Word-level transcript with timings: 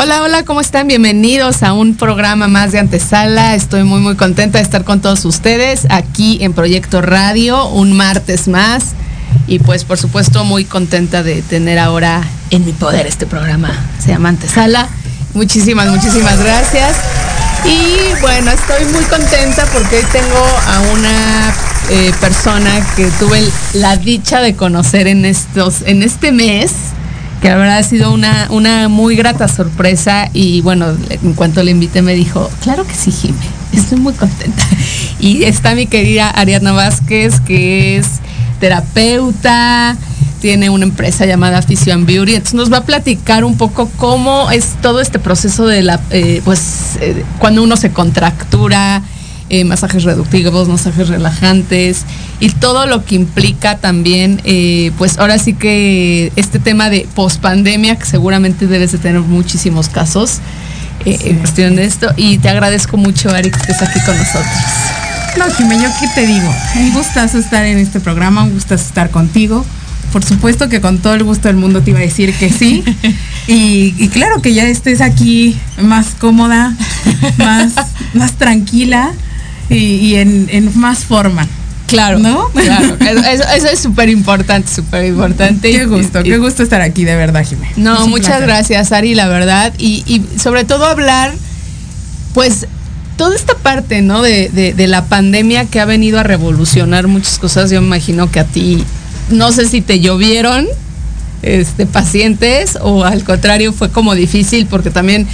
Hola, 0.00 0.22
hola, 0.22 0.44
¿cómo 0.44 0.60
están? 0.60 0.86
Bienvenidos 0.86 1.64
a 1.64 1.72
un 1.72 1.96
programa 1.96 2.46
más 2.46 2.70
de 2.70 2.78
antesala. 2.78 3.56
Estoy 3.56 3.82
muy, 3.82 3.98
muy 3.98 4.14
contenta 4.14 4.58
de 4.58 4.62
estar 4.62 4.84
con 4.84 5.00
todos 5.00 5.24
ustedes 5.24 5.88
aquí 5.90 6.38
en 6.40 6.52
Proyecto 6.52 7.02
Radio, 7.02 7.66
un 7.66 7.96
martes 7.96 8.46
más. 8.46 8.92
Y 9.48 9.58
pues, 9.58 9.82
por 9.82 9.98
supuesto, 9.98 10.44
muy 10.44 10.64
contenta 10.64 11.24
de 11.24 11.42
tener 11.42 11.80
ahora 11.80 12.22
en 12.50 12.64
mi 12.64 12.70
poder 12.70 13.08
este 13.08 13.26
programa. 13.26 13.72
Se 13.98 14.10
llama 14.10 14.28
Antesala. 14.28 14.88
Muchísimas, 15.34 15.88
muchísimas 15.88 16.38
gracias. 16.38 16.96
Y 17.64 18.20
bueno, 18.20 18.52
estoy 18.52 18.84
muy 18.92 19.02
contenta 19.02 19.66
porque 19.72 19.96
hoy 19.96 20.06
tengo 20.12 20.46
a 20.68 20.80
una 20.92 21.54
eh, 21.90 22.12
persona 22.20 22.70
que 22.94 23.06
tuve 23.18 23.42
la 23.72 23.96
dicha 23.96 24.40
de 24.42 24.54
conocer 24.54 25.08
en 25.08 25.24
estos, 25.24 25.82
en 25.82 26.04
este 26.04 26.30
mes 26.30 26.70
que 27.40 27.48
la 27.48 27.56
verdad 27.56 27.78
ha 27.78 27.82
sido 27.82 28.12
una, 28.12 28.48
una 28.50 28.88
muy 28.88 29.16
grata 29.16 29.48
sorpresa 29.48 30.28
y 30.32 30.60
bueno, 30.62 30.86
en 31.10 31.34
cuanto 31.34 31.62
le 31.62 31.70
invité 31.70 32.02
me 32.02 32.14
dijo, 32.14 32.50
claro 32.62 32.86
que 32.86 32.94
sí, 32.94 33.10
Jimé, 33.12 33.36
estoy 33.72 33.98
muy 33.98 34.14
contenta. 34.14 34.62
Y 35.20 35.42
está 35.42 35.74
mi 35.74 35.86
querida 35.86 36.30
Ariadna 36.30 36.70
Vázquez, 36.70 37.40
que 37.40 37.96
es 37.96 38.06
terapeuta, 38.60 39.96
tiene 40.40 40.70
una 40.70 40.84
empresa 40.84 41.26
llamada 41.26 41.60
Fission 41.62 42.06
Beauty, 42.06 42.34
entonces 42.34 42.54
nos 42.54 42.72
va 42.72 42.78
a 42.78 42.84
platicar 42.84 43.44
un 43.44 43.56
poco 43.56 43.90
cómo 43.96 44.50
es 44.52 44.76
todo 44.80 45.00
este 45.00 45.18
proceso 45.18 45.66
de 45.66 45.82
la, 45.82 46.00
eh, 46.10 46.40
pues, 46.44 46.98
eh, 47.00 47.24
cuando 47.40 47.64
uno 47.64 47.76
se 47.76 47.90
contractura, 47.90 49.02
eh, 49.50 49.64
masajes 49.64 50.04
reductivos, 50.04 50.68
masajes 50.68 51.08
relajantes 51.08 52.04
y 52.40 52.50
todo 52.50 52.86
lo 52.86 53.04
que 53.04 53.16
implica 53.16 53.78
también, 53.78 54.40
eh, 54.44 54.92
pues 54.98 55.18
ahora 55.18 55.38
sí 55.38 55.54
que 55.54 56.32
este 56.36 56.58
tema 56.58 56.88
de 56.90 57.06
pospandemia, 57.14 57.96
que 57.96 58.06
seguramente 58.06 58.66
debes 58.66 58.92
de 58.92 58.98
tener 58.98 59.20
muchísimos 59.20 59.88
casos 59.88 60.38
eh, 61.04 61.18
en 61.24 61.38
cuestión 61.38 61.76
de 61.76 61.84
esto. 61.84 62.12
Y 62.16 62.38
te 62.38 62.48
agradezco 62.48 62.96
mucho, 62.96 63.30
Ari, 63.30 63.50
que 63.50 63.58
estés 63.58 63.82
aquí 63.82 64.00
con 64.06 64.16
nosotros. 64.16 64.46
No, 65.36 65.50
Jimé, 65.54 65.82
yo 65.82 65.88
qué 66.00 66.08
te 66.14 66.26
digo, 66.26 66.52
un 66.76 66.92
gustazo 66.92 67.38
estar 67.38 67.64
en 67.64 67.78
este 67.78 68.00
programa, 68.00 68.44
un 68.44 68.54
gustazo 68.54 68.84
estar 68.84 69.10
contigo. 69.10 69.64
Por 70.12 70.24
supuesto 70.24 70.68
que 70.68 70.80
con 70.80 70.98
todo 70.98 71.14
el 71.14 71.24
gusto 71.24 71.48
del 71.48 71.56
mundo 71.56 71.82
te 71.82 71.90
iba 71.90 71.98
a 71.98 72.02
decir 72.02 72.34
que 72.34 72.50
sí. 72.50 72.84
Y, 73.50 73.94
y 73.96 74.08
claro 74.08 74.42
que 74.42 74.52
ya 74.52 74.64
estés 74.64 75.00
aquí 75.00 75.56
más 75.80 76.08
cómoda, 76.08 76.76
más, 77.38 77.72
más 78.12 78.32
tranquila 78.34 79.12
y, 79.70 79.76
y 79.76 80.16
en, 80.16 80.48
en, 80.50 80.78
más 80.78 81.06
forma. 81.06 81.48
Claro, 81.88 82.18
¿no? 82.18 82.48
Claro, 82.50 82.96
eso, 83.00 83.44
eso 83.56 83.66
es 83.66 83.80
súper 83.80 84.10
importante, 84.10 84.70
súper 84.72 85.06
importante. 85.06 85.70
Qué 85.72 85.86
gusto, 85.86 86.22
qué 86.22 86.36
gusto 86.36 86.62
estar 86.62 86.82
aquí, 86.82 87.04
de 87.04 87.16
verdad, 87.16 87.44
Jiménez. 87.44 87.76
No, 87.78 88.06
muchas 88.06 88.28
placer. 88.28 88.46
gracias, 88.46 88.92
Ari, 88.92 89.14
la 89.14 89.26
verdad. 89.26 89.72
Y, 89.78 90.04
y, 90.06 90.38
sobre 90.38 90.64
todo 90.64 90.84
hablar, 90.84 91.34
pues, 92.34 92.66
toda 93.16 93.34
esta 93.34 93.54
parte, 93.54 94.02
¿no? 94.02 94.22
De, 94.22 94.50
de, 94.50 94.74
de, 94.74 94.86
la 94.86 95.06
pandemia 95.06 95.64
que 95.64 95.80
ha 95.80 95.86
venido 95.86 96.20
a 96.20 96.22
revolucionar 96.22 97.08
muchas 97.08 97.38
cosas. 97.38 97.70
Yo 97.70 97.80
me 97.80 97.86
imagino 97.86 98.30
que 98.30 98.40
a 98.40 98.44
ti, 98.44 98.84
no 99.30 99.50
sé 99.50 99.66
si 99.66 99.80
te 99.80 99.98
llovieron 99.98 100.66
este, 101.42 101.86
pacientes 101.86 102.78
o 102.80 103.04
al 103.04 103.24
contrario 103.24 103.72
fue 103.72 103.90
como 103.90 104.14
difícil 104.14 104.66
porque 104.66 104.90
también 104.90 105.26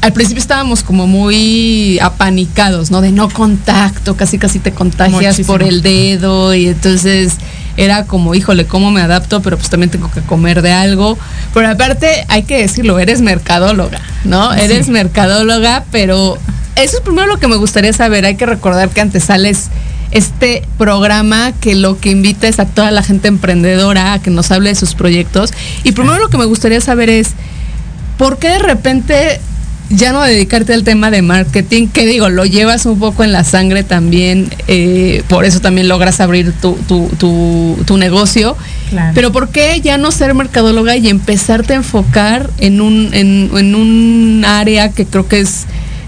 al 0.00 0.12
principio 0.12 0.40
estábamos 0.40 0.82
como 0.82 1.06
muy 1.06 1.98
apanicados, 2.00 2.90
¿no? 2.90 3.00
De 3.00 3.10
no 3.10 3.28
contacto, 3.28 4.16
casi 4.16 4.38
casi 4.38 4.58
te 4.58 4.72
contagias 4.72 5.34
Muchísimo. 5.38 5.48
por 5.48 5.62
el 5.62 5.82
dedo 5.82 6.54
y 6.54 6.68
entonces 6.68 7.34
era 7.76 8.04
como, 8.04 8.34
híjole, 8.34 8.66
¿cómo 8.66 8.90
me 8.90 9.00
adapto? 9.00 9.40
Pero 9.40 9.56
pues 9.56 9.70
también 9.70 9.90
tengo 9.90 10.10
que 10.10 10.20
comer 10.20 10.62
de 10.62 10.72
algo. 10.72 11.16
Pero 11.54 11.68
aparte, 11.68 12.24
hay 12.28 12.42
que 12.42 12.58
decirlo, 12.58 12.98
eres 12.98 13.20
mercadóloga, 13.20 14.00
¿no? 14.24 14.52
Sí. 14.52 14.60
Eres 14.62 14.88
mercadóloga, 14.88 15.84
pero 15.90 16.38
eso 16.76 16.96
es 16.96 17.02
primero 17.02 17.26
lo 17.26 17.38
que 17.38 17.48
me 17.48 17.56
gustaría 17.56 17.92
saber. 17.92 18.24
Hay 18.24 18.36
que 18.36 18.46
recordar 18.46 18.90
que 18.90 19.00
antes 19.00 19.24
sales 19.24 19.68
este 20.10 20.62
programa 20.78 21.52
que 21.60 21.74
lo 21.74 21.98
que 21.98 22.10
invita 22.10 22.48
es 22.48 22.58
a 22.58 22.66
toda 22.66 22.90
la 22.90 23.02
gente 23.02 23.28
emprendedora 23.28 24.14
a 24.14 24.22
que 24.22 24.30
nos 24.30 24.50
hable 24.50 24.70
de 24.70 24.74
sus 24.74 24.94
proyectos. 24.94 25.52
Y 25.84 25.92
primero 25.92 26.18
lo 26.18 26.28
que 26.28 26.38
me 26.38 26.46
gustaría 26.46 26.80
saber 26.80 27.10
es, 27.10 27.32
¿por 28.16 28.38
qué 28.38 28.48
de 28.48 28.58
repente 28.58 29.40
ya 29.90 30.12
no 30.12 30.22
dedicarte 30.22 30.74
al 30.74 30.84
tema 30.84 31.10
de 31.10 31.22
marketing, 31.22 31.88
que 31.88 32.04
digo, 32.04 32.28
lo 32.28 32.44
llevas 32.44 32.84
un 32.86 32.98
poco 32.98 33.24
en 33.24 33.32
la 33.32 33.44
sangre 33.44 33.84
también, 33.84 34.50
eh, 34.66 35.22
por 35.28 35.44
eso 35.44 35.60
también 35.60 35.88
logras 35.88 36.20
abrir 36.20 36.52
tu, 36.52 36.74
tu, 36.86 37.08
tu, 37.18 37.78
tu 37.86 37.96
negocio. 37.96 38.56
Claro. 38.90 39.12
Pero 39.14 39.32
¿por 39.32 39.48
qué 39.48 39.80
ya 39.80 39.96
no 39.96 40.10
ser 40.10 40.34
mercadóloga 40.34 40.96
y 40.96 41.08
empezarte 41.08 41.72
a 41.72 41.76
enfocar 41.76 42.50
en 42.58 42.80
un, 42.80 43.10
en, 43.14 43.50
en 43.56 43.74
un 43.74 44.44
área 44.46 44.90
que 44.90 45.06
creo 45.06 45.26
que 45.26 45.40
es, 45.40 45.64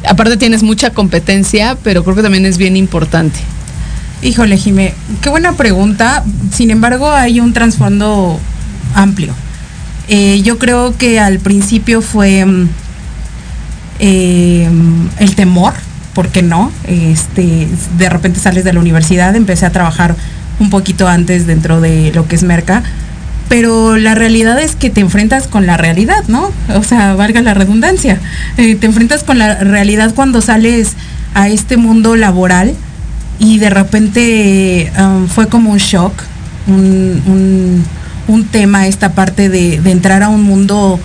aparte 0.07 0.37
tienes 0.37 0.63
mucha 0.63 0.91
competencia, 0.91 1.77
pero 1.83 2.05
creo 2.05 2.17
que 2.17 2.23
también 2.23 2.45
es 2.45 2.59
bien 2.59 2.77
importante? 2.77 3.41
Híjole, 4.23 4.59
Jimé, 4.59 4.93
qué 5.23 5.31
buena 5.31 5.55
pregunta. 5.55 6.23
Sin 6.53 6.71
embargo, 6.71 7.11
hay 7.11 7.41
un 7.41 7.55
trasfondo 7.55 8.39
amplio. 8.95 9.33
Eh, 10.09 10.43
yo 10.43 10.59
creo 10.59 10.95
que 10.99 11.19
al 11.19 11.39
principio 11.39 12.03
fue 12.03 12.45
eh, 14.01 14.69
el 15.19 15.35
temor, 15.35 15.75
¿por 16.15 16.29
qué 16.29 16.43
no? 16.43 16.73
Este, 16.87 17.69
de 17.99 18.09
repente 18.09 18.41
sales 18.41 18.65
de 18.65 18.73
la 18.73 18.81
universidad, 18.81 19.37
empecé 19.37 19.67
a 19.67 19.71
trabajar 19.71 20.17
un 20.59 20.71
poquito 20.71 21.07
antes 21.07 21.47
dentro 21.47 21.81
de 21.81 22.11
lo 22.15 22.27
que 22.27 22.37
es 22.37 22.43
Merca, 22.43 22.83
pero 23.49 23.97
la 23.97 24.15
realidad 24.15 24.59
es 24.59 24.75
que 24.75 24.89
te 24.89 25.01
enfrentas 25.01 25.49
con 25.49 25.67
la 25.67 25.77
realidad, 25.77 26.25
¿no? 26.29 26.51
O 26.75 26.83
sea, 26.83 27.15
valga 27.15 27.43
la 27.43 27.53
redundancia, 27.53 28.19
eh, 28.57 28.75
te 28.75 28.87
enfrentas 28.87 29.23
con 29.23 29.39
la 29.39 29.57
realidad 29.57 30.15
cuando 30.15 30.41
sales 30.41 30.95
a 31.35 31.49
este 31.49 31.77
mundo 31.77 32.17
laboral 32.17 32.75
y 33.39 33.59
de 33.59 33.71
repente 33.71 34.93
um, 34.99 35.27
fue 35.29 35.47
como 35.49 35.73
un 35.73 35.79
shock, 35.79 36.13
un, 36.67 37.85
un, 38.29 38.45
tema 38.45 38.87
esta 38.87 39.13
parte 39.13 39.49
de 39.49 39.77
entrar 39.91 40.23
a 40.23 40.29
un 40.29 40.43
mundo 40.43 40.99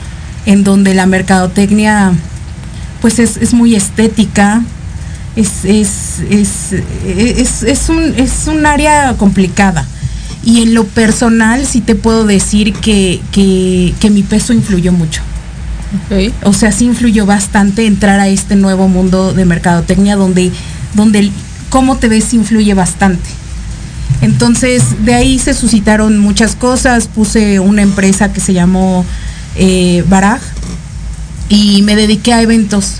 en 0.46 0.64
donde 0.64 0.94
la 0.94 1.06
mercadotecnia 1.06 2.14
pues 3.06 3.20
es, 3.20 3.38
es 3.38 3.54
muy 3.54 3.76
estética, 3.76 4.64
es, 5.36 5.64
es, 5.64 6.22
es, 6.28 7.62
es, 7.62 7.90
un, 7.90 8.02
es 8.18 8.48
un 8.48 8.66
área 8.66 9.14
complicada. 9.16 9.86
Y 10.44 10.64
en 10.64 10.74
lo 10.74 10.86
personal 10.86 11.68
sí 11.68 11.82
te 11.82 11.94
puedo 11.94 12.26
decir 12.26 12.74
que, 12.74 13.22
que, 13.32 13.94
que 14.00 14.10
mi 14.10 14.24
peso 14.24 14.54
influyó 14.54 14.92
mucho. 14.92 15.22
Okay. 16.08 16.34
O 16.42 16.52
sea, 16.52 16.72
sí 16.72 16.86
influyó 16.86 17.28
bastante 17.28 17.86
entrar 17.86 18.20
a 18.20 18.28
este 18.28 18.56
nuevo 18.56 18.88
mundo 18.88 19.34
de 19.34 19.46
mercadotecnia 19.46 20.16
donde, 20.16 20.52
donde 20.96 21.20
el 21.20 21.32
cómo 21.70 21.98
te 21.98 22.08
ves 22.08 22.34
influye 22.34 22.74
bastante. 22.74 23.30
Entonces, 24.22 25.06
de 25.06 25.14
ahí 25.14 25.38
se 25.38 25.54
suscitaron 25.54 26.18
muchas 26.18 26.56
cosas. 26.56 27.08
Puse 27.08 27.60
una 27.60 27.84
empresa 27.84 28.34
que 28.34 28.40
se 28.40 28.54
llamó 28.54 29.06
eh, 29.58 30.04
Baraj, 30.10 30.42
y 31.50 31.82
me 31.84 31.96
dediqué 31.96 32.34
a 32.34 32.42
eventos. 32.42 32.96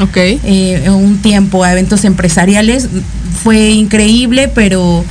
Ok. 0.00 0.16
Eh, 0.16 0.84
un 0.88 1.18
tiempo 1.18 1.64
a 1.64 1.72
eventos 1.72 2.04
empresariales. 2.04 2.88
Fue 3.42 3.70
increíble, 3.70 4.48
pero 4.48 5.04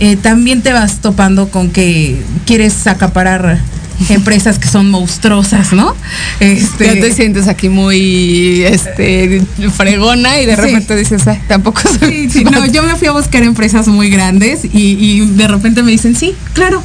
eh, 0.00 0.16
también 0.16 0.62
te 0.62 0.72
vas 0.72 1.00
topando 1.00 1.48
con 1.50 1.70
que 1.70 2.22
quieres 2.46 2.86
acaparar 2.86 3.58
empresas 4.10 4.58
que 4.58 4.68
son 4.68 4.90
monstruosas, 4.90 5.72
¿no? 5.72 5.94
Este, 6.38 6.86
ya 6.86 6.94
te 6.94 7.12
sientes 7.12 7.48
aquí 7.48 7.68
muy 7.68 8.62
este, 8.62 9.42
fregona 9.76 10.40
y 10.40 10.46
de 10.46 10.56
repente 10.56 10.94
sí. 10.94 11.00
dices, 11.00 11.26
Ay, 11.26 11.40
tampoco 11.48 11.80
soy. 11.82 12.28
Sí, 12.28 12.30
sí, 12.30 12.44
no, 12.44 12.64
yo 12.66 12.82
me 12.84 12.94
fui 12.96 13.08
a 13.08 13.12
buscar 13.12 13.42
empresas 13.42 13.88
muy 13.88 14.08
grandes 14.08 14.64
y, 14.64 14.68
y 14.72 15.26
de 15.26 15.48
repente 15.48 15.82
me 15.82 15.90
dicen, 15.90 16.14
sí, 16.14 16.34
claro, 16.52 16.82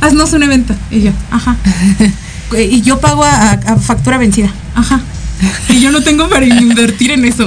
haznos 0.00 0.32
un 0.32 0.42
evento. 0.42 0.74
Y 0.90 1.02
yo, 1.02 1.12
ajá. 1.30 1.56
y 2.56 2.80
yo 2.82 3.00
pago 3.00 3.24
a, 3.24 3.52
a, 3.52 3.76
factura 3.76 4.18
vencida. 4.18 4.52
Ajá. 4.74 5.00
Y 5.68 5.80
yo 5.80 5.90
no 5.90 6.02
tengo 6.02 6.28
para 6.28 6.46
invertir 6.46 7.10
en 7.10 7.24
eso. 7.24 7.46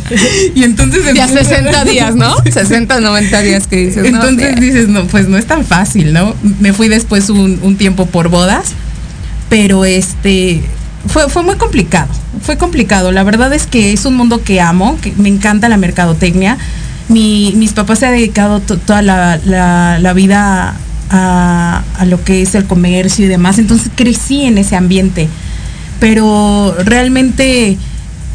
y 0.54 0.62
entonces. 0.62 1.02
Ya 1.14 1.26
60 1.26 1.84
días, 1.84 2.14
¿no? 2.14 2.36
60, 2.52 3.00
90 3.00 3.40
días 3.40 3.66
que 3.66 3.76
dices. 3.76 4.04
Entonces 4.04 4.54
no, 4.54 4.60
dices, 4.60 4.88
no, 4.88 5.06
pues 5.06 5.28
no 5.28 5.36
es 5.36 5.46
tan 5.46 5.64
fácil, 5.64 6.12
¿no? 6.12 6.34
Me 6.60 6.72
fui 6.72 6.88
después 6.88 7.30
un, 7.30 7.58
un 7.62 7.76
tiempo 7.76 8.06
por 8.06 8.28
bodas, 8.28 8.72
pero 9.48 9.84
este. 9.84 10.62
fue, 11.06 11.28
fue 11.28 11.42
muy 11.42 11.56
complicado, 11.56 12.08
fue 12.42 12.56
complicado. 12.56 13.10
La 13.10 13.24
verdad 13.24 13.52
es 13.52 13.66
que 13.66 13.92
es 13.92 14.04
un 14.04 14.14
mundo 14.14 14.42
que 14.42 14.60
amo, 14.60 14.98
que 15.02 15.12
me 15.16 15.28
encanta 15.28 15.68
la 15.68 15.76
mercadotecnia. 15.76 16.58
Mi, 17.08 17.52
mis 17.56 17.72
papás 17.72 17.98
se 17.98 18.06
han 18.06 18.12
dedicado 18.12 18.60
toda 18.60 19.02
la, 19.02 19.38
la, 19.44 20.12
vida 20.14 20.74
a, 21.14 21.84
a, 21.96 22.04
lo 22.04 22.22
que 22.24 22.42
es 22.42 22.54
el 22.54 22.64
comercio 22.64 23.24
y 23.24 23.28
demás, 23.28 23.58
entonces 23.58 23.90
crecí 23.94 24.42
en 24.42 24.58
ese 24.58 24.76
ambiente. 24.76 25.28
Pero 26.00 26.74
realmente 26.84 27.78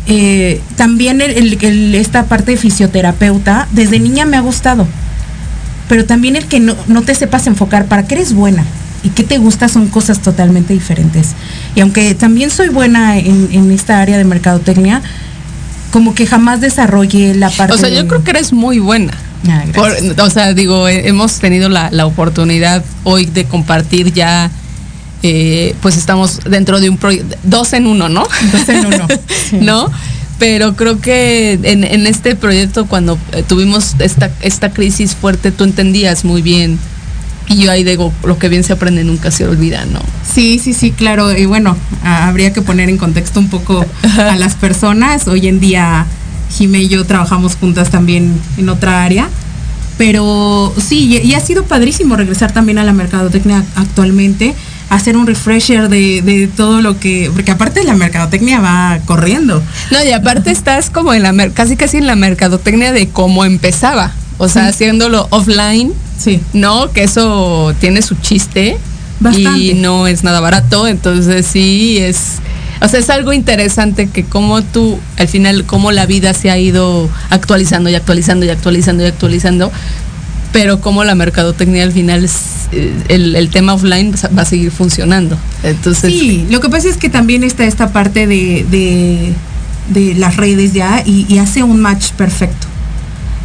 eh, 0.07 0.59
también 0.75 1.21
esta 1.21 2.25
parte 2.25 2.51
de 2.51 2.57
fisioterapeuta, 2.57 3.67
desde 3.71 3.99
niña 3.99 4.25
me 4.25 4.37
ha 4.37 4.41
gustado. 4.41 4.87
Pero 5.87 6.05
también 6.05 6.35
el 6.35 6.45
que 6.45 6.59
no, 6.59 6.75
no 6.87 7.03
te 7.03 7.13
sepas 7.13 7.45
enfocar 7.47 7.85
para 7.85 8.07
qué 8.07 8.15
eres 8.15 8.33
buena 8.33 8.63
y 9.03 9.09
qué 9.09 9.23
te 9.23 9.37
gusta 9.37 9.69
son 9.69 9.87
cosas 9.87 10.19
totalmente 10.19 10.73
diferentes. 10.73 11.35
Y 11.75 11.81
aunque 11.81 12.15
también 12.15 12.49
soy 12.49 12.69
buena 12.69 13.17
en, 13.17 13.71
esta 13.71 14.01
área 14.01 14.17
de 14.17 14.23
mercadotecnia, 14.23 15.01
como 15.91 16.15
que 16.15 16.25
jamás 16.25 16.59
desarrollé 16.59 17.35
la 17.35 17.49
parte. 17.49 17.73
O 17.73 17.77
sea, 17.77 17.89
yo 17.89 18.07
creo 18.07 18.23
que 18.23 18.31
eres 18.31 18.51
muy 18.51 18.79
buena. 18.79 19.13
Ah, 19.47 19.63
o 20.23 20.29
sea, 20.29 20.53
digo, 20.53 20.87
hemos 20.87 21.39
tenido 21.39 21.69
la, 21.69 22.05
oportunidad 22.05 22.83
hoy 23.03 23.25
de 23.25 23.45
compartir 23.45 24.13
ya. 24.13 24.51
Eh, 25.21 25.75
pues 25.81 25.97
estamos 25.97 26.39
dentro 26.45 26.79
de 26.79 26.89
un 26.89 26.97
proyecto, 26.97 27.35
dos 27.43 27.73
en 27.73 27.87
uno, 27.87 28.07
¿no? 28.07 28.25
Dos 28.53 28.69
en 28.69 28.85
uno. 28.85 29.07
¿No? 29.59 29.91
Pero 30.37 30.77
creo 30.77 31.01
que 31.01 31.59
en, 31.61 31.83
en 31.83 32.07
este 32.07 32.37
proyecto, 32.37 32.85
cuando 32.85 33.17
eh, 33.33 33.43
tuvimos 33.45 33.95
esta, 33.99 34.31
esta 34.39 34.71
crisis 34.71 35.15
fuerte, 35.15 35.51
tú 35.51 35.65
entendías 35.65 36.23
muy 36.23 36.41
bien 36.41 36.79
y 37.49 37.63
yo 37.63 37.71
ahí 37.71 37.83
digo, 37.83 38.13
lo 38.23 38.37
que 38.37 38.47
bien 38.47 38.63
se 38.63 38.73
aprende 38.73 39.03
nunca 39.03 39.31
se 39.31 39.45
olvida, 39.45 39.83
¿no? 39.85 39.99
Sí, 40.23 40.59
sí, 40.59 40.73
sí, 40.73 40.91
claro. 40.91 41.35
Y 41.35 41.45
bueno, 41.45 41.75
habría 42.03 42.53
que 42.53 42.61
poner 42.61 42.89
en 42.89 42.97
contexto 42.97 43.39
un 43.39 43.49
poco 43.49 43.83
a 44.17 44.35
las 44.35 44.53
personas. 44.55 45.27
Hoy 45.27 45.47
en 45.47 45.59
día, 45.59 46.05
Jimé 46.49 46.79
y 46.83 46.87
yo 46.87 47.05
trabajamos 47.05 47.55
juntas 47.55 47.89
también 47.89 48.39
en 48.57 48.69
otra 48.69 49.03
área. 49.03 49.29
Pero 49.97 50.73
sí, 50.77 51.21
y 51.21 51.33
ha 51.33 51.39
sido 51.41 51.65
padrísimo 51.65 52.15
regresar 52.15 52.53
también 52.53 52.77
a 52.77 52.85
la 52.85 52.93
mercadotecnia 52.93 53.65
actualmente, 53.75 54.55
hacer 54.89 55.17
un 55.17 55.27
refresher 55.27 55.89
de, 55.89 56.49
todo 56.55 56.81
lo 56.81 56.97
que, 56.99 57.29
porque 57.33 57.51
aparte 57.51 57.83
la 57.83 57.95
mercadotecnia 57.95 58.61
va 58.61 58.99
corriendo. 59.05 59.61
No, 59.91 60.01
y 60.01 60.11
aparte 60.13 60.51
estás 60.51 60.89
como 60.89 61.13
en 61.13 61.23
la, 61.23 61.49
casi 61.49 61.75
casi 61.75 61.97
en 61.97 62.07
la 62.07 62.15
mercadotecnia 62.15 62.93
de 62.93 63.09
cómo 63.09 63.43
empezaba, 63.43 64.13
o 64.37 64.47
sea, 64.47 64.67
haciéndolo 64.67 65.27
offline 65.31 65.93
Sí. 66.19 66.41
¿No? 66.53 66.91
Que 66.91 67.03
eso 67.03 67.73
tiene 67.79 68.01
su 68.01 68.15
chiste. 68.15 68.77
Bastante. 69.19 69.59
Y 69.59 69.73
no 69.73 70.05
es 70.05 70.23
nada 70.23 70.39
barato. 70.41 70.87
Entonces 70.87 71.45
sí 71.45 71.97
es. 71.97 72.35
O 72.81 72.87
sea, 72.87 72.99
es 72.99 73.09
algo 73.09 73.33
interesante 73.33 74.07
que 74.07 74.23
como 74.23 74.61
tú, 74.61 74.99
al 75.17 75.27
final, 75.27 75.65
cómo 75.65 75.91
la 75.91 76.05
vida 76.05 76.33
se 76.33 76.49
ha 76.49 76.57
ido 76.57 77.09
actualizando 77.29 77.89
y 77.89 77.95
actualizando 77.95 78.45
y 78.45 78.49
actualizando 78.49 79.03
y 79.03 79.07
actualizando, 79.07 79.71
pero 80.53 80.79
como 80.79 81.03
la 81.03 81.13
mercadotecnia 81.13 81.83
al 81.83 81.91
final, 81.91 82.27
eh, 82.71 82.93
el, 83.09 83.49
tema 83.49 83.73
offline 83.73 84.13
va 84.37 84.43
a 84.43 84.45
seguir 84.45 84.71
funcionando. 84.71 85.37
Entonces, 85.63 86.13
sí, 86.13 86.47
lo 86.49 86.61
que 86.61 86.69
pasa 86.69 86.87
es 86.87 86.97
que 86.97 87.09
también 87.09 87.43
está 87.43 87.65
esta 87.65 87.91
parte 87.91 88.27
de, 88.27 88.65
de, 89.89 90.15
las 90.15 90.37
redes 90.37 90.73
ya 90.73 91.03
y 91.05 91.37
hace 91.37 91.63
un 91.63 91.81
match 91.81 92.11
perfecto. 92.11 92.67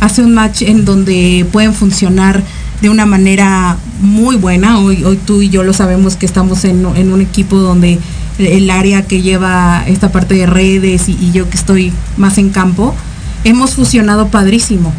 Hace 0.01 0.23
un 0.23 0.35
match 0.35 0.63
en 0.63 0.85
donde 0.85 1.47
pueden 1.51 1.73
funcionar 1.73 2.43
de 2.85 2.91
una 2.91 3.07
manera 3.07 3.79
muy 4.01 4.37
buena. 4.37 4.79
Hoy, 4.79 5.05
hoy 5.05 5.17
tú 5.17 5.43
y 5.43 5.49
yo 5.49 5.63
lo 5.63 5.73
sabemos 5.73 6.17
que 6.17 6.27
estamos 6.27 6.65
en, 6.65 6.85
un 6.85 7.21
equipo 7.21 7.57
donde 7.57 7.99
el 8.39 8.71
área 8.71 9.07
que 9.07 9.23
lleva 9.23 9.85
esta 9.87 10.11
parte 10.11 10.35
de 10.35 10.47
redes 10.47 11.09
y, 11.09 11.33
yo 11.33 11.49
que 11.49 11.57
estoy 11.57 11.93
más 12.17 12.39
en 12.39 12.51
campo, 12.51 12.95
hemos 13.45 13.75
fusionado 13.75 14.29
padrísimo. 14.29 14.93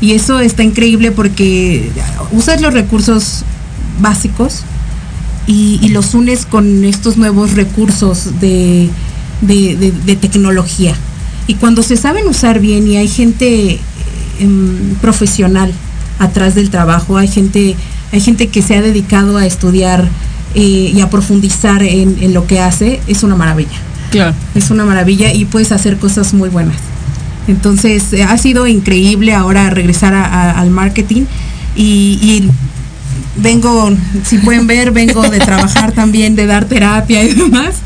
Y 0.00 0.12
eso 0.12 0.40
está 0.40 0.62
increíble 0.62 1.12
porque 1.12 1.90
usas 2.32 2.60
los 2.60 2.74
recursos 2.74 3.44
básicos 4.00 4.62
y, 5.46 5.88
los 5.88 6.14
unes 6.14 6.46
con 6.46 6.84
estos 6.84 7.16
nuevos 7.16 7.52
recursos 7.52 8.40
de, 8.40 8.90
de, 9.40 10.16
tecnología. 10.16 10.94
Y 11.46 11.54
cuando 11.54 11.82
se 11.82 11.96
saben 11.96 12.26
usar 12.26 12.60
bien 12.60 12.88
y 12.88 12.96
hay 12.96 13.08
gente 13.08 13.78
em, 14.40 14.94
profesional 15.00 15.72
atrás 16.18 16.54
del 16.54 16.70
trabajo, 16.70 17.16
hay 17.16 17.28
gente, 17.28 17.76
hay 18.12 18.20
gente 18.20 18.48
que 18.48 18.62
se 18.62 18.76
ha 18.76 18.82
dedicado 18.82 19.36
a 19.36 19.46
estudiar 19.46 20.08
eh, 20.54 20.92
y 20.94 21.00
a 21.00 21.10
profundizar 21.10 21.82
en, 21.82 22.32
lo 22.32 22.46
que 22.46 22.60
hace, 22.60 23.00
es 23.06 23.22
una 23.22 23.36
maravilla. 23.36 23.78
Claro. 24.10 24.34
Es 24.54 24.70
una 24.70 24.84
maravilla 24.84 25.32
y 25.32 25.44
puedes 25.44 25.72
hacer 25.72 25.96
cosas 25.98 26.34
muy 26.34 26.48
buenas. 26.48 26.76
Entonces, 27.48 28.12
eh, 28.12 28.22
ha 28.22 28.36
sido 28.38 28.66
increíble 28.66 29.34
ahora 29.34 29.70
regresar 29.70 30.14
al 30.14 30.70
marketing 30.70 31.24
y, 31.76 32.44
vengo, 33.36 33.90
si 34.24 34.38
pueden 34.38 34.66
ver, 34.66 34.92
vengo 34.92 35.22
de 35.22 35.38
trabajar 35.38 35.92
también, 35.94 36.36
de 36.36 36.46
dar 36.46 36.66
terapia 36.66 37.24
y 37.24 37.34
demás. 37.34 37.76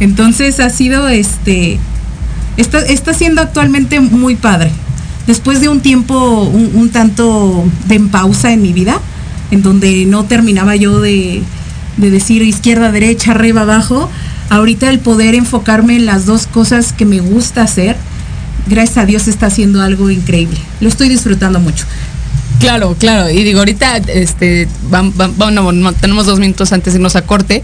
Entonces, 0.00 0.58
ha 0.60 0.70
sido 0.70 1.08
este, 1.08 1.78
está, 2.56 2.78
está 2.80 3.14
siendo 3.14 3.42
actualmente 3.42 4.00
muy 4.00 4.36
padre 4.36 4.70
después 5.26 5.60
de 5.60 5.68
un 5.68 5.80
tiempo 5.80 6.42
un, 6.42 6.90
tanto 6.90 7.64
de 7.86 8.00
pausa 8.00 8.52
en 8.52 8.62
mi 8.62 8.72
vida, 8.72 9.00
en 9.50 9.62
donde 9.62 10.04
no 10.06 10.24
terminaba 10.24 10.76
yo 10.76 11.00
de, 11.00 11.42
decir 11.96 12.42
izquierda, 12.42 12.92
derecha, 12.92 13.32
arriba, 13.32 13.62
abajo, 13.62 14.10
ahorita 14.50 14.90
el 14.90 14.98
poder 14.98 15.34
enfocarme 15.34 15.96
en 15.96 16.06
las 16.06 16.26
dos 16.26 16.46
cosas 16.46 16.92
que 16.92 17.04
me 17.04 17.20
gusta 17.20 17.62
hacer, 17.62 17.96
gracias 18.66 18.98
a 18.98 19.06
Dios 19.06 19.28
está 19.28 19.46
haciendo 19.46 19.82
algo 19.82 20.10
increíble. 20.10 20.58
Lo 20.80 20.88
estoy 20.88 21.08
disfrutando 21.08 21.60
mucho. 21.60 21.84
Claro, 22.60 22.96
claro. 22.98 23.30
Y 23.30 23.42
digo, 23.42 23.58
ahorita, 23.58 23.98
este, 23.98 24.68
vamos, 24.88 25.14
tenemos 26.00 26.26
dos 26.26 26.38
minutos 26.38 26.72
antes 26.72 26.92
de 26.92 26.98
irnos 26.98 27.16
a 27.16 27.22
corte, 27.22 27.62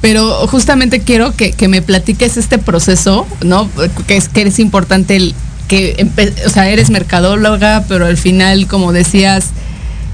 pero 0.00 0.46
justamente 0.48 1.00
quiero 1.00 1.34
que, 1.34 1.52
que 1.52 1.68
me 1.68 1.80
platiques 1.80 2.36
este 2.36 2.58
proceso, 2.58 3.26
¿no? 3.44 3.68
Que 4.06 4.16
es, 4.16 4.28
que 4.28 4.42
es 4.42 4.58
importante 4.58 5.16
el 5.16 5.34
que, 5.68 6.06
o 6.44 6.50
sea, 6.50 6.68
eres 6.68 6.90
mercadóloga, 6.90 7.84
pero 7.88 8.04
al 8.04 8.16
final, 8.16 8.66
como 8.66 8.92
decías, 8.92 9.46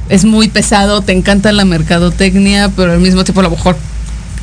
es 0.09 0.25
muy 0.25 0.49
pesado, 0.49 1.03
te 1.03 1.13
encanta 1.13 1.53
la 1.53 1.65
mercadotecnia, 1.65 2.71
pero 2.75 2.93
al 2.93 3.01
mismo 3.01 3.25
tiempo 3.25 3.41
a 3.41 3.45
lo 3.45 3.51
mejor 3.51 3.77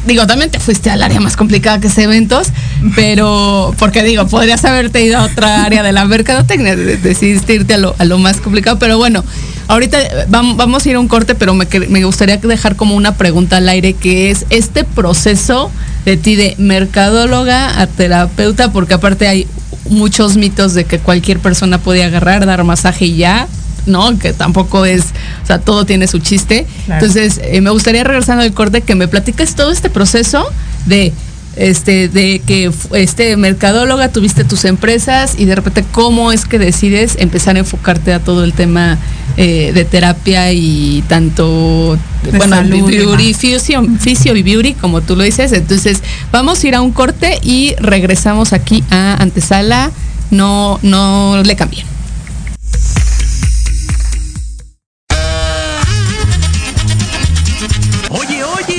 digo, 0.05 0.27
también 0.27 0.51
te 0.51 0.59
fuiste 0.59 0.89
al 0.89 1.01
área 1.03 1.19
más 1.19 1.35
complicada 1.35 1.79
que 1.79 1.87
es 1.87 1.97
eventos, 1.97 2.47
pero, 2.95 3.73
porque 3.79 4.03
digo, 4.03 4.27
podrías 4.27 4.63
haberte 4.65 5.03
ido 5.03 5.17
a 5.17 5.23
otra 5.23 5.65
área 5.65 5.83
de 5.83 5.91
la 5.91 6.05
mercadotecnia, 6.05 6.75
decidiste 6.75 7.55
irte 7.55 7.73
a 7.73 7.77
lo, 7.77 7.95
a 7.97 8.05
lo 8.05 8.17
más 8.17 8.37
complicado, 8.37 8.77
pero 8.77 8.97
bueno, 8.97 9.23
ahorita 9.67 9.97
vamos, 10.27 10.57
vamos 10.57 10.85
a 10.85 10.89
ir 10.89 10.95
a 10.95 10.99
un 10.99 11.07
corte, 11.07 11.35
pero 11.35 11.53
me, 11.53 11.67
me 11.89 12.03
gustaría 12.03 12.37
dejar 12.37 12.75
como 12.75 12.95
una 12.95 13.15
pregunta 13.15 13.57
al 13.57 13.67
aire, 13.67 13.93
que 13.93 14.29
es 14.29 14.45
este 14.49 14.83
proceso 14.83 15.71
de 16.05 16.17
ti 16.17 16.35
de 16.35 16.55
mercadóloga 16.59 17.81
a 17.81 17.87
terapeuta, 17.87 18.71
porque 18.71 18.93
aparte 18.93 19.27
hay 19.27 19.47
muchos 19.89 20.37
mitos 20.37 20.73
de 20.73 20.85
que 20.85 20.99
cualquier 20.99 21.39
persona 21.39 21.79
puede 21.79 22.03
agarrar, 22.03 22.45
dar 22.45 22.63
masaje 22.63 23.05
y 23.05 23.15
ya, 23.17 23.47
¿no? 23.85 24.17
Que 24.19 24.33
tampoco 24.33 24.85
es, 24.85 25.05
o 25.43 25.47
sea, 25.47 25.59
todo 25.59 25.85
tiene 25.85 26.07
su 26.07 26.19
chiste. 26.19 26.65
Entonces, 26.87 27.39
eh, 27.43 27.61
me 27.61 27.69
gustaría 27.69 28.03
regresando 28.03 28.43
al 28.43 28.53
corte 28.53 28.81
que 28.81 28.95
me 28.95 29.07
platiques 29.07 29.55
todo 29.55 29.71
este 29.71 29.89
proceso 29.89 30.47
de 30.85 31.13
este 31.55 32.09
de 32.09 32.41
que 32.45 32.71
este 32.93 33.37
mercadóloga 33.37 34.09
tuviste 34.09 34.43
tus 34.43 34.65
empresas 34.65 35.35
y 35.37 35.45
de 35.45 35.55
repente 35.55 35.85
cómo 35.91 36.31
es 36.31 36.45
que 36.45 36.59
decides 36.59 37.15
empezar 37.17 37.55
a 37.55 37.59
enfocarte 37.59 38.13
a 38.13 38.19
todo 38.19 38.43
el 38.43 38.53
tema 38.53 38.97
eh, 39.37 39.71
de 39.73 39.85
terapia 39.85 40.51
y 40.51 41.03
tanto 41.07 41.97
bueno 42.35 42.61
beauty, 42.85 43.33
fisio, 43.33 44.35
y 44.35 44.43
beauty 44.43 44.73
como 44.73 45.01
tú 45.01 45.15
lo 45.15 45.23
dices 45.23 45.53
entonces 45.53 46.01
vamos 46.31 46.63
a 46.63 46.67
ir 46.67 46.75
a 46.75 46.81
un 46.81 46.91
corte 46.91 47.39
y 47.41 47.75
regresamos 47.79 48.53
aquí 48.53 48.83
a 48.89 49.15
antesala. 49.21 49.91
No 50.31 50.79
no 50.81 51.41
le 51.43 51.55
cambien 51.55 51.94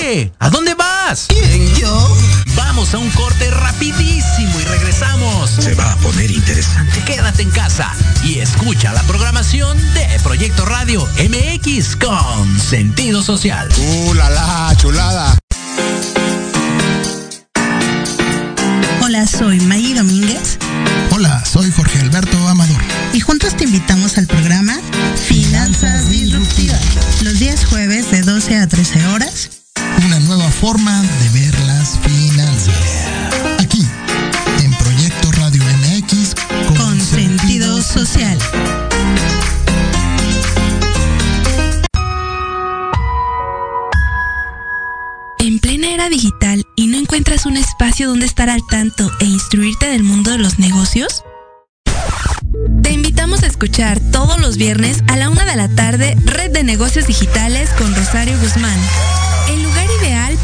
oye 0.07 0.33
a 0.39 0.51
dónde 0.51 0.75
vas 0.75 1.27
¿Quién, 1.29 1.75
yo 1.75 2.17
Vamos 2.55 2.95
a 2.95 2.99
un 2.99 3.11
corte 3.11 3.51
rapidísimo 3.51 4.61
y 4.61 4.65
regresamos. 4.65 5.51
Se 5.51 5.75
va 5.75 5.93
a 5.93 5.97
poner 5.97 6.31
interesante. 6.31 7.03
Quédate 7.05 7.43
en 7.43 7.51
casa 7.51 7.93
y 8.25 8.39
escucha 8.39 8.93
la 8.95 9.03
programación 9.03 9.77
de 9.93 10.07
Proyecto 10.23 10.65
Radio 10.65 11.07
MX 11.19 11.97
con 11.97 12.59
sentido 12.59 13.23
social. 13.23 13.69
¡Uh, 13.79 14.15
la, 14.15 14.31
la 14.31 14.75
chulada! 14.77 15.39
Hola, 19.03 19.27
soy 19.27 19.61
Maggie 19.61 19.95
Domínguez. 19.95 20.59
Hola, 21.11 21.45
soy 21.45 21.71
Jorge 21.71 22.01
Alberto 22.01 22.49
Amador. 22.49 22.81
Y 23.13 23.21
juntos 23.21 23.55
te 23.57 23.65
invitamos 23.65 24.17
al 24.17 24.27
programa 24.27 24.79
Finanzas 25.27 26.09
Disruptivas. 26.11 26.81
Los 27.23 27.39
días 27.39 27.67
jueves 27.67 28.11
de 28.11 28.23
12 28.23 28.57
a 28.57 28.67
13 28.67 29.07
horas 29.09 29.56
forma 30.61 31.03
de 31.03 31.41
ver 31.41 31.61
las 31.67 31.99
finanzas. 31.99 33.09
Aquí, 33.59 33.87
en 34.63 34.73
Proyecto 34.75 35.31
Radio 35.33 35.63
MX 35.63 36.35
con 36.79 37.01
sentido 37.01 37.83
social. 37.83 38.39
En 45.39 45.59
plena 45.59 45.91
era 45.93 46.09
digital 46.09 46.65
y 46.75 46.87
no 46.87 46.99
encuentras 46.99 47.45
un 47.45 47.59
espacio 47.59 48.09
donde 48.09 48.25
estar 48.25 48.49
al 48.49 48.63
tanto 48.71 49.11
e 49.21 49.27
instruirte 49.27 49.87
del 49.87 50.05
mundo 50.05 50.31
de 50.31 50.39
los 50.39 50.59
negocios? 50.59 51.23
Te 52.83 52.93
invitamos 52.93 53.43
a 53.43 53.47
escuchar 53.47 54.01
todos 54.11 54.41
los 54.41 54.57
viernes 54.57 55.03
a 55.09 55.17
la 55.17 55.29
una 55.29 55.45
de 55.45 55.57
la 55.57 55.69
tarde 55.69 56.17
Red 56.25 56.53
de 56.53 56.65
Negocios 56.65 57.07
Digitales 57.07 57.69
con 57.79 57.95
Rosario 57.95 58.39
Guzmán 58.41 58.79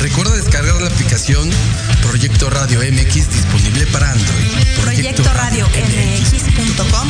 Recuerda 0.00 0.36
descargar 0.36 0.80
la 0.80 0.88
aplicación 0.88 1.50
Proyecto 2.02 2.50
Radio 2.50 2.80
MX 2.80 3.30
disponible 3.30 3.86
para 3.88 4.10
Android. 4.10 4.46
Proyecto 4.82 5.32
Radio 5.32 5.66
MX.com 5.68 7.08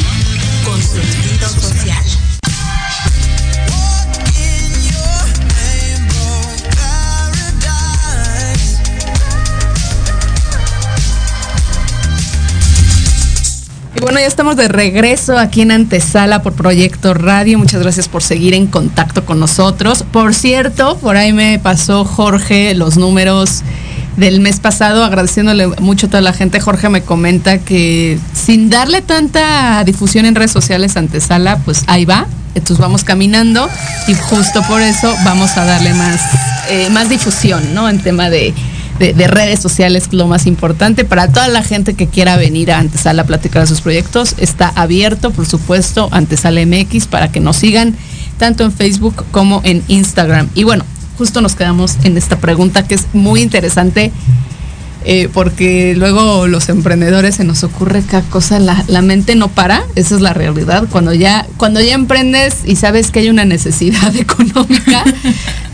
con 0.64 0.82
sentido 0.82 1.48
social. 1.48 2.04
Y 13.96 14.00
bueno, 14.00 14.18
ya 14.18 14.26
estamos 14.26 14.56
de 14.56 14.66
regreso 14.66 15.38
aquí 15.38 15.60
en 15.60 15.70
Antesala 15.70 16.42
por 16.42 16.54
Proyecto 16.54 17.14
Radio. 17.14 17.58
Muchas 17.58 17.80
gracias 17.80 18.08
por 18.08 18.22
seguir 18.22 18.52
en 18.52 18.66
contacto 18.66 19.24
con 19.24 19.38
nosotros. 19.38 20.04
Por 20.10 20.34
cierto, 20.34 20.96
por 20.98 21.16
ahí 21.16 21.32
me 21.32 21.60
pasó 21.60 22.04
Jorge 22.04 22.74
los 22.74 22.96
números 22.96 23.62
del 24.16 24.40
mes 24.40 24.58
pasado, 24.58 25.04
agradeciéndole 25.04 25.68
mucho 25.80 26.06
a 26.06 26.10
toda 26.10 26.22
la 26.22 26.32
gente. 26.32 26.58
Jorge 26.60 26.88
me 26.88 27.02
comenta 27.02 27.58
que 27.58 28.18
sin 28.32 28.68
darle 28.68 29.00
tanta 29.00 29.84
difusión 29.84 30.26
en 30.26 30.34
redes 30.34 30.50
sociales 30.50 30.96
Antesala, 30.96 31.58
pues 31.58 31.84
ahí 31.86 32.04
va. 32.04 32.26
Entonces 32.56 32.78
vamos 32.78 33.04
caminando 33.04 33.68
y 34.08 34.14
justo 34.14 34.62
por 34.62 34.82
eso 34.82 35.14
vamos 35.24 35.56
a 35.56 35.64
darle 35.64 35.94
más, 35.94 36.20
eh, 36.68 36.88
más 36.90 37.08
difusión, 37.08 37.74
¿no? 37.74 37.88
En 37.88 38.00
tema 38.00 38.30
de, 38.30 38.54
de, 38.98 39.12
de 39.12 39.26
redes 39.28 39.60
sociales, 39.60 40.08
lo 40.12 40.26
más 40.26 40.46
importante. 40.46 41.04
Para 41.04 41.28
toda 41.28 41.48
la 41.48 41.62
gente 41.62 41.94
que 41.94 42.06
quiera 42.08 42.36
venir 42.36 42.70
a 42.72 42.78
Antesala 42.78 43.22
a 43.22 43.26
platicar 43.26 43.66
sus 43.66 43.80
proyectos, 43.80 44.34
está 44.38 44.68
abierto, 44.68 45.30
por 45.30 45.46
supuesto, 45.46 46.08
Antesala 46.12 46.64
MX 46.64 47.06
para 47.06 47.30
que 47.30 47.40
nos 47.40 47.56
sigan 47.56 47.94
tanto 48.38 48.64
en 48.64 48.72
Facebook 48.72 49.24
como 49.30 49.60
en 49.64 49.82
Instagram. 49.88 50.48
Y 50.54 50.64
bueno, 50.64 50.84
justo 51.18 51.40
nos 51.40 51.54
quedamos 51.54 51.96
en 52.04 52.16
esta 52.16 52.38
pregunta 52.38 52.86
que 52.86 52.94
es 52.94 53.06
muy 53.12 53.40
interesante. 53.42 54.12
eh, 55.06 55.28
porque 55.32 55.94
luego 55.96 56.46
los 56.46 56.70
emprendedores 56.70 57.34
se 57.34 57.44
nos 57.44 57.62
ocurre 57.62 58.02
cada 58.02 58.22
cosa, 58.30 58.58
la, 58.58 58.82
la 58.88 59.02
mente 59.02 59.34
no 59.34 59.48
para, 59.48 59.82
esa 59.96 60.14
es 60.14 60.22
la 60.22 60.32
realidad. 60.32 60.84
Cuando 60.90 61.12
ya, 61.12 61.46
cuando 61.58 61.80
ya 61.80 61.94
emprendes 61.94 62.62
y 62.64 62.76
sabes 62.76 63.10
que 63.10 63.18
hay 63.20 63.28
una 63.28 63.44
necesidad 63.44 64.16
económica, 64.16 65.04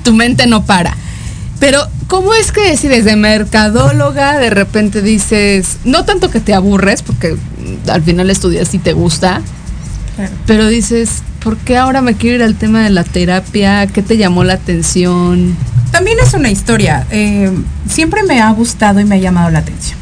tu 0.03 0.15
mente 0.15 0.47
no 0.49 0.65
para. 0.65 0.97
Pero, 1.61 1.87
¿cómo 2.09 2.33
es 2.35 2.53
que 2.53 2.77
si 2.77 2.89
desde 2.89 3.17
mercadóloga 3.17 4.39
de 4.39 4.51
repente 4.51 5.03
dices, 5.03 5.77
no 5.85 6.05
tanto 6.05 6.31
que 6.31 6.41
te 6.41 6.55
aburres, 6.55 7.03
porque 7.03 7.37
al 7.89 8.03
final 8.03 8.31
estudias 8.31 8.73
y 8.75 8.79
te 8.79 8.93
gusta, 8.95 9.41
Claro. 10.17 10.33
pero 10.47 10.67
dices, 10.69 11.23
¿por 11.43 11.57
qué 11.59 11.77
ahora 11.77 12.01
me 12.03 12.15
quiero 12.15 12.37
ir 12.37 12.43
al 12.43 12.55
tema 12.57 12.83
de 12.83 12.91
la 12.91 13.05
terapia? 13.05 13.87
¿Qué 13.87 14.03
te 14.03 14.17
llamó 14.17 14.43
la 14.45 14.55
atención? 14.55 15.55
También 15.93 16.19
es 16.25 16.35
una 16.35 16.51
historia. 16.51 17.07
eh, 17.11 17.51
siempre 17.89 18.23
me 18.23 18.41
ha 18.41 18.51
gustado 18.53 19.01
y 19.01 19.05
me 19.05 19.17
ha 19.17 19.19
llamado 19.19 19.51
la 19.51 19.59
atención. 19.61 19.99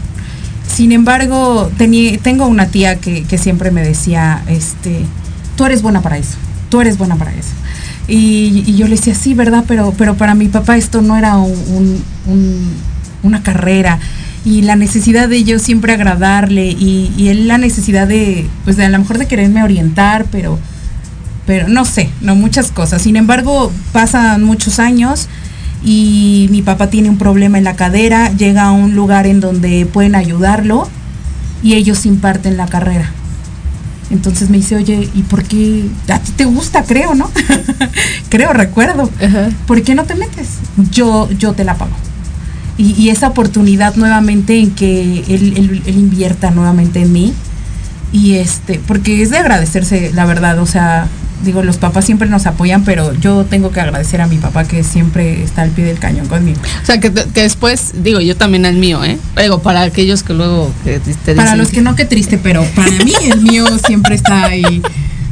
Sin 0.73 0.92
embargo, 0.92 1.71
tení- 1.79 2.21
tengo 2.23 2.47
una 2.47 2.66
tía 2.66 2.97
que, 3.01 3.25
que 3.25 3.37
siempre 3.38 3.71
me 3.73 3.83
decía, 3.83 4.42
este, 4.49 5.05
tú 5.57 5.64
eres 5.64 5.83
buena 5.83 6.03
para 6.03 6.18
eso, 6.18 6.37
tú 6.68 6.81
eres 6.81 6.99
buena 6.99 7.16
para 7.16 7.33
eso. 7.33 7.49
Y, 8.09 8.75
yo 8.77 8.87
le 8.88 8.97
decía, 8.97 9.14
sí, 9.14 9.35
¿verdad? 9.35 9.64
Pero, 9.68 9.92
pero 9.97 10.16
para 10.16 10.35
mi 10.35 10.49
papá 10.49 10.77
esto 10.77 11.03
no 11.03 11.16
era 11.16 11.37
un- 11.37 12.03
una 13.23 13.42
carrera. 13.42 13.99
Y 14.44 14.62
la 14.62 14.77
necesidad 14.77 15.29
de 15.29 15.44
yo 15.44 15.59
siempre 15.59 15.92
agradarle 15.92 16.66
y, 16.71 17.12
y 17.16 17.29
él 17.29 17.49
la 17.49 17.59
necesidad 17.59 18.07
de, 18.09 18.47
pues 18.64 18.77
de 18.77 18.85
a 18.85 18.88
lo 18.88 18.99
mejor 18.99 19.18
de 19.18 19.27
quererme 19.27 19.62
orientar, 19.62 20.27
pero, 20.31 20.59
pero 21.47 21.68
no 21.68 21.85
sé, 21.85 22.11
no 22.23 22.35
muchas 22.35 22.71
cosas. 22.71 23.03
Sin 23.03 23.16
embargo, 23.16 23.71
pasan 23.92 24.44
muchos 24.44 24.79
años 24.79 25.29
y 25.85 26.49
mi 26.51 26.62
papá 26.62 26.88
tiene 26.88 27.11
un 27.11 27.18
problema 27.18 27.59
en 27.59 27.64
la 27.64 27.77
cadera, 27.77 28.33
llega 28.37 28.64
a 28.64 28.71
un 28.73 28.94
lugar 28.94 29.27
en 29.27 29.40
donde 29.40 29.87
pueden 29.87 30.14
ayudarlo 30.14 30.88
y 31.62 31.75
ellos 31.75 32.07
imparten 32.07 32.57
la 32.57 32.66
carrera. 32.66 33.11
Entonces 34.11 34.49
me 34.49 34.57
dice, 34.57 34.75
oye, 34.77 35.09
¿y 35.14 35.23
por 35.23 35.42
qué? 35.44 35.85
A 36.09 36.18
ti 36.18 36.33
te 36.33 36.44
gusta, 36.47 36.83
creo, 36.85 37.14
¿no? 37.14 37.31
creo, 38.31 38.53
recuerdo. 38.53 39.11
¿Por 39.66 39.83
qué 39.83 39.94
no 39.94 40.05
te 40.05 40.14
metes? 40.14 40.49
Yo, 40.90 41.29
yo 41.38 41.53
te 41.53 41.64
la 41.64 41.77
pago. 41.77 41.92
Y, 42.79 42.92
y 42.92 43.11
esa 43.11 43.29
oportunidad 43.29 43.97
nuevamente 43.97 44.59
en 44.59 44.71
que 44.71 45.03
él, 45.29 45.53
él- 45.57 45.83
él 45.85 45.99
invierta 45.99 46.51
nuevamente 46.51 47.03
en 47.03 47.12
mí. 47.12 47.35
Y 48.12 48.37
este, 48.37 48.81
porque 48.87 49.21
es 49.21 49.29
de 49.31 49.38
agradecerse, 49.38 50.11
la 50.14 50.25
verdad. 50.25 50.59
O 50.61 50.66
sea, 50.66 51.07
digo, 51.44 51.62
los 51.62 51.77
papás 51.77 52.05
siempre 52.05 52.29
nos 52.29 52.46
apoyan, 52.46 52.85
pero 52.85 53.14
yo 53.14 53.44
tengo 53.44 53.70
que 53.70 53.81
agradecer 53.81 54.20
a 54.20 54.27
mi 54.27 54.38
papá 54.38 54.64
que 54.64 54.83
siempre 54.83 55.42
está 55.42 55.62
al 55.62 55.70
pie 55.70 55.85
del 55.85 55.98
cañón 55.98 56.27
conmigo. 56.27 56.61
O 56.83 56.87
sea, 56.87 57.01
que, 57.01 57.12
que 57.12 57.42
después, 57.42 57.92
digo, 58.03 58.20
yo 58.20 58.37
también 58.37 58.64
el 58.66 58.77
mío, 58.77 59.05
¿eh? 59.05 59.18
Digo, 59.40 59.61
para 59.61 59.83
aquellos 59.83 60.22
que 60.22 60.35
luego 60.35 60.72
que 60.85 60.98
te 61.01 61.11
dicen... 61.11 61.37
Para 61.37 61.57
los 61.57 61.68
que 61.68 61.81
no, 61.81 61.94
qué 61.94 62.05
triste, 62.05 62.38
pero 62.38 62.64
para 62.74 62.90
mí 62.90 63.12
el 63.31 63.40
mío 63.40 63.66
siempre 63.87 64.14
está 64.14 64.44
ahí 64.44 64.83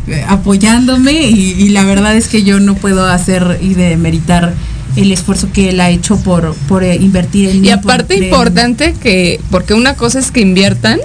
eh, 0.09 0.25
apoyándome 0.29 1.13
y, 1.13 1.53
y 1.53 1.69
la 1.71 1.85
verdad 1.85 2.17
es 2.17 2.29
que 2.29 2.45
yo 2.45 2.61
no 2.61 2.75
puedo 2.75 3.07
hacer 3.07 3.59
y 3.61 3.75
demeritar 3.75 4.55
el 4.97 5.13
esfuerzo 5.13 5.49
que 5.53 5.71
él 5.71 5.81
ha 5.81 5.91
hecho 5.91 6.17
por, 6.17 6.55
por 6.69 6.83
eh, 6.83 6.97
invertir 6.97 7.51
en 7.51 7.61
mí. 7.61 7.69
Y 7.69 7.71
aparte 7.71 8.17
importante 8.17 8.95
que, 9.01 9.41
porque 9.51 9.75
una 9.75 9.95
cosa 9.95 10.19
es 10.19 10.31
que 10.31 10.41
inviertan, 10.41 10.99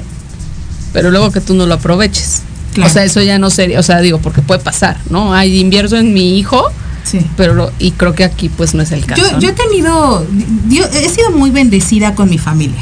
pero 0.94 1.12
luego 1.12 1.32
que 1.32 1.42
tú 1.42 1.54
no 1.54 1.66
lo 1.66 1.76
aproveches. 1.76 2.44
Claro. 2.74 2.90
O 2.90 2.94
sea, 2.94 3.04
eso 3.04 3.22
ya 3.22 3.38
no 3.40 3.50
sería, 3.50 3.80
o 3.80 3.84
sea, 3.84 4.00
digo, 4.00 4.20
porque 4.20 4.42
puede 4.42 4.62
pasar, 4.62 4.98
¿no? 5.10 5.34
Hay 5.34 5.60
invierto 5.60 5.98
en 5.98 6.14
mi 6.14 6.40
hijo, 6.40 6.64
Sí. 7.04 7.20
pero 7.36 7.54
lo- 7.54 7.72
y 7.80 7.92
creo 7.92 8.14
que 8.14 8.24
aquí 8.24 8.48
pues 8.50 8.74
no 8.76 8.82
es 8.84 8.92
el 8.92 9.06
caso. 9.06 9.22
Yo, 9.22 9.40
yo 9.40 9.50
he 9.50 9.54
tenido, 9.54 10.26
yo 10.70 10.84
he 10.86 11.10
sido 11.10 11.32
muy 11.32 11.50
bendecida 11.52 12.16
con 12.16 12.30
mi 12.30 12.38
familia. 12.38 12.82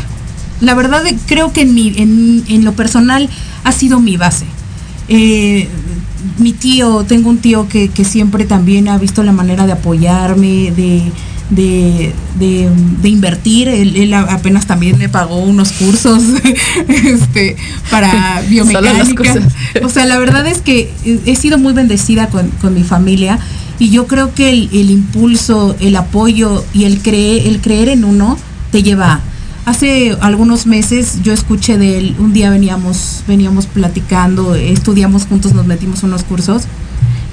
La 0.62 0.74
verdad 0.76 1.08
eh, 1.08 1.18
creo 1.26 1.54
que 1.54 1.62
en, 1.62 1.74
mi, 1.74 1.94
en, 1.98 2.44
en 2.50 2.66
lo 2.66 2.74
personal 2.74 3.30
ha 3.64 3.72
sido 3.72 4.00
mi 4.00 4.18
base. 4.18 4.46
Eh, 5.08 5.68
mi 6.38 6.52
tío, 6.54 7.06
tengo 7.08 7.30
un 7.30 7.38
tío 7.40 7.68
que, 7.70 7.90
que 7.90 8.04
siempre 8.04 8.46
también 8.46 8.90
ha 8.90 8.98
visto 8.98 9.24
la 9.24 9.32
manera 9.32 9.66
de 9.66 9.72
apoyarme, 9.72 10.72
de, 10.76 11.02
de, 11.50 12.14
de, 12.38 12.70
de 13.02 13.10
invertir. 13.10 13.68
Él, 13.68 13.96
él 13.96 14.14
apenas 14.14 14.66
también 14.68 14.98
me 14.98 15.10
pagó 15.10 15.40
unos 15.40 15.72
cursos 15.74 16.24
este, 16.88 17.56
para 17.90 18.42
biomecánica. 18.48 19.36
O 19.84 19.90
sea, 19.90 20.06
la 20.06 20.20
verdad 20.20 20.48
es 20.48 20.60
que 20.60 20.92
he 21.26 21.36
sido 21.36 21.58
muy 21.58 21.74
bendecida 21.74 22.28
con, 22.28 22.50
con 22.62 22.74
mi 22.74 22.84
familia 22.84 23.40
y 23.80 23.90
yo 23.90 24.08
creo 24.08 24.34
que 24.34 24.50
el, 24.50 24.70
el 24.74 24.92
impulso, 24.92 25.76
el 25.80 25.96
apoyo 25.96 26.64
y 26.74 26.84
el 26.84 27.02
creer, 27.02 27.48
el 27.48 27.62
creer 27.62 27.90
en 27.90 28.04
uno 28.04 28.38
te 28.72 28.84
lleva. 28.84 29.22
Hace 29.66 30.18
algunos 30.22 30.66
meses 30.66 31.22
yo 31.22 31.32
escuché 31.32 31.78
de 31.78 32.00
él, 32.00 32.16
un 32.18 32.34
día 32.34 32.50
veníamos, 32.50 33.24
veníamos 33.28 33.68
platicando, 33.68 34.56
estudiamos 34.56 35.28
juntos, 35.28 35.54
nos 35.54 35.66
metimos 35.66 36.04
unos 36.04 36.24
cursos 36.24 36.64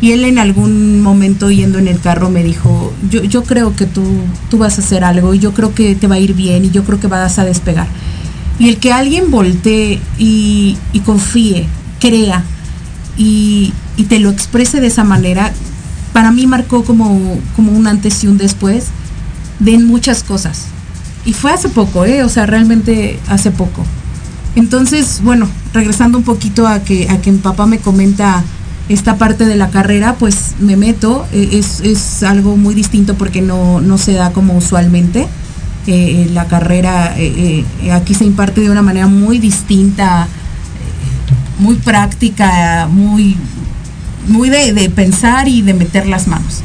y 0.00 0.12
él 0.12 0.24
en 0.24 0.38
algún 0.38 1.00
momento 1.00 1.50
yendo 1.50 1.78
en 1.78 1.88
el 1.88 2.00
carro 2.00 2.28
me 2.30 2.44
dijo, 2.44 2.92
yo, 3.10 3.22
yo 3.24 3.44
creo 3.44 3.74
que 3.74 3.86
tú, 3.86 4.02
tú 4.50 4.58
vas 4.58 4.78
a 4.78 4.82
hacer 4.82 5.04
algo 5.04 5.32
y 5.32 5.38
yo 5.38 5.54
creo 5.54 5.74
que 5.74 5.94
te 5.94 6.06
va 6.06 6.16
a 6.16 6.18
ir 6.18 6.34
bien 6.34 6.66
y 6.66 6.70
yo 6.70 6.84
creo 6.84 7.00
que 7.00 7.06
vas 7.06 7.38
a 7.38 7.44
despegar. 7.44 7.86
Y 8.58 8.68
el 8.68 8.78
que 8.78 8.92
alguien 8.92 9.30
voltee 9.30 10.00
y, 10.18 10.76
confíe, 11.04 11.66
crea 12.00 12.42
y, 13.16 13.72
te 14.08 14.18
lo 14.18 14.30
exprese 14.30 14.80
de 14.80 14.86
esa 14.88 15.04
manera, 15.04 15.52
para 16.12 16.30
mí 16.30 16.46
marcó 16.46 16.84
como, 16.84 17.38
como 17.54 17.72
un 17.72 17.86
antes 17.86 18.22
y 18.24 18.26
un 18.26 18.38
después 18.38 18.86
de 19.58 19.78
muchas 19.78 20.22
cosas. 20.22 20.66
Y 21.24 21.32
fue 21.32 21.52
hace 21.52 21.68
poco, 21.68 22.04
¿eh? 22.04 22.22
O 22.22 22.28
sea, 22.28 22.46
realmente 22.46 23.18
hace 23.28 23.50
poco. 23.50 23.84
Entonces, 24.54 25.20
bueno, 25.22 25.48
regresando 25.74 26.18
un 26.18 26.24
poquito 26.24 26.66
a 26.66 26.80
que, 26.80 27.08
a 27.10 27.20
que 27.20 27.32
papá 27.32 27.66
me 27.66 27.78
comenta 27.78 28.44
esta 28.88 29.16
parte 29.16 29.44
de 29.46 29.56
la 29.56 29.70
carrera, 29.70 30.14
pues 30.14 30.54
me 30.60 30.76
meto. 30.76 31.26
eh, 31.32 31.48
Es, 31.52 31.80
es 31.80 32.22
algo 32.22 32.56
muy 32.56 32.74
distinto 32.74 33.14
porque 33.14 33.42
no, 33.42 33.80
no 33.80 33.98
se 33.98 34.12
da 34.12 34.32
como 34.32 34.56
usualmente. 34.56 35.26
Eh, 35.88 36.26
eh, 36.26 36.30
la 36.32 36.46
carrera 36.46 37.14
eh, 37.16 37.64
aquí 37.92 38.14
se 38.14 38.24
imparte 38.24 38.60
de 38.60 38.70
una 38.70 38.82
manera 38.82 39.06
muy 39.06 39.38
distinta, 39.38 40.26
muy 41.58 41.76
práctica, 41.76 42.88
muy, 42.90 43.36
muy 44.28 44.50
de, 44.50 44.72
de 44.72 44.90
pensar 44.90 45.46
y 45.48 45.62
de 45.62 45.74
meter 45.74 46.06
las 46.06 46.26
manos. 46.26 46.62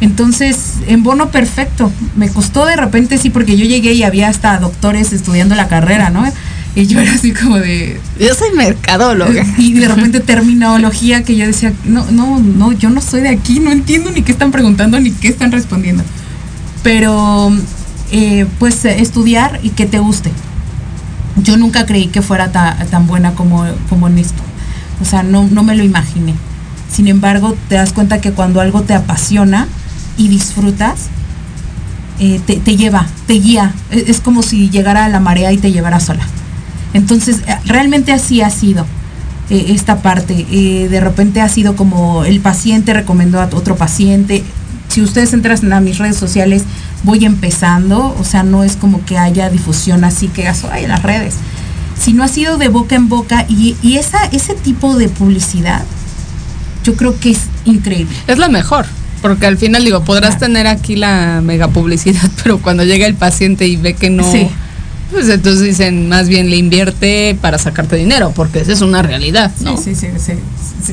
Entonces, 0.00 0.74
en 0.88 1.02
bono 1.02 1.30
perfecto. 1.30 1.90
Me 2.16 2.28
costó 2.28 2.66
de 2.66 2.76
repente, 2.76 3.18
sí, 3.18 3.30
porque 3.30 3.56
yo 3.56 3.64
llegué 3.64 3.92
y 3.94 4.02
había 4.02 4.28
hasta 4.28 4.58
doctores 4.58 5.12
estudiando 5.12 5.54
la 5.54 5.68
carrera, 5.68 6.10
¿no? 6.10 6.24
Y 6.76 6.86
yo 6.86 7.00
era 7.00 7.12
así 7.14 7.32
como 7.32 7.56
de... 7.58 7.98
Yo 8.20 8.34
soy 8.34 8.50
mercadóloga. 8.54 9.44
Y 9.58 9.72
de 9.72 9.88
repente 9.88 10.20
terminología 10.20 11.24
que 11.24 11.34
yo 11.34 11.46
decía, 11.46 11.72
no, 11.84 12.04
no, 12.12 12.38
no, 12.38 12.70
yo 12.72 12.90
no 12.90 13.00
soy 13.00 13.22
de 13.22 13.30
aquí, 13.30 13.58
no 13.60 13.72
entiendo 13.72 14.10
ni 14.10 14.20
qué 14.22 14.30
están 14.30 14.52
preguntando 14.52 15.00
ni 15.00 15.10
qué 15.10 15.28
están 15.28 15.50
respondiendo. 15.52 16.04
Pero, 16.82 17.50
eh, 18.12 18.46
pues, 18.58 18.84
estudiar 18.84 19.58
y 19.62 19.70
que 19.70 19.86
te 19.86 19.98
guste. 19.98 20.30
Yo 21.42 21.56
nunca 21.56 21.86
creí 21.86 22.06
que 22.08 22.22
fuera 22.22 22.52
ta- 22.52 22.76
tan 22.90 23.06
buena 23.06 23.32
como, 23.34 23.64
como 23.88 24.06
en 24.08 24.18
esto. 24.18 24.42
O 25.00 25.04
sea, 25.04 25.22
no, 25.22 25.48
no 25.50 25.62
me 25.62 25.74
lo 25.76 25.82
imaginé. 25.82 26.34
Sin 26.92 27.08
embargo, 27.08 27.56
te 27.68 27.74
das 27.76 27.92
cuenta 27.92 28.20
que 28.20 28.32
cuando 28.32 28.60
algo 28.60 28.82
te 28.82 28.94
apasiona 28.94 29.66
y 30.16 30.28
disfrutas, 30.28 31.08
eh, 32.20 32.40
te, 32.46 32.56
te 32.56 32.76
lleva, 32.76 33.06
te 33.26 33.34
guía. 33.34 33.72
E- 33.90 34.04
Es, 34.08 34.20
como 34.20 34.42
si 34.42 34.70
llegara 34.70 35.04
a 35.06 35.08
la 35.08 35.20
marea 35.20 35.52
y 35.52 35.58
te 35.58 35.72
llevara 35.72 36.00
sola. 36.00 36.26
Entonces, 36.96 37.40
eh, 37.46 37.54
realmente 37.66 38.10
así 38.12 38.40
ha 38.40 38.48
sido 38.48 38.86
eh, 39.50 39.66
esta 39.68 40.00
parte. 40.00 40.46
Eh, 40.50 40.88
de 40.88 41.00
repente 41.00 41.42
ha 41.42 41.48
sido 41.48 41.76
como 41.76 42.24
el 42.24 42.40
paciente 42.40 42.94
recomendó 42.94 43.38
a 43.40 43.48
otro 43.52 43.76
paciente. 43.76 44.42
Si 44.88 45.02
ustedes 45.02 45.34
entran 45.34 45.72
a 45.74 45.80
mis 45.80 45.98
redes 45.98 46.16
sociales, 46.16 46.62
voy 47.02 47.26
empezando. 47.26 48.16
O 48.18 48.24
sea, 48.24 48.42
no 48.42 48.64
es 48.64 48.76
como 48.76 49.04
que 49.04 49.18
haya 49.18 49.50
difusión 49.50 50.04
así 50.04 50.28
que 50.28 50.48
hay 50.48 50.84
en 50.84 50.88
las 50.88 51.02
redes. 51.02 51.34
Sino 52.00 52.24
ha 52.24 52.28
sido 52.28 52.56
de 52.56 52.68
boca 52.68 52.96
en 52.96 53.10
boca 53.10 53.44
y, 53.46 53.76
y 53.82 53.98
esa, 53.98 54.24
ese 54.32 54.54
tipo 54.54 54.96
de 54.96 55.08
publicidad, 55.08 55.82
yo 56.82 56.94
creo 56.94 57.18
que 57.18 57.30
es 57.30 57.40
increíble. 57.66 58.14
Es 58.26 58.38
la 58.38 58.48
mejor. 58.48 58.86
Porque 59.20 59.46
al 59.46 59.58
final 59.58 59.84
digo, 59.84 60.02
podrás 60.04 60.38
tener 60.38 60.66
aquí 60.66 60.94
la 60.96 61.40
mega 61.42 61.68
publicidad, 61.68 62.30
pero 62.42 62.58
cuando 62.58 62.84
llega 62.84 63.06
el 63.06 63.14
paciente 63.14 63.66
y 63.66 63.76
ve 63.76 63.94
que 63.94 64.08
no, 64.08 64.30
Sí. 64.30 64.48
Pues 65.10 65.28
entonces 65.28 65.62
dicen, 65.62 66.08
más 66.08 66.28
bien 66.28 66.50
le 66.50 66.56
invierte 66.56 67.36
para 67.40 67.58
sacarte 67.58 67.96
dinero, 67.96 68.32
porque 68.34 68.60
esa 68.60 68.72
es 68.72 68.80
una 68.80 69.02
realidad, 69.02 69.52
¿no? 69.60 69.76
Sí, 69.76 69.94
sí, 69.94 70.06
sí, 70.18 70.32
sí, 70.84 70.92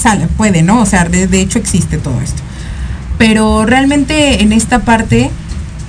sale, 0.00 0.26
puede, 0.28 0.62
¿no? 0.62 0.80
O 0.80 0.86
sea, 0.86 1.04
de, 1.04 1.26
de 1.26 1.40
hecho 1.40 1.58
existe 1.58 1.98
todo 1.98 2.20
esto. 2.20 2.42
Pero 3.18 3.66
realmente 3.66 4.42
en 4.42 4.52
esta 4.52 4.80
parte, 4.80 5.30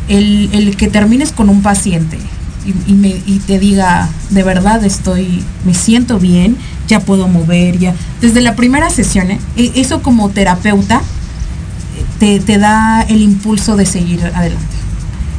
el, 0.07 0.49
el 0.53 0.75
que 0.77 0.87
termines 0.87 1.31
con 1.31 1.49
un 1.49 1.61
paciente 1.61 2.17
y, 2.65 2.91
y 2.91 2.93
me, 2.95 3.09
y 3.09 3.39
te 3.45 3.59
diga, 3.59 4.09
de 4.31 4.43
verdad 4.43 4.83
estoy, 4.83 5.43
me 5.63 5.73
siento 5.75 6.17
bien, 6.19 6.57
ya 6.87 6.99
puedo 7.01 7.27
mover, 7.27 7.77
ya. 7.77 7.93
Desde 8.19 8.41
la 8.41 8.55
primera 8.55 8.89
sesión, 8.89 9.29
¿eh? 9.29 9.39
E- 9.57 9.73
eso 9.75 10.01
como 10.01 10.29
terapeuta 10.29 10.97
eh, 10.97 12.03
te, 12.19 12.39
te 12.39 12.57
da 12.57 13.03
el 13.03 13.21
impulso 13.21 13.75
de 13.75 13.85
seguir 13.85 14.23
adelante. 14.33 14.65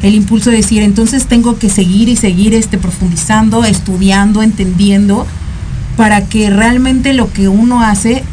El 0.02 0.14
impulso 0.14 0.50
de 0.50 0.56
decir, 0.56 0.82
entonces 0.82 1.26
tengo 1.26 1.58
que 1.58 1.68
seguir 1.68 2.08
y 2.08 2.16
seguir 2.16 2.54
este, 2.54 2.78
profundizando, 2.78 3.64
estudiando, 3.64 4.42
entendiendo, 4.42 5.26
para 5.96 6.24
que 6.24 6.48
realmente 6.48 7.12
lo 7.12 7.32
que 7.32 7.48
uno 7.48 7.82
hace 7.82 8.24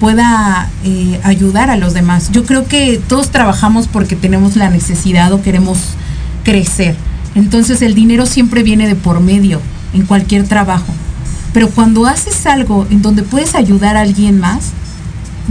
pueda 0.00 0.68
eh, 0.84 1.18
ayudar 1.22 1.70
a 1.70 1.76
los 1.76 1.94
demás. 1.94 2.30
Yo 2.32 2.44
creo 2.44 2.66
que 2.66 3.00
todos 3.08 3.30
trabajamos 3.30 3.88
porque 3.88 4.16
tenemos 4.16 4.56
la 4.56 4.68
necesidad 4.68 5.32
o 5.32 5.40
queremos 5.40 5.78
crecer. 6.42 6.94
Entonces 7.34 7.80
el 7.82 7.94
dinero 7.94 8.26
siempre 8.26 8.62
viene 8.62 8.86
de 8.86 8.94
por 8.94 9.20
medio 9.20 9.60
en 9.94 10.04
cualquier 10.04 10.46
trabajo. 10.46 10.92
Pero 11.52 11.70
cuando 11.70 12.06
haces 12.06 12.46
algo 12.46 12.86
en 12.90 13.00
donde 13.00 13.22
puedes 13.22 13.54
ayudar 13.54 13.96
a 13.96 14.02
alguien 14.02 14.40
más, 14.40 14.72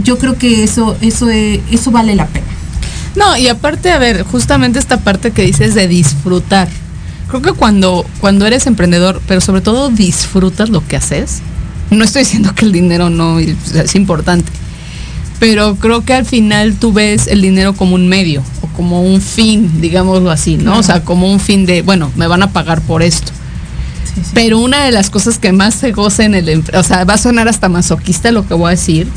yo 0.02 0.18
creo 0.18 0.36
que 0.38 0.62
eso, 0.62 0.96
eso, 1.00 1.30
eh, 1.30 1.62
eso 1.70 1.90
vale 1.90 2.14
la 2.14 2.26
pena. 2.26 2.46
No, 3.16 3.36
y 3.36 3.48
aparte, 3.48 3.90
a 3.92 3.98
ver, 3.98 4.24
justamente 4.24 4.78
esta 4.78 4.98
parte 4.98 5.30
que 5.30 5.42
dices 5.42 5.74
de 5.74 5.86
disfrutar. 5.86 6.68
Creo 7.28 7.42
que 7.42 7.52
cuando, 7.52 8.04
cuando 8.20 8.46
eres 8.46 8.66
emprendedor, 8.66 9.20
pero 9.26 9.40
sobre 9.40 9.60
todo 9.60 9.88
disfrutas 9.88 10.68
lo 10.68 10.86
que 10.86 10.96
haces, 10.96 11.40
no 11.90 12.04
estoy 12.04 12.22
diciendo 12.22 12.54
que 12.54 12.64
el 12.64 12.72
dinero 12.72 13.10
no 13.10 13.38
es, 13.38 13.94
importante, 13.94 14.50
pero 15.38 15.76
creo 15.76 16.04
que 16.04 16.14
al 16.14 16.26
final 16.26 16.74
tú 16.74 16.92
ves 16.92 17.26
el 17.26 17.40
dinero 17.40 17.74
como 17.74 17.94
un 17.94 18.08
medio 18.08 18.42
o 18.62 18.66
como 18.68 19.02
un 19.02 19.20
fin, 19.20 19.80
digámoslo 19.80 20.30
así, 20.30 20.56
¿no? 20.56 20.78
O 20.78 20.82
sea, 20.82 21.04
como 21.04 21.30
un 21.30 21.40
fin 21.40 21.66
de, 21.66 21.82
bueno, 21.82 22.10
me 22.16 22.26
van 22.26 22.42
a 22.42 22.52
pagar 22.52 22.80
por 22.82 23.02
esto. 23.02 23.32
Pero 24.32 24.58
una 24.58 24.84
de 24.84 24.92
las 24.92 25.10
cosas 25.10 25.38
que 25.38 25.52
más 25.52 25.74
se 25.74 25.92
goza 25.92 26.24
en 26.24 26.34
el, 26.34 26.62
o 26.72 26.82
sea, 26.82 27.04
va 27.04 27.14
a 27.14 27.18
sonar 27.18 27.48
hasta 27.48 27.68
masoquista 27.68 28.30
lo 28.32 28.46
que 28.46 28.54
voy 28.54 28.68
a 28.68 28.70
decir, 28.70 29.08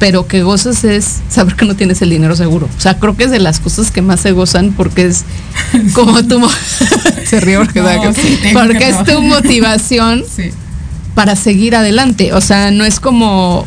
pero 0.00 0.26
que 0.26 0.42
gozas 0.42 0.82
es 0.82 1.18
saber 1.28 1.54
que 1.54 1.66
no 1.66 1.76
tienes 1.76 2.00
el 2.02 2.08
dinero 2.10 2.34
seguro. 2.34 2.68
O 2.76 2.80
sea, 2.80 2.98
creo 2.98 3.16
que 3.16 3.24
es 3.24 3.30
de 3.30 3.38
las 3.38 3.60
cosas 3.60 3.90
que 3.90 4.00
más 4.00 4.20
se 4.20 4.32
gozan 4.32 4.72
porque 4.72 5.04
es 5.06 5.24
como 5.94 6.24
tu 6.24 6.40
se 7.26 7.38
ríe 7.38 7.58
porque, 7.64 7.82
No, 7.82 8.12
sí, 8.14 8.38
porque 8.54 8.78
que 8.78 8.88
es 8.88 9.04
tu 9.04 9.20
motivación 9.22 10.24
Sí. 10.34 10.50
para 11.14 11.36
seguir 11.36 11.76
adelante. 11.76 12.32
O 12.32 12.40
sea, 12.40 12.70
no 12.70 12.84
es 12.84 12.98
como 12.98 13.66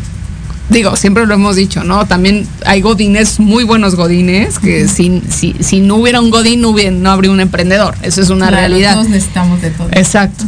digo, 0.69 0.95
siempre 0.95 1.27
lo 1.27 1.35
hemos 1.35 1.55
dicho, 1.55 1.83
¿no? 1.83 2.07
También 2.07 2.47
hay 2.65 2.81
godines, 2.81 3.39
muy 3.39 3.63
buenos 3.63 3.93
godines, 3.93 4.57
que 4.57 4.87
si, 4.87 5.21
si, 5.29 5.53
si 5.59 5.81
no 5.81 5.97
hubiera 5.97 6.19
un 6.19 6.31
godín, 6.31 6.61
no, 6.61 6.69
hubiera, 6.69 6.89
no 6.89 7.11
habría 7.11 7.29
un 7.29 7.41
emprendedor. 7.41 7.93
Eso 8.01 8.21
es 8.21 8.29
una 8.31 8.47
Claro, 8.47 8.67
realidad. 8.67 8.95
Todos 8.95 9.09
necesitamos 9.09 9.61
de 9.61 9.69
todo. 9.69 9.87
Exacto. 9.91 10.45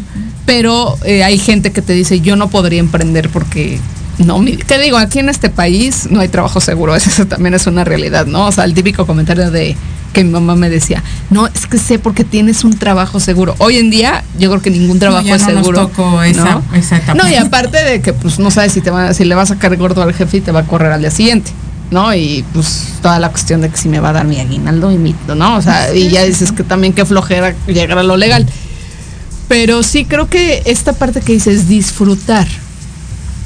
Pero 0.47 0.97
eh, 1.05 1.23
hay 1.23 1.37
gente 1.37 1.71
que 1.71 1.83
te 1.83 1.93
dice, 1.93 2.21
yo 2.21 2.35
no 2.37 2.49
podría 2.49 2.79
emprender 2.79 3.29
porque 3.29 3.79
no, 4.19 4.43
te 4.65 4.80
digo, 4.80 4.97
aquí 4.97 5.19
en 5.19 5.30
este 5.30 5.49
país 5.49 6.08
no 6.10 6.19
hay 6.21 6.28
trabajo 6.28 6.60
seguro, 6.62 6.95
eso 6.95 7.25
también 7.25 7.54
es 7.54 7.67
una 7.67 7.84
realidad, 7.84 8.25
¿no? 8.25 8.47
O 8.47 8.51
sea, 8.51 8.63
el 8.63 8.73
típico 8.73 9.06
comentario 9.06 9.51
de 9.51 9.75
que 10.13 10.23
mi 10.23 10.30
mamá 10.32 10.56
me 10.56 10.69
decía, 10.69 11.04
no, 11.30 11.45
es 11.47 11.67
que 11.67 11.78
sé 11.78 11.99
porque 11.99 12.23
tienes 12.23 12.63
un 12.63 12.78
trabajo 12.78 13.19
seguro. 13.19 13.54
Hoy 13.58 13.78
en 13.78 13.89
día, 13.89 14.23
yo 14.39 14.49
creo 14.49 14.62
que 14.62 14.69
ningún 14.69 14.97
trabajo 14.97 15.28
es 15.36 15.41
no 15.41 15.47
nos 15.49 15.58
seguro. 15.65 15.88
tocó 15.88 16.23
esa- 16.23 16.62
¿no? 17.15 17.30
y 17.30 17.36
aparte 17.36 17.84
de 17.84 18.01
que 18.01 18.13
pues 18.13 18.39
no 18.39 18.49
sabes 18.49 18.71
si 18.71 18.80
te 18.80 18.91
va, 18.91 19.13
si 19.13 19.25
le 19.25 19.36
va 19.36 19.41
a 19.41 19.45
sacar 19.45 19.75
gordo 19.75 20.01
al 20.01 20.13
jefe 20.13 20.38
y 20.38 20.41
te 20.41 20.51
va 20.54 20.62
a 20.62 20.63
correr 20.65 20.91
al 20.93 21.01
día 21.01 21.12
siguiente. 21.12 21.51
¿no? 21.91 22.13
Y 22.15 22.43
pues 22.54 22.93
toda 23.01 23.19
la 23.19 23.30
cuestión 23.30 23.62
de 23.62 23.69
que 23.69 23.78
si 23.78 23.89
me 23.89 23.99
va 23.99 24.10
a 24.10 24.13
dar 24.13 24.25
mi 24.25 24.39
aguinaldo 24.39 24.91
y 24.91 24.97
mi, 24.97 25.13
¿no? 25.36 25.58
O 25.58 25.62
sea, 25.62 25.93
y 25.93 26.10
ya 26.10 26.23
dices 26.23 26.51
que 26.51 26.63
también 26.63 26.93
qué 26.93 27.06
flojera 27.06 27.54
llegar 27.67 27.99
a 27.99 28.04
lo 28.04 28.17
legal. 28.17 28.47
Pero 29.47 29.84
sí 29.84 30.06
creo 30.06 30.28
que 30.28 30.63
esta 30.65 30.93
parte 30.93 31.21
que 31.21 31.34
dices 31.34 31.67
disfrutar, 31.67 32.47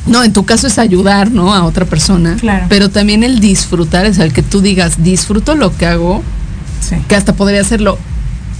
no, 0.05 0.23
en 0.23 0.33
tu 0.33 0.45
caso 0.45 0.67
es 0.67 0.77
ayudar, 0.79 1.31
¿no? 1.31 1.53
A 1.53 1.63
otra 1.65 1.85
persona. 1.85 2.35
Claro. 2.39 2.65
Pero 2.69 2.89
también 2.89 3.23
el 3.23 3.39
disfrutar 3.39 4.05
es 4.05 4.17
el 4.19 4.33
que 4.33 4.41
tú 4.43 4.61
digas, 4.61 5.03
disfruto 5.03 5.55
lo 5.55 5.75
que 5.75 5.85
hago, 5.85 6.23
Sí. 6.87 6.95
que 7.07 7.15
hasta 7.15 7.33
podría 7.33 7.61
hacerlo 7.61 7.97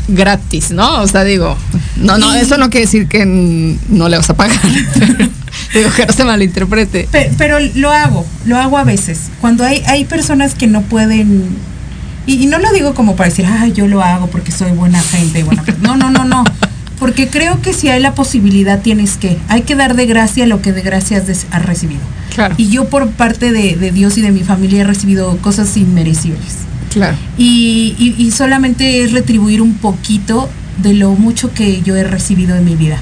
gratis, 0.08 0.72
¿no? 0.72 1.02
O 1.02 1.08
sea, 1.08 1.24
digo, 1.24 1.56
no, 1.98 2.18
no, 2.18 2.34
eso 2.34 2.58
no 2.58 2.70
quiere 2.70 2.86
decir 2.86 3.08
que 3.08 3.26
no 3.90 4.10
le 4.10 4.18
vas 4.18 4.30
a 4.30 4.34
pagar. 4.36 4.60
digo, 5.74 5.90
que 5.96 6.06
no 6.06 6.14
se 6.14 6.24
malinterprete. 6.26 7.08
Pe- 7.12 7.32
Pero, 7.38 7.58
lo 7.76 7.92
hago, 7.92 8.26
lo 8.46 8.58
hago 8.58 8.78
a 8.78 8.84
veces. 8.84 9.30
Cuando 9.40 9.64
hay, 9.64 9.84
hay 9.88 10.06
personas 10.06 10.56
que 10.56 10.68
no 10.68 10.82
pueden, 10.82 11.48
y, 12.26 12.44
y 12.44 12.48
no 12.48 12.58
lo 12.60 12.72
digo 12.74 12.94
como 12.94 13.16
para 13.16 13.30
decir, 13.30 13.46
ay, 13.46 13.72
yo 13.74 13.88
lo 13.88 14.02
hago 14.04 14.28
porque 14.28 14.52
soy 14.52 14.72
buena 14.72 15.00
gente 15.02 15.40
y 15.40 15.44
buena 15.44 15.64
persona". 15.64 15.88
No, 15.88 15.96
no, 15.96 16.10
no, 16.12 16.26
no. 16.26 16.44
Porque 17.00 17.28
creo 17.30 17.62
que 17.62 17.74
si 17.74 17.88
hay 17.88 18.02
la 18.02 18.14
posibilidad, 18.14 18.82
tienes 18.82 19.16
que. 19.18 19.38
Hay 19.48 19.62
que 19.62 19.76
dar 19.76 19.96
de 19.96 20.06
gracia 20.06 20.46
lo 20.46 20.62
que 20.62 20.74
de 20.74 20.82
gracia 20.82 21.18
has, 21.52 21.66
recibido. 21.66 22.02
Claro. 22.36 22.56
Y 22.58 22.68
yo 22.70 22.90
por 22.90 23.10
parte 23.12 23.52
de, 23.54 23.76
de 23.78 23.92
Dios 23.92 24.18
y 24.18 24.22
de 24.22 24.32
mi 24.32 24.42
familia 24.42 24.82
he 24.82 24.84
recibido 24.84 25.38
cosas 25.38 25.76
inmerecibles. 25.78 26.58
Claro. 26.92 27.16
Y, 27.38 27.96
y- 27.98 28.16
y 28.22 28.32
solamente 28.32 29.04
es 29.04 29.12
retribuir 29.14 29.62
un 29.62 29.76
poquito 29.76 30.50
de 30.82 30.94
lo 30.94 31.12
mucho 31.12 31.54
que 31.54 31.82
yo 31.82 31.96
he 31.96 32.04
recibido 32.04 32.56
en 32.58 32.66
mi 32.66 32.76
vida. 32.76 32.98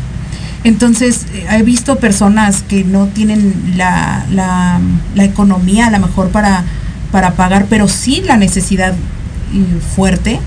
Entonces, 0.64 1.26
eh, 1.34 1.46
he 1.52 1.64
visto 1.64 1.98
personas 1.98 2.64
que 2.68 2.84
no 2.84 3.08
tienen 3.08 3.74
la, 3.78 4.26
la- 4.32 4.80
la 5.16 5.24
economía 5.24 5.88
a 5.88 5.92
lo 5.92 6.00
mejor 6.00 6.30
para, 6.30 6.64
para 7.12 7.34
pagar, 7.34 7.66
pero 7.70 7.88
sí 7.88 8.22
la 8.26 8.38
necesidad 8.38 8.94
eh, 8.94 9.80
fuerte. 9.96 10.40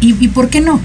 Y, 0.00 0.16
y 0.24 0.28
por 0.28 0.48
qué 0.48 0.60
no? 0.60 0.80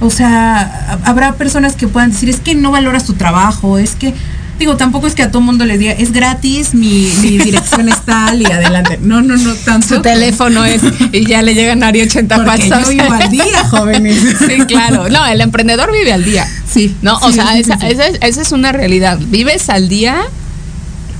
O 0.00 0.10
sea, 0.10 0.98
habrá 1.04 1.34
personas 1.34 1.74
que 1.74 1.88
puedan 1.88 2.12
decir, 2.12 2.28
es 2.28 2.40
que 2.40 2.54
no 2.54 2.70
valoras 2.70 3.04
tu 3.04 3.14
trabajo, 3.14 3.78
es 3.78 3.94
que 3.94 4.14
Digo, 4.58 4.76
tampoco 4.76 5.06
es 5.06 5.14
que 5.14 5.22
a 5.22 5.30
todo 5.30 5.42
mundo 5.42 5.66
le 5.66 5.76
diga, 5.76 5.92
es 5.92 6.12
gratis, 6.12 6.72
mi, 6.72 7.12
mi 7.20 7.38
dirección 7.44 7.88
es 7.88 8.00
tal 8.04 8.40
y 8.40 8.46
adelante. 8.46 8.98
No, 9.02 9.20
no, 9.20 9.36
no, 9.36 9.54
tanto. 9.54 9.96
Su 9.96 10.02
teléfono 10.02 10.64
es, 10.64 10.80
y 11.12 11.26
ya 11.26 11.42
le 11.42 11.54
llegan 11.54 11.82
a 11.82 11.90
80 11.90 12.44
Porque 12.44 12.68
yo 12.68 12.88
vivo 12.88 13.12
al 13.12 13.30
día, 13.30 13.64
jóvenes. 13.70 14.16
Sí, 14.46 14.58
claro. 14.66 15.08
No, 15.08 15.26
el 15.26 15.40
emprendedor 15.40 15.92
vive 15.92 16.12
al 16.12 16.24
día. 16.24 16.46
Sí. 16.66 16.94
No, 17.02 17.16
o 17.18 17.32
sea, 17.32 17.52
sí, 17.52 17.60
esa, 17.60 17.78
sí. 17.78 17.86
esa 17.86 18.06
es, 18.06 18.18
esa 18.22 18.42
es 18.42 18.52
una 18.52 18.72
realidad. 18.72 19.18
Vives 19.20 19.68
al 19.68 19.88
día. 19.88 20.16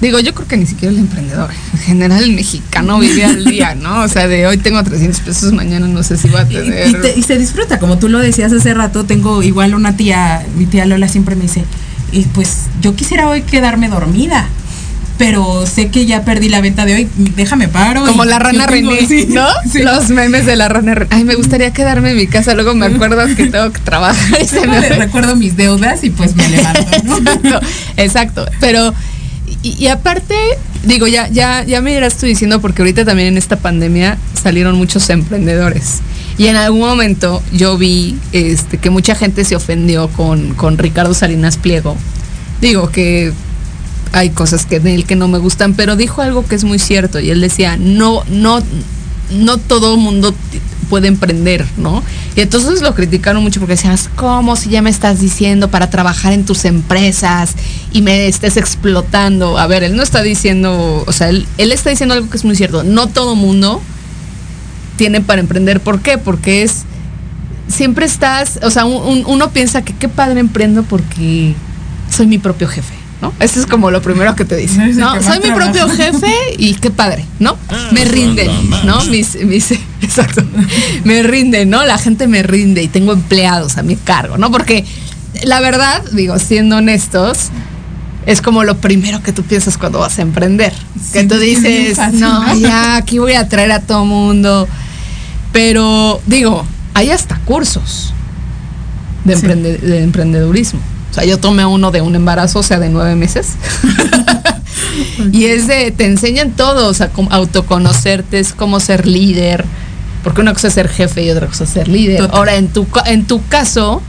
Digo, 0.00 0.20
yo 0.20 0.34
creo 0.34 0.46
que 0.46 0.56
ni 0.56 0.66
siquiera 0.66 0.92
el 0.92 1.00
emprendedor. 1.00 1.50
En 1.72 1.78
general, 1.80 2.22
el 2.24 2.32
mexicano 2.34 2.98
vive 2.98 3.24
al 3.24 3.44
día, 3.44 3.74
¿no? 3.74 4.02
O 4.02 4.08
sea, 4.08 4.28
de 4.28 4.46
hoy 4.46 4.58
tengo 4.58 4.82
300 4.82 5.20
pesos, 5.20 5.52
mañana 5.52 5.86
no 5.88 6.02
sé 6.02 6.16
si 6.18 6.28
va 6.28 6.40
a 6.40 6.46
tener. 6.48 6.88
y 6.88 6.92
te- 6.94 7.14
y 7.18 7.22
se 7.22 7.38
disfruta, 7.38 7.78
como 7.78 7.98
tú 7.98 8.08
lo 8.08 8.18
decías 8.18 8.52
hace 8.52 8.74
rato, 8.74 9.04
tengo 9.04 9.42
igual 9.42 9.74
una 9.74 9.96
tía, 9.96 10.44
mi 10.56 10.66
tía 10.66 10.84
Lola 10.84 11.08
siempre 11.08 11.34
me 11.34 11.42
dice, 11.42 11.64
y 12.12 12.22
pues 12.22 12.64
yo 12.82 12.94
quisiera 12.94 13.28
hoy 13.28 13.42
quedarme 13.42 13.88
dormida, 13.88 14.46
pero 15.18 15.64
sé 15.66 15.88
que 15.88 16.04
ya 16.04 16.24
perdí 16.26 16.50
la 16.50 16.60
venta 16.60 16.84
de 16.84 16.94
hoy, 16.94 17.08
déjame 17.34 17.68
paro. 17.68 18.04
Como 18.04 18.26
la 18.26 18.38
rana 18.38 18.66
tengo- 18.66 18.90
René, 18.92 19.06
sí, 19.08 19.26
¿no? 19.30 19.46
sí. 19.72 19.82
Los 19.82 20.10
memes 20.10 20.44
de 20.44 20.56
la 20.56 20.68
rana 20.68 20.94
René. 20.94 21.08
Ay, 21.10 21.24
me 21.24 21.36
gustaría 21.36 21.72
quedarme 21.72 22.10
en 22.10 22.18
mi 22.18 22.26
casa, 22.26 22.52
luego 22.54 22.74
me 22.74 22.84
acuerdo 22.84 23.24
que 23.34 23.46
tengo 23.46 23.72
que 23.72 23.80
trabajar 23.80 24.42
y 24.42 24.46
se 24.46 24.66
me 24.66 24.78
recuerdo 24.90 25.34
mis 25.36 25.56
deudas 25.56 26.04
y 26.04 26.10
pues 26.10 26.36
me 26.36 26.46
levanto, 26.50 26.84
¿no? 27.04 27.16
exacto, 27.32 27.60
exacto. 27.96 28.46
Pero, 28.60 28.92
y, 29.62 29.88
aparte, 29.88 30.34
digo, 30.84 31.06
ya, 31.06 31.28
ya, 31.28 31.64
ya 31.64 31.80
me 31.80 31.92
irás 31.92 32.16
tú 32.16 32.26
diciendo, 32.26 32.60
porque 32.60 32.82
ahorita 32.82 33.04
también 33.04 33.28
en 33.28 33.38
esta 33.38 33.56
pandemia 33.56 34.18
salieron 34.40 34.76
muchos 34.76 35.08
emprendedores. 35.10 36.00
Y 36.38 36.46
en 36.46 36.56
algún 36.56 36.80
momento 36.80 37.42
yo 37.52 37.78
vi 37.78 38.16
este, 38.32 38.78
que 38.78 38.90
mucha 38.90 39.14
gente 39.14 39.44
se 39.44 39.56
ofendió 39.56 40.08
con, 40.08 40.54
con 40.54 40.78
Ricardo 40.78 41.14
Salinas 41.14 41.56
Pliego. 41.56 41.96
Digo 42.60 42.90
que 42.90 43.32
hay 44.12 44.30
cosas 44.30 44.66
que 44.66 44.80
de 44.80 44.94
él 44.94 45.04
que 45.04 45.16
no 45.16 45.28
me 45.28 45.38
gustan, 45.38 45.74
pero 45.74 45.96
dijo 45.96 46.22
algo 46.22 46.46
que 46.46 46.54
es 46.54 46.64
muy 46.64 46.78
cierto. 46.78 47.20
Y 47.20 47.30
él 47.30 47.40
decía, 47.40 47.76
no, 47.76 48.22
no, 48.28 48.62
no 49.30 49.58
todo 49.58 49.96
mundo 49.96 50.34
puede 50.90 51.08
emprender, 51.08 51.64
¿no? 51.76 52.02
Y 52.36 52.40
entonces 52.40 52.80
lo 52.82 52.94
criticaron 52.94 53.42
mucho 53.42 53.58
porque 53.60 53.74
decían, 53.74 53.96
¿cómo 54.14 54.54
si 54.56 54.70
ya 54.70 54.82
me 54.82 54.90
estás 54.90 55.20
diciendo 55.20 55.68
para 55.70 55.90
trabajar 55.90 56.32
en 56.32 56.44
tus 56.44 56.64
empresas 56.64 57.54
y 57.92 58.02
me 58.02 58.28
estés 58.28 58.56
explotando? 58.56 59.58
A 59.58 59.66
ver, 59.66 59.82
él 59.82 59.96
no 59.96 60.02
está 60.02 60.22
diciendo, 60.22 61.02
o 61.06 61.12
sea, 61.12 61.28
él, 61.28 61.46
él 61.58 61.72
está 61.72 61.90
diciendo 61.90 62.14
algo 62.14 62.30
que 62.30 62.36
es 62.36 62.44
muy 62.44 62.54
cierto. 62.56 62.84
No 62.84 63.08
todo 63.08 63.34
mundo 63.34 63.80
tiene 64.96 65.20
para 65.20 65.40
emprender. 65.40 65.80
¿Por 65.80 66.00
qué? 66.00 66.18
Porque 66.18 66.62
es, 66.62 66.84
siempre 67.68 68.06
estás, 68.06 68.60
o 68.62 68.70
sea, 68.70 68.84
un- 68.84 69.02
un- 69.18 69.24
uno 69.26 69.50
piensa 69.50 69.82
que 69.82 69.92
qué 69.94 70.08
padre 70.08 70.40
emprendo 70.40 70.82
porque 70.84 71.54
soy 72.10 72.26
mi 72.26 72.38
propio 72.38 72.68
jefe. 72.68 72.94
¿No? 73.22 73.32
Eso 73.40 73.58
es 73.60 73.66
como 73.66 73.90
lo 73.90 74.02
primero 74.02 74.34
que 74.36 74.44
te 74.44 74.56
dicen. 74.56 74.94
No, 74.98 75.14
que 75.14 75.22
soy 75.22 75.38
mi 75.40 75.50
propio 75.50 75.88
jefe 75.96 76.34
y 76.58 76.74
qué 76.74 76.90
padre, 76.90 77.24
¿no? 77.38 77.56
Me 77.92 78.04
rinden, 78.04 78.50
¿no? 78.84 79.02
Mis, 79.06 79.36
mis, 79.42 79.70
exacto. 80.02 80.42
Me 81.04 81.22
rinden, 81.22 81.70
¿no? 81.70 81.82
La 81.84 81.96
gente 81.96 82.26
me 82.28 82.42
rinde 82.42 82.82
y 82.82 82.88
tengo 82.88 83.12
empleados 83.14 83.78
a 83.78 83.82
mi 83.82 83.96
cargo, 83.96 84.36
¿no? 84.36 84.50
Porque 84.50 84.84
la 85.44 85.60
verdad, 85.60 86.02
digo, 86.12 86.38
siendo 86.38 86.76
honestos, 86.76 87.48
es 88.26 88.42
como 88.42 88.64
lo 88.64 88.76
primero 88.78 89.22
que 89.22 89.32
tú 89.32 89.42
piensas 89.44 89.78
cuando 89.78 90.00
vas 90.00 90.18
a 90.18 90.22
emprender. 90.22 90.74
que 91.14 91.24
tú 91.24 91.38
dices, 91.38 91.96
no, 92.12 92.44
¿no? 92.44 92.54
ya, 92.58 92.96
aquí 92.98 93.18
voy 93.18 93.32
a 93.32 93.48
traer 93.48 93.72
a 93.72 93.80
todo 93.80 94.04
mundo. 94.04 94.68
Pero, 95.52 96.20
digo, 96.26 96.66
hay 96.92 97.10
hasta 97.10 97.38
cursos 97.46 98.12
de, 99.24 99.36
Sí. 99.36 99.46
emprende- 99.46 99.78
de 99.78 100.02
emprendedurismo. 100.02 100.80
O 101.16 101.18
sea, 101.18 101.24
yo 101.24 101.38
tomé 101.38 101.64
uno 101.64 101.90
de 101.92 102.02
un 102.02 102.14
embarazo, 102.14 102.58
o 102.58 102.62
sea, 102.62 102.78
de 102.78 102.90
nueve 102.90 103.16
meses. 103.16 103.52
y 105.32 105.46
es 105.46 105.66
de, 105.66 105.90
te 105.90 106.04
enseñan 106.04 106.50
todo, 106.50 106.88
o 106.88 106.92
sea, 106.92 107.10
autoconocerte, 107.30 108.38
es 108.38 108.52
cómo 108.52 108.80
ser 108.80 109.06
líder. 109.06 109.64
Porque 110.22 110.42
una 110.42 110.52
cosa 110.52 110.68
es 110.68 110.74
ser 110.74 110.90
jefe 110.90 111.24
y 111.24 111.30
otra 111.30 111.46
cosa 111.46 111.64
es 111.64 111.70
ser 111.70 111.88
líder. 111.88 112.18
Total. 112.18 112.36
Ahora, 112.36 112.56
en 112.56 112.68
tu, 112.68 112.86
en 113.06 113.26
tu 113.26 113.42
caso, 113.46 114.02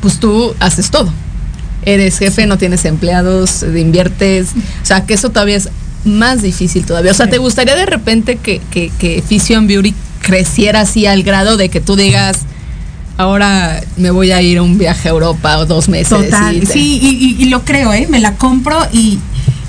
pues 0.00 0.18
tú 0.18 0.54
haces 0.58 0.90
todo. 0.90 1.12
Eres 1.84 2.16
jefe, 2.16 2.46
no 2.46 2.56
tienes 2.56 2.86
empleados, 2.86 3.62
eh, 3.62 3.78
inviertes. 3.78 4.52
O 4.82 4.86
sea, 4.86 5.04
que 5.04 5.12
eso 5.12 5.28
todavía 5.28 5.56
es 5.56 5.68
más 6.06 6.40
difícil 6.40 6.86
todavía. 6.86 7.10
O 7.10 7.14
sea, 7.14 7.28
¿te 7.28 7.36
gustaría 7.36 7.76
de 7.76 7.84
repente 7.84 8.36
que, 8.36 8.62
que, 8.70 8.90
que 8.98 9.20
Fission 9.20 9.66
Beauty 9.66 9.94
creciera 10.22 10.80
así 10.80 11.04
al 11.04 11.24
grado 11.24 11.58
de 11.58 11.68
que 11.68 11.82
tú 11.82 11.94
digas, 11.94 12.38
ahora 13.20 13.80
me 13.96 14.10
voy 14.10 14.32
a 14.32 14.40
ir 14.42 14.58
a 14.58 14.62
un 14.62 14.78
viaje 14.78 15.08
a 15.08 15.12
Europa 15.12 15.58
o 15.58 15.66
dos 15.66 15.88
meses? 15.88 16.08
Total, 16.08 16.56
y 16.56 16.60
te- 16.60 16.66
sí, 16.72 16.98
y, 17.02 17.08
y- 17.08 17.42
y 17.42 17.48
lo 17.48 17.64
creo, 17.64 17.92
¿eh? 17.92 18.06
Me 18.10 18.18
la 18.20 18.34
compro 18.34 18.78
y, 18.92 19.18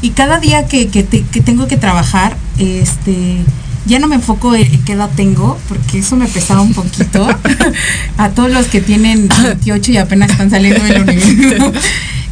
y 0.01 0.09
cada 0.11 0.39
día 0.39 0.67
que, 0.67 0.87
que 0.87 1.03
te- 1.03 1.23
que 1.23 1.41
tengo 1.41 1.67
que 1.67 1.77
trabajar, 1.77 2.35
este, 2.57 3.37
ya 3.85 3.99
no 3.99 4.07
me 4.07 4.15
enfoco 4.15 4.55
en, 4.55 4.83
qué 4.83 4.93
edad 4.93 5.09
tengo, 5.15 5.57
porque 5.67 5.99
eso 5.99 6.15
me 6.15 6.27
pesaba 6.27 6.61
un 6.61 6.73
poquito. 6.73 7.27
a 8.17 8.29
todos 8.29 8.51
los 8.51 8.67
que 8.67 8.81
tienen 8.81 9.27
28 9.43 9.91
y 9.91 9.97
apenas 9.97 10.31
están 10.31 10.49
saliendo 10.49 10.83
de 10.83 10.93
la 10.93 11.01
universidad. 11.01 11.73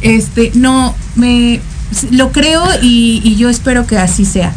Este, 0.02 0.50
no, 0.54 0.94
me 1.14 1.60
lo 2.10 2.32
creo 2.32 2.62
y, 2.80 3.20
y 3.22 3.36
yo 3.36 3.50
espero 3.50 3.86
que 3.86 3.98
así 3.98 4.24
sea. 4.24 4.54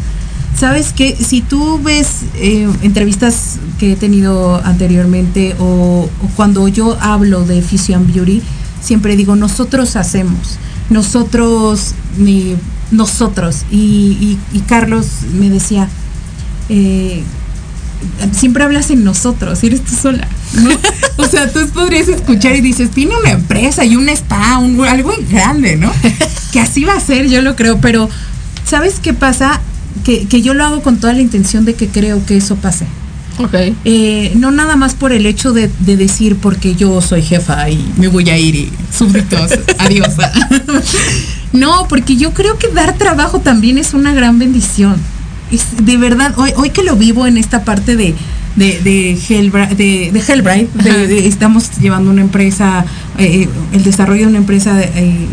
Sabes 0.58 0.92
que 0.92 1.16
si 1.16 1.40
tú 1.40 1.80
ves 1.82 2.08
eh, 2.36 2.68
entrevistas 2.82 3.56
que 3.78 3.92
he 3.92 3.96
tenido 3.96 4.60
anteriormente 4.64 5.54
o, 5.58 6.08
cuando 6.36 6.68
yo 6.68 6.96
hablo 7.00 7.44
de 7.44 7.60
Fusion 7.60 8.06
Beauty, 8.06 8.40
siempre 8.82 9.16
digo 9.16 9.34
nosotros 9.36 9.96
hacemos, 9.96 10.58
nosotros, 10.90 11.94
mi- 12.18 12.54
nosotros. 12.92 13.64
Y, 13.70 14.38
Carlos 14.68 15.06
me 15.38 15.50
decía, 15.50 15.88
eh, 16.68 17.22
siempre 18.32 18.62
hablas 18.64 18.90
en 18.90 19.02
nosotros, 19.04 19.62
eres 19.64 19.82
tú 19.84 19.94
sola. 19.94 20.26
O 21.16 21.26
sea, 21.26 21.48
tú 21.52 21.60
podrías 21.68 22.08
escuchar 22.08 22.56
y 22.56 22.60
dices, 22.60 22.90
tiene 22.90 23.16
una 23.16 23.30
empresa 23.30 23.84
y 23.84 23.94
un 23.94 24.08
spa, 24.08 24.58
un, 24.58 24.84
algo 24.84 25.12
grande, 25.30 25.76
¿no? 25.76 25.92
Que 26.52 26.58
así 26.60 26.84
va 26.84 26.94
a 26.94 27.00
ser, 27.00 27.28
yo 27.28 27.40
lo 27.40 27.54
creo, 27.54 27.78
pero 27.80 28.08
¿sabes 28.66 28.98
qué 29.00 29.14
pasa? 29.14 29.60
Que, 30.04 30.26
que 30.26 30.42
yo 30.42 30.54
lo 30.54 30.64
hago 30.64 30.82
con 30.82 30.96
toda 30.98 31.12
la 31.12 31.20
intención 31.20 31.64
de 31.64 31.74
que 31.74 31.88
creo 31.88 32.24
que 32.26 32.36
eso 32.36 32.56
pase. 32.56 32.86
Ok. 33.38 33.54
Eh, 33.84 34.32
no 34.36 34.50
nada 34.50 34.76
más 34.76 34.94
por 34.94 35.12
el 35.12 35.26
hecho 35.26 35.52
de, 35.52 35.70
de 35.80 35.96
decir 35.96 36.36
porque 36.36 36.74
yo 36.74 37.00
soy 37.00 37.22
jefa 37.22 37.68
y 37.70 37.84
me 37.96 38.08
voy 38.08 38.28
a 38.30 38.38
ir 38.38 38.54
y 38.54 38.72
súbditos, 38.92 39.52
adiós. 39.78 40.08
no, 41.52 41.86
porque 41.88 42.16
yo 42.16 42.32
creo 42.32 42.58
que 42.58 42.68
dar 42.68 42.96
trabajo 42.98 43.40
también 43.40 43.78
es 43.78 43.94
una 43.94 44.12
gran 44.14 44.38
bendición. 44.38 44.96
Es 45.50 45.64
de 45.84 45.96
verdad, 45.96 46.34
hoy, 46.38 46.52
hoy 46.56 46.70
que 46.70 46.82
lo 46.82 46.96
vivo 46.96 47.26
en 47.26 47.36
esta 47.38 47.64
parte 47.64 47.96
de, 47.96 48.14
de, 48.56 48.80
de, 48.80 49.16
Hellbra- 49.28 49.68
de, 49.74 50.10
de 50.12 50.20
Hellbright, 50.26 50.72
de- 50.72 50.90
Ajá. 50.90 50.98
de- 51.00 51.26
estamos 51.26 51.70
llevando 51.80 52.10
una 52.10 52.22
empresa, 52.22 52.84
eh, 53.18 53.48
el 53.72 53.82
desarrollo 53.84 54.22
de 54.22 54.28
una 54.28 54.38
empresa 54.38 54.74
de, 54.74 54.84
eh, 54.94 55.26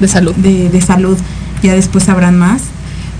De 0.00 0.08
salud. 0.08 0.34
de, 0.36 0.68
de 0.70 0.80
salud, 0.82 1.16
ya 1.62 1.74
después 1.74 2.08
habrán 2.08 2.38
más. 2.38 2.62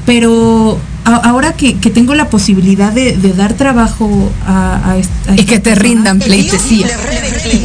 Pero 0.09 0.79
a- 1.05 1.17
ahora 1.17 1.53
que, 1.53 1.75
que 1.75 1.91
tengo 1.91 2.15
la 2.15 2.31
posibilidad 2.31 2.91
de, 2.93 3.15
de 3.19 3.33
dar 3.35 3.53
trabajo 3.53 4.33
a, 4.47 4.95
a 4.95 5.35
Y 5.37 5.45
que 5.45 5.59
te 5.59 5.75
rindan 5.75 6.19
pleitesía. 6.19 6.87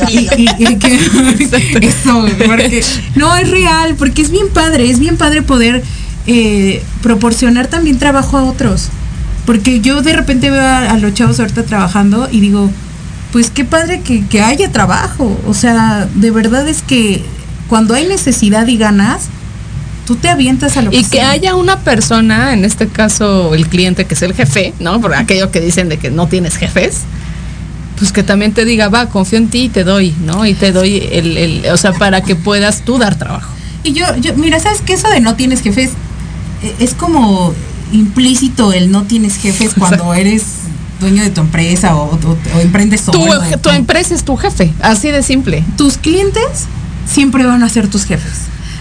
y, 0.09 0.17
y- 0.19 0.49
y 0.59 0.75
que 0.75 0.93
eso, 1.87 2.25
porque 2.45 2.83
no 3.15 3.33
es 3.37 3.49
real, 3.49 3.95
porque 3.97 4.21
es 4.23 4.29
bien 4.29 4.49
padre, 4.53 4.89
es 4.91 4.99
bien 4.99 5.15
padre 5.15 5.41
poder 5.41 5.83
eh, 6.27 6.83
proporcionar 7.01 7.67
también 7.67 7.97
trabajo 7.97 8.37
a 8.37 8.43
otros. 8.43 8.89
Porque 9.45 9.79
yo 9.79 10.01
de 10.01 10.11
repente 10.11 10.49
veo 10.51 10.61
a, 10.61 10.79
a 10.91 10.97
los 10.97 11.13
chavos 11.13 11.39
ahorita 11.39 11.63
trabajando 11.63 12.27
y 12.29 12.41
digo, 12.41 12.69
pues 13.31 13.49
qué 13.51 13.63
padre 13.63 14.01
que, 14.01 14.25
que 14.27 14.41
haya 14.41 14.69
trabajo. 14.73 15.39
O 15.47 15.53
sea, 15.53 16.09
de 16.13 16.29
verdad 16.31 16.67
es 16.67 16.81
que 16.81 17.23
cuando 17.69 17.93
hay 17.93 18.05
necesidad 18.05 18.67
y 18.67 18.75
ganas, 18.77 19.27
tú 20.05 20.15
te 20.15 20.29
avientas 20.29 20.75
a 20.77 20.81
lo 20.81 20.91
que 20.91 20.97
Y 20.97 21.03
que 21.05 21.21
haya 21.21 21.55
una 21.55 21.79
persona, 21.79 22.53
en 22.53 22.65
este 22.65 22.87
caso 22.87 23.53
el 23.55 23.67
cliente 23.67 24.05
que 24.05 24.13
es 24.15 24.21
el 24.21 24.33
jefe, 24.33 24.73
¿no? 24.79 24.99
Por 25.01 25.13
aquello 25.13 25.49
que 25.51 25.61
dicen 25.61 25.89
de 25.89 25.97
que 25.97 26.09
no 26.11 26.27
tienes 26.27 26.57
jefes, 26.57 26.99
pues 27.97 28.11
que 28.11 28.23
también 28.23 28.53
te 28.53 28.65
diga, 28.65 28.89
va, 28.89 29.07
confío 29.07 29.37
en 29.37 29.47
ti 29.49 29.63
y 29.65 29.69
te 29.69 29.83
doy, 29.83 30.13
¿no? 30.25 30.45
Y 30.45 30.53
te 30.55 30.71
doy 30.71 30.97
el, 31.11 31.37
el 31.37 31.65
o 31.71 31.77
sea, 31.77 31.93
para 31.93 32.21
que 32.21 32.35
puedas 32.35 32.81
tú 32.83 32.97
dar 32.97 33.15
trabajo. 33.17 33.49
Y 33.83 33.93
yo, 33.93 34.05
yo, 34.17 34.33
mira, 34.35 34.59
¿sabes 34.59 34.81
qué? 34.81 34.93
Eso 34.93 35.09
de 35.09 35.19
no 35.21 35.35
tienes 35.35 35.61
jefes 35.61 35.91
eh, 36.63 36.73
es 36.79 36.93
como 36.95 37.53
implícito 37.91 38.73
el 38.73 38.91
no 38.91 39.03
tienes 39.03 39.37
jefes 39.37 39.71
cuando 39.77 40.13
eres 40.13 40.43
dueño 40.99 41.21
de 41.23 41.29
tu 41.29 41.41
empresa 41.41 41.95
o, 41.95 42.05
o- 42.15 42.37
o 42.55 42.59
emprendes 42.59 43.03
Tu, 43.03 43.11
solo. 43.13 43.41
tu 43.61 43.69
empresa 43.69 44.15
es 44.15 44.23
tu 44.23 44.35
jefe, 44.37 44.73
así 44.81 45.09
de 45.11 45.21
simple. 45.23 45.63
Tus 45.77 45.97
clientes 45.97 46.65
siempre 47.05 47.45
van 47.45 47.61
a 47.63 47.69
ser 47.69 47.87
tus 47.89 48.05
jefes. 48.05 48.31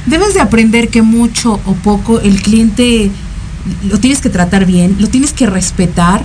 Debes 0.07 0.35
de 0.35 0.41
aprender 0.41 0.89
que 0.89 1.03
mucho 1.03 1.61
o 1.65 1.75
poco 1.75 2.21
el 2.21 2.43
cliente 2.43 3.11
lo 3.89 4.01
tienes 4.01 4.21
que 4.21 4.31
tratar 4.31 4.67
bien, 4.67 4.97
lo 4.99 5.09
tienes 5.09 5.33
que 5.33 5.47
respetar. 5.47 6.25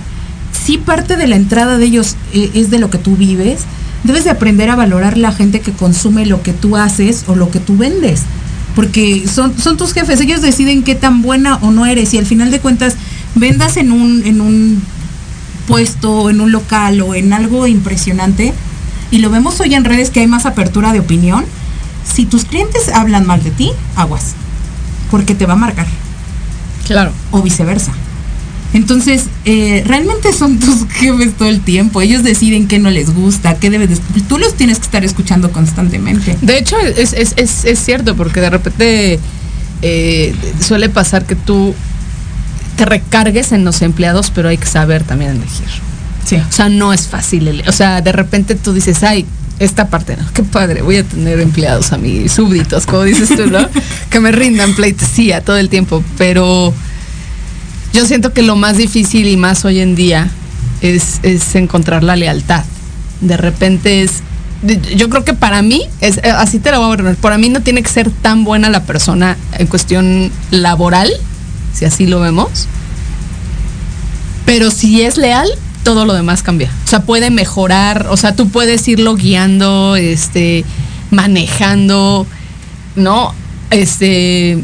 Sí 0.52 0.78
parte 0.78 1.16
de 1.16 1.26
la 1.26 1.36
entrada 1.36 1.78
de 1.78 1.84
ellos 1.84 2.16
eh, 2.32 2.50
es 2.54 2.70
de 2.70 2.78
lo 2.78 2.90
que 2.90 2.98
tú 2.98 3.16
vives, 3.16 3.60
debes 4.04 4.24
de 4.24 4.30
aprender 4.30 4.70
a 4.70 4.76
valorar 4.76 5.16
la 5.16 5.32
gente 5.32 5.60
que 5.60 5.72
consume 5.72 6.26
lo 6.26 6.42
que 6.42 6.52
tú 6.52 6.76
haces 6.76 7.24
o 7.28 7.36
lo 7.36 7.50
que 7.50 7.60
tú 7.60 7.76
vendes. 7.76 8.22
Porque 8.74 9.26
son, 9.26 9.58
son 9.58 9.76
tus 9.76 9.92
jefes, 9.92 10.20
ellos 10.20 10.42
deciden 10.42 10.82
qué 10.82 10.94
tan 10.94 11.22
buena 11.22 11.56
o 11.56 11.70
no 11.70 11.86
eres. 11.86 12.14
Y 12.14 12.18
al 12.18 12.26
final 12.26 12.50
de 12.50 12.60
cuentas, 12.60 12.94
vendas 13.34 13.76
en 13.76 13.92
un, 13.92 14.24
en 14.24 14.40
un 14.40 14.82
puesto, 15.66 16.30
en 16.30 16.40
un 16.40 16.52
local 16.52 17.00
o 17.00 17.14
en 17.14 17.32
algo 17.32 17.66
impresionante, 17.66 18.54
y 19.10 19.18
lo 19.18 19.30
vemos 19.30 19.60
hoy 19.60 19.74
en 19.74 19.84
redes 19.84 20.10
que 20.10 20.20
hay 20.20 20.26
más 20.26 20.46
apertura 20.46 20.92
de 20.92 21.00
opinión, 21.00 21.44
si 22.12 22.26
tus 22.26 22.44
clientes 22.44 22.88
hablan 22.88 23.26
mal 23.26 23.42
de 23.42 23.50
ti, 23.50 23.72
aguas, 23.96 24.34
porque 25.10 25.34
te 25.34 25.46
va 25.46 25.54
a 25.54 25.56
marcar. 25.56 25.86
Claro. 26.86 27.12
O 27.30 27.42
viceversa. 27.42 27.92
Entonces, 28.74 29.24
eh, 29.44 29.82
realmente 29.86 30.32
son 30.32 30.58
tus 30.60 30.88
jefes 30.90 31.34
todo 31.36 31.48
el 31.48 31.60
tiempo. 31.60 32.00
Ellos 32.00 32.22
deciden 32.22 32.68
qué 32.68 32.78
no 32.78 32.90
les 32.90 33.14
gusta, 33.14 33.54
qué 33.56 33.70
debes 33.70 33.90
de... 33.90 34.20
Tú 34.28 34.38
los 34.38 34.54
tienes 34.54 34.78
que 34.78 34.84
estar 34.84 35.04
escuchando 35.04 35.50
constantemente. 35.52 36.36
De 36.42 36.58
hecho, 36.58 36.78
es, 36.78 37.12
es, 37.12 37.34
es, 37.36 37.64
es 37.64 37.78
cierto, 37.78 38.16
porque 38.16 38.40
de 38.40 38.50
repente 38.50 39.18
eh, 39.82 40.34
suele 40.60 40.88
pasar 40.88 41.24
que 41.24 41.36
tú 41.36 41.74
te 42.76 42.84
recargues 42.84 43.52
en 43.52 43.64
los 43.64 43.82
empleados, 43.82 44.30
pero 44.30 44.48
hay 44.48 44.58
que 44.58 44.66
saber 44.66 45.02
también 45.02 45.32
elegir. 45.32 45.68
Sí. 46.24 46.36
O 46.36 46.52
sea, 46.52 46.68
no 46.68 46.92
es 46.92 47.08
fácil. 47.08 47.62
O 47.66 47.72
sea, 47.72 48.02
de 48.02 48.12
repente 48.12 48.54
tú 48.54 48.72
dices, 48.74 49.02
ay, 49.02 49.24
esta 49.58 49.88
parte, 49.88 50.16
no, 50.16 50.24
qué 50.32 50.42
padre, 50.42 50.82
voy 50.82 50.98
a 50.98 51.04
tener 51.04 51.40
empleados 51.40 51.92
a 51.92 51.98
mis 51.98 52.32
súbditos, 52.32 52.86
como 52.86 53.02
dices 53.02 53.34
tú, 53.34 53.46
¿no? 53.46 53.68
que 54.10 54.20
me 54.20 54.30
rindan 54.30 54.74
pleitesía 54.74 55.40
todo 55.40 55.56
el 55.56 55.68
tiempo. 55.68 56.02
Pero 56.16 56.72
yo 57.92 58.06
siento 58.06 58.32
que 58.32 58.42
lo 58.42 58.56
más 58.56 58.76
difícil 58.76 59.26
y 59.26 59.36
más 59.36 59.64
hoy 59.64 59.80
en 59.80 59.94
día 59.94 60.30
es, 60.80 61.20
es 61.22 61.54
encontrar 61.54 62.04
la 62.04 62.16
lealtad. 62.16 62.64
De 63.20 63.36
repente 63.36 64.02
es. 64.02 64.22
Yo 64.96 65.08
creo 65.08 65.24
que 65.24 65.34
para 65.34 65.62
mí, 65.62 65.82
es, 66.00 66.18
eh, 66.18 66.30
así 66.30 66.58
te 66.58 66.72
lo 66.72 66.80
voy 66.80 66.92
a 66.92 66.96
poner, 66.96 67.16
para 67.16 67.38
mí 67.38 67.48
no 67.48 67.60
tiene 67.62 67.80
que 67.82 67.88
ser 67.88 68.10
tan 68.10 68.42
buena 68.42 68.68
la 68.70 68.82
persona 68.82 69.36
en 69.56 69.68
cuestión 69.68 70.32
laboral, 70.50 71.12
si 71.72 71.84
así 71.84 72.06
lo 72.06 72.18
vemos, 72.18 72.66
pero 74.44 74.72
si 74.72 75.02
es 75.02 75.16
leal, 75.16 75.48
todo 75.84 76.04
lo 76.04 76.12
demás 76.14 76.42
cambia. 76.42 76.70
O 76.84 76.88
sea, 76.88 77.00
puede 77.02 77.30
mejorar, 77.30 78.06
o 78.10 78.16
sea, 78.16 78.34
tú 78.36 78.48
puedes 78.48 78.86
irlo 78.88 79.14
guiando, 79.16 79.96
este, 79.96 80.64
manejando, 81.10 82.26
¿no? 82.96 83.32
Este, 83.70 84.62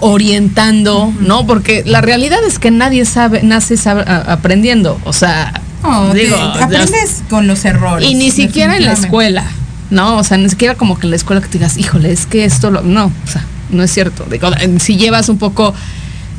orientando, 0.00 1.12
¿no? 1.20 1.46
Porque 1.46 1.82
la 1.86 2.00
realidad 2.00 2.38
es 2.46 2.58
que 2.58 2.70
nadie 2.70 3.04
sabe, 3.04 3.42
nace 3.42 3.76
sabe- 3.76 4.04
aprendiendo. 4.06 4.98
O 5.04 5.12
sea, 5.12 5.60
No, 5.82 6.12
digo, 6.14 6.36
te 6.56 6.64
aprendes 6.64 7.22
con 7.30 7.46
los 7.46 7.64
errores. 7.64 8.08
y 8.08 8.14
ni 8.14 8.30
siquiera 8.30 8.76
en 8.76 8.84
la 8.86 8.92
escuela, 8.92 9.44
¿no? 9.90 10.16
O 10.18 10.24
sea, 10.24 10.36
ni 10.38 10.48
siquiera 10.48 10.74
como 10.74 10.98
que 10.98 11.06
en 11.06 11.10
la 11.10 11.16
escuela 11.16 11.40
que 11.40 11.48
te 11.48 11.58
digas, 11.58 11.76
híjole, 11.76 12.10
es 12.12 12.26
que 12.26 12.44
esto 12.44 12.70
lo. 12.70 12.82
No, 12.82 13.06
o 13.06 13.30
sea, 13.30 13.44
no 13.70 13.82
es 13.82 13.92
cierto. 13.92 14.26
Digo, 14.30 14.50
si 14.80 14.96
llevas 14.96 15.28
un 15.28 15.38
poco 15.38 15.74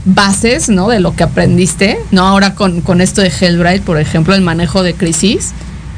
bases, 0.08 0.70
¿no? 0.70 0.88
De 0.90 1.00
lo 1.00 1.16
que 1.16 1.24
aprendiste, 1.24 2.00
¿no? 2.12 2.26
Ahora 2.28 2.56
con, 2.56 2.82
con 2.82 3.02
esto 3.02 3.22
de 3.22 3.32
Hellbright, 3.40 3.84
por 3.84 4.00
ejemplo, 4.00 4.34
el 4.34 4.42
manejo 4.42 4.84
de 4.84 4.94
crisis. 4.94 5.52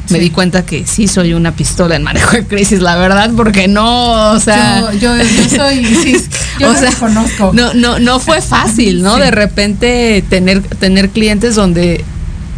Me 0.10 0.18
Sí. 0.18 0.24
di 0.24 0.30
cuenta 0.32 0.66
que 0.66 0.88
sí 0.88 1.08
soy 1.08 1.34
una 1.34 1.52
pistola 1.52 1.96
en 1.96 2.02
manejo 2.02 2.32
de 2.32 2.44
crisis, 2.48 2.82
la 2.82 2.96
verdad, 2.96 3.30
porque 3.38 3.68
no, 3.68 4.32
o 4.32 4.40
sea, 4.40 4.92
yo, 4.94 5.16
yo, 5.16 5.24
yo 5.24 5.50
soy, 5.56 5.86
sí, 5.86 6.16
yo 6.60 6.72
o 6.72 6.74
sea, 6.74 6.90
reconozco. 6.90 7.52
no, 7.54 7.76
no, 7.76 8.00
no 8.00 8.20
fue 8.20 8.42
fácil, 8.42 9.04
¿no? 9.04 9.16
Sí. 9.18 9.22
De 9.22 9.30
repente 9.32 10.24
tener, 10.28 10.62
tener 10.64 11.10
clientes 11.10 11.54
donde 11.54 12.04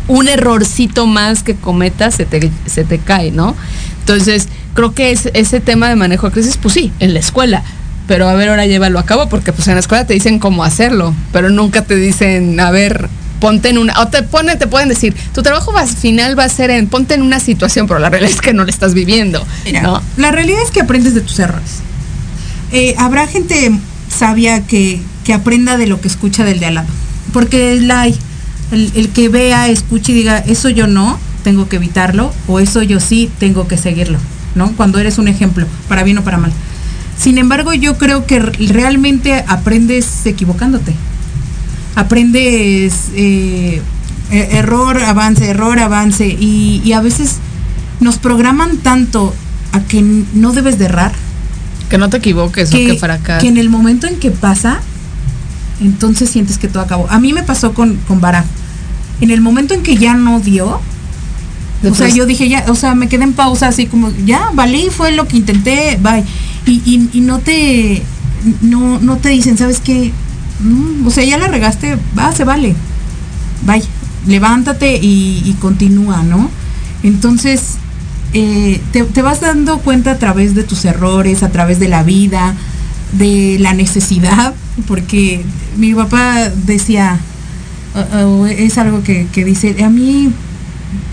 un 0.07 0.29
errorcito 0.29 1.07
más 1.07 1.43
que 1.43 1.55
cometas 1.55 2.15
se 2.15 2.25
te, 2.25 2.49
se 2.67 2.85
te 2.85 2.99
cae, 2.99 3.31
¿no? 3.31 3.53
Entonces, 3.99 4.47
creo 4.73 4.93
que 4.93 5.11
es, 5.11 5.29
ese 5.33 5.59
tema 5.59 5.89
de 5.89 5.97
manejo 5.97 6.27
de 6.27 6.33
crisis, 6.33 6.55
pues 6.55 6.73
sí, 6.73 6.93
en 7.01 7.13
la 7.13 7.19
escuela. 7.19 7.63
Pero 8.11 8.27
a 8.27 8.33
ver, 8.33 8.49
ahora 8.49 8.65
llévalo 8.65 8.99
a 8.99 9.05
cabo, 9.05 9.29
porque 9.29 9.53
pues 9.53 9.69
en 9.69 9.75
la 9.75 9.79
escuela 9.79 10.05
te 10.05 10.13
dicen 10.13 10.37
cómo 10.37 10.65
hacerlo, 10.65 11.15
pero 11.31 11.49
nunca 11.49 11.85
te 11.85 11.95
dicen, 11.95 12.59
a 12.59 12.69
ver, 12.69 13.07
ponte 13.39 13.69
en 13.69 13.77
una, 13.77 13.97
o 14.01 14.09
te 14.09 14.21
ponen, 14.21 14.59
te 14.59 14.67
pueden 14.67 14.89
decir, 14.89 15.15
tu 15.33 15.41
trabajo 15.43 15.71
final 15.87 16.37
va 16.37 16.43
a 16.43 16.49
ser 16.49 16.71
en, 16.71 16.87
ponte 16.87 17.13
en 17.13 17.21
una 17.21 17.39
situación, 17.39 17.87
pero 17.87 18.01
la 18.01 18.09
realidad 18.09 18.33
es 18.33 18.41
que 18.41 18.51
no 18.51 18.65
la 18.65 18.69
estás 18.69 18.93
viviendo, 18.93 19.47
Mira, 19.63 19.81
¿no? 19.83 20.01
la 20.17 20.29
realidad 20.33 20.61
es 20.61 20.71
que 20.71 20.81
aprendes 20.81 21.13
de 21.13 21.21
tus 21.21 21.39
errores. 21.39 21.79
Eh, 22.73 22.95
habrá 22.97 23.27
gente 23.27 23.71
sabia 24.09 24.67
que, 24.67 24.99
que 25.23 25.33
aprenda 25.33 25.77
de 25.77 25.87
lo 25.87 26.01
que 26.01 26.09
escucha 26.09 26.43
del 26.43 26.59
de 26.59 26.65
al 26.65 26.73
lado. 26.75 26.89
Porque 27.31 27.79
la. 27.79 28.07
El, 28.07 28.91
el 28.93 29.07
que 29.13 29.29
vea, 29.29 29.69
escuche 29.69 30.11
y 30.11 30.15
diga, 30.15 30.39
eso 30.39 30.67
yo 30.67 30.85
no, 30.85 31.17
tengo 31.45 31.69
que 31.69 31.77
evitarlo, 31.77 32.33
o 32.49 32.59
eso 32.59 32.81
yo 32.83 32.99
sí, 32.99 33.31
tengo 33.39 33.69
que 33.69 33.77
seguirlo, 33.77 34.19
¿no? 34.55 34.73
Cuando 34.73 34.99
eres 34.99 35.17
un 35.17 35.29
ejemplo, 35.29 35.65
para 35.87 36.03
bien 36.03 36.17
o 36.17 36.25
para 36.25 36.37
mal. 36.37 36.51
Sin 37.21 37.37
embargo, 37.37 37.73
yo 37.73 37.97
creo 37.97 38.25
que 38.25 38.39
realmente 38.39 39.43
aprendes 39.47 40.25
equivocándote. 40.25 40.93
Aprendes 41.95 43.09
eh, 43.15 43.81
e- 44.31 44.47
error, 44.57 44.97
avance, 45.03 45.47
error, 45.49 45.77
avance. 45.77 46.25
Y, 46.27 46.81
y 46.83 46.93
a 46.93 47.01
veces 47.01 47.35
nos 47.99 48.17
programan 48.17 48.77
tanto 48.77 49.35
a 49.71 49.81
que 49.81 50.01
no 50.33 50.51
debes 50.51 50.79
de 50.79 50.85
errar, 50.85 51.11
Que 51.89 51.97
no 51.97 52.09
te 52.09 52.17
equivoques 52.17 52.69
o 52.69 52.77
que 52.77 52.97
fracas. 52.97 53.41
que 53.41 53.49
en 53.49 53.57
el 53.57 53.69
momento 53.69 54.07
en 54.07 54.17
que 54.17 54.31
pasa, 54.31 54.79
entonces 55.81 56.29
sientes 56.29 56.57
que 56.57 56.67
todo 56.67 56.81
acabó. 56.83 57.07
A 57.09 57.19
mí 57.19 57.33
me 57.33 57.43
pasó 57.43 57.73
con, 57.73 57.97
con 58.07 58.19
Barack. 58.19 58.45
En 59.19 59.29
el 59.29 59.41
momento 59.41 59.73
en 59.75 59.83
que 59.83 59.95
ya 59.97 60.15
no 60.15 60.39
dio, 60.39 60.81
o 61.83 61.95
sea, 61.95 62.07
yo 62.09 62.25
dije 62.25 62.49
ya, 62.49 62.65
o 62.69 62.75
sea, 62.75 62.95
me 62.95 63.07
quedé 63.07 63.23
en 63.25 63.33
pausa 63.33 63.67
así 63.67 63.85
como, 63.85 64.11
ya, 64.25 64.49
valí, 64.53 64.87
fue 64.89 65.11
lo 65.11 65.27
que 65.27 65.37
intenté, 65.37 65.99
bye. 66.01 66.23
Y, 66.65 67.09
y, 67.13 67.21
no 67.21 67.39
te, 67.39 68.03
no, 68.61 68.99
no 68.99 69.17
te 69.17 69.29
dicen, 69.29 69.57
¿sabes 69.57 69.79
qué? 69.79 70.11
O 71.05 71.09
sea, 71.09 71.23
ya 71.23 71.37
la 71.37 71.47
regaste, 71.47 71.97
va, 72.17 72.31
se 72.31 72.43
vale. 72.43 72.75
Bye. 73.65 73.83
Levántate 74.27 74.99
y, 75.01 75.55
continúa, 75.59 76.21
¿no? 76.21 76.49
Entonces, 77.01 77.77
eh, 78.33 78.79
te, 78.91 79.03
te 79.03 79.21
vas 79.23 79.41
dando 79.41 79.79
cuenta 79.79 80.11
a 80.11 80.17
través 80.19 80.53
de 80.53 80.63
tus 80.63 80.85
errores, 80.85 81.41
a 81.41 81.49
través 81.49 81.79
de 81.79 81.87
la 81.87 82.03
vida, 82.03 82.55
de 83.13 83.57
la 83.59 83.73
necesidad, 83.73 84.53
porque 84.87 85.43
mi 85.77 85.93
papá 85.93 86.49
decía, 86.49 87.19
uh, 87.95 88.25
uh, 88.25 88.45
es 88.45 88.77
algo 88.77 89.03
que, 89.03 89.27
que 89.31 89.43
dice, 89.43 89.83
a 89.83 89.89
mí 89.89 90.31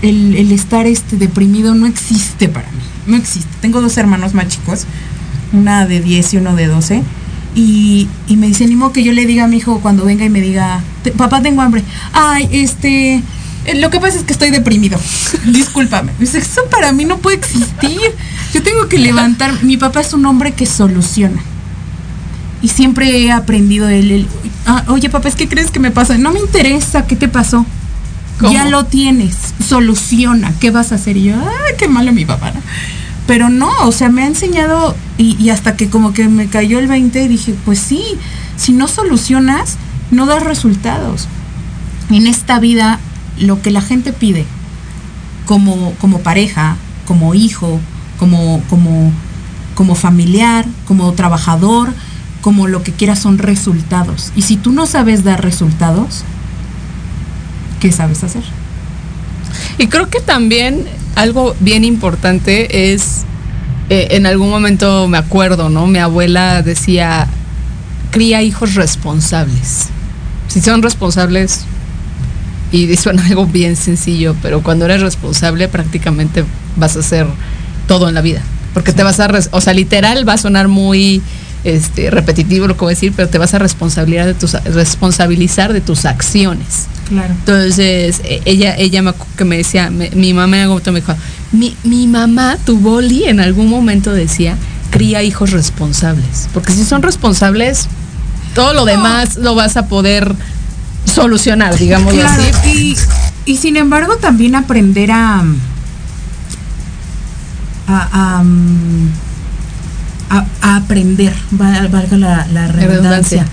el, 0.01 0.35
el 0.35 0.51
estar 0.51 0.85
este 0.87 1.17
deprimido 1.17 1.75
no 1.75 1.87
existe 1.87 2.47
para 2.49 2.69
mí, 2.71 2.81
no 3.07 3.17
existe. 3.17 3.49
Tengo 3.61 3.81
dos 3.81 3.97
hermanos 3.97 4.33
más 4.33 4.47
chicos, 4.47 4.85
una 5.53 5.85
de 5.85 6.01
10 6.01 6.33
y 6.33 6.37
uno 6.37 6.55
de 6.55 6.67
12, 6.67 7.03
y, 7.55 8.07
y 8.27 8.37
me 8.37 8.47
dice, 8.47 8.65
ni 8.67 8.75
modo 8.75 8.91
que 8.93 9.03
yo 9.03 9.11
le 9.11 9.25
diga 9.25 9.45
a 9.45 9.47
mi 9.47 9.57
hijo 9.57 9.79
cuando 9.81 10.05
venga 10.05 10.23
y 10.25 10.29
me 10.29 10.39
diga, 10.41 10.81
"Te- 11.03 11.11
papá 11.11 11.41
tengo 11.41 11.61
hambre, 11.61 11.83
ay, 12.13 12.47
este, 12.51 13.15
eh, 13.65 13.75
lo 13.79 13.89
que 13.89 13.99
pasa 13.99 14.17
es 14.17 14.23
que 14.23 14.33
estoy 14.33 14.51
deprimido, 14.51 14.99
discúlpame. 15.47 16.11
Eso 16.21 16.61
para 16.69 16.91
mí 16.91 17.05
no 17.05 17.17
puede 17.17 17.37
existir, 17.37 17.99
yo 18.53 18.61
tengo 18.63 18.87
que 18.87 18.99
levantar, 18.99 19.63
mi 19.63 19.77
papá 19.77 20.01
es 20.01 20.13
un 20.13 20.25
hombre 20.25 20.51
que 20.53 20.65
soluciona. 20.65 21.41
Y 22.61 22.67
siempre 22.67 23.23
he 23.23 23.31
aprendido 23.31 23.87
de 23.87 23.99
él, 23.99 24.11
el, 24.11 24.27
"Ah, 24.65 24.83
oye 24.89 25.09
papá, 25.09 25.29
es 25.29 25.35
que 25.35 25.47
crees 25.47 25.71
que 25.71 25.79
me 25.79 25.91
pasa, 25.91 26.17
no 26.17 26.31
me 26.31 26.39
interesa, 26.39 27.05
¿qué 27.07 27.15
te 27.15 27.27
pasó? 27.27 27.65
¿Cómo? 28.39 28.51
Ya 28.53 28.65
lo 28.65 28.85
tienes, 28.85 29.35
soluciona, 29.67 30.53
¿qué 30.59 30.69
vas 30.71 30.91
a 30.91 30.95
hacer? 30.95 31.17
Y 31.17 31.23
yo, 31.23 31.35
ay, 31.35 31.73
qué 31.77 31.87
malo 31.87 32.11
mi 32.13 32.25
papá, 32.25 32.51
¿no? 32.51 32.61
Pero 33.29 33.51
no, 33.51 33.69
o 33.83 33.91
sea, 33.91 34.09
me 34.09 34.23
ha 34.23 34.25
enseñado 34.25 34.95
y, 35.19 35.51
hasta 35.51 35.75
que 35.75 35.87
como 35.87 36.13
que 36.13 36.27
me 36.27 36.47
cayó 36.47 36.79
el 36.79 36.87
20 36.87 37.25
y 37.25 37.27
dije, 37.27 37.53
pues 37.63 37.77
sí, 37.77 38.03
si 38.55 38.73
no 38.73 38.87
solucionas, 38.87 39.77
no 40.09 40.25
das 40.25 40.41
resultados. 40.41 41.27
En 42.09 42.25
esta 42.25 42.59
vida, 42.59 42.99
lo 43.37 43.61
que 43.61 43.69
la 43.69 43.81
gente 43.81 44.13
pide, 44.13 44.47
como, 45.45 45.93
como 46.01 46.21
pareja, 46.21 46.75
como 47.05 47.35
hijo, 47.35 47.79
como, 48.17 48.63
como, 48.67 49.11
como 49.75 49.93
familiar, 49.93 50.65
como 50.87 51.13
trabajador, 51.13 51.93
como 52.41 52.67
lo 52.67 52.81
que 52.81 52.93
quieras 52.93 53.19
son 53.19 53.37
resultados. 53.37 54.31
Y 54.35 54.41
si 54.41 54.57
tú 54.57 54.71
no 54.71 54.87
sabes 54.87 55.23
dar 55.23 55.43
resultados, 55.43 56.23
¿qué 57.79 57.91
sabes 57.91 58.23
hacer? 58.23 58.43
Y 59.77 59.85
creo 59.85 60.09
que 60.09 60.19
también 60.19 60.87
algo 61.19 61.55
bien 61.59 61.83
importante 61.83 62.93
es, 62.93 63.23
eh, 63.89 64.07
en 64.11 64.25
algún 64.25 64.49
momento 64.49 65.07
me 65.07 65.17
acuerdo, 65.17 65.69
¿no? 65.69 65.85
Mi 65.85 65.99
abuela 65.99 66.61
decía, 66.61 67.27
cría 68.11 68.41
hijos 68.41 68.75
responsables. 68.75 69.87
Si 70.47 70.61
son 70.61 70.81
responsables, 70.81 71.65
y 72.71 72.95
suena 72.97 73.25
algo 73.25 73.45
bien 73.45 73.75
sencillo, 73.75 74.35
pero 74.41 74.63
cuando 74.63 74.85
eres 74.85 75.01
responsable 75.01 75.67
prácticamente 75.67 76.45
vas 76.77 76.95
a 76.95 76.99
hacer 76.99 77.27
todo 77.87 78.07
en 78.07 78.15
la 78.15 78.21
vida. 78.21 78.41
Porque 78.73 78.93
te 78.93 79.03
vas 79.03 79.19
a, 79.19 79.29
o 79.51 79.61
sea, 79.61 79.73
literal 79.73 80.27
va 80.27 80.33
a 80.33 80.37
sonar 80.37 80.69
muy 80.69 81.21
este, 81.65 82.11
repetitivo 82.11 82.67
lo 82.67 82.75
que 82.75 82.81
voy 82.81 82.91
a 82.91 82.95
decir, 82.95 83.11
pero 83.13 83.27
te 83.27 83.37
vas 83.37 83.53
a 83.53 83.59
responsabilizar 83.59 84.27
de 84.27 84.35
tus, 84.35 84.53
responsabilizar 84.63 85.73
de 85.73 85.81
tus 85.81 86.05
acciones. 86.05 86.87
Claro. 87.09 87.33
Entonces, 87.33 88.21
e- 88.23 88.41
ella, 88.45 88.75
ella 88.77 89.01
me 89.01 89.13
que 89.37 89.45
me 89.45 89.57
decía, 89.57 89.89
me- 89.89 90.11
mi 90.11 90.33
mamá 90.33 90.57
en 90.57 90.61
algún 90.63 90.75
momento 90.75 90.91
me 90.91 90.99
dijo, 91.01 91.15
mi, 91.51 91.75
mi 91.83 92.07
mamá, 92.07 92.57
tu 92.65 92.77
boli, 92.79 93.23
en 93.25 93.39
algún 93.39 93.67
momento 93.69 94.11
decía, 94.13 94.55
cría 94.91 95.23
hijos 95.23 95.51
responsables. 95.51 96.47
Porque 96.53 96.71
si 96.73 96.83
son 96.83 97.01
responsables, 97.01 97.87
todo 98.53 98.73
lo 98.73 98.85
demás 98.85 99.35
lo 99.37 99.55
vas 99.55 99.75
a 99.77 99.87
poder 99.87 100.35
solucionar, 101.05 101.75
Claro, 101.75 102.43
así. 102.61 102.95
y, 103.45 103.51
y 103.51 103.57
sin 103.57 103.77
embargo 103.77 104.17
también 104.17 104.55
aprender 104.55 105.11
a 105.11 105.43
a, 107.87 108.09
a, 108.13 108.43
a- 110.37 110.45
a 110.61 110.75
aprender, 110.77 111.33
va- 111.59 111.87
valga 111.87 112.17
la, 112.17 112.47
la 112.53 112.67
redundancia. 112.67 112.87
Redundancia. 112.87 113.45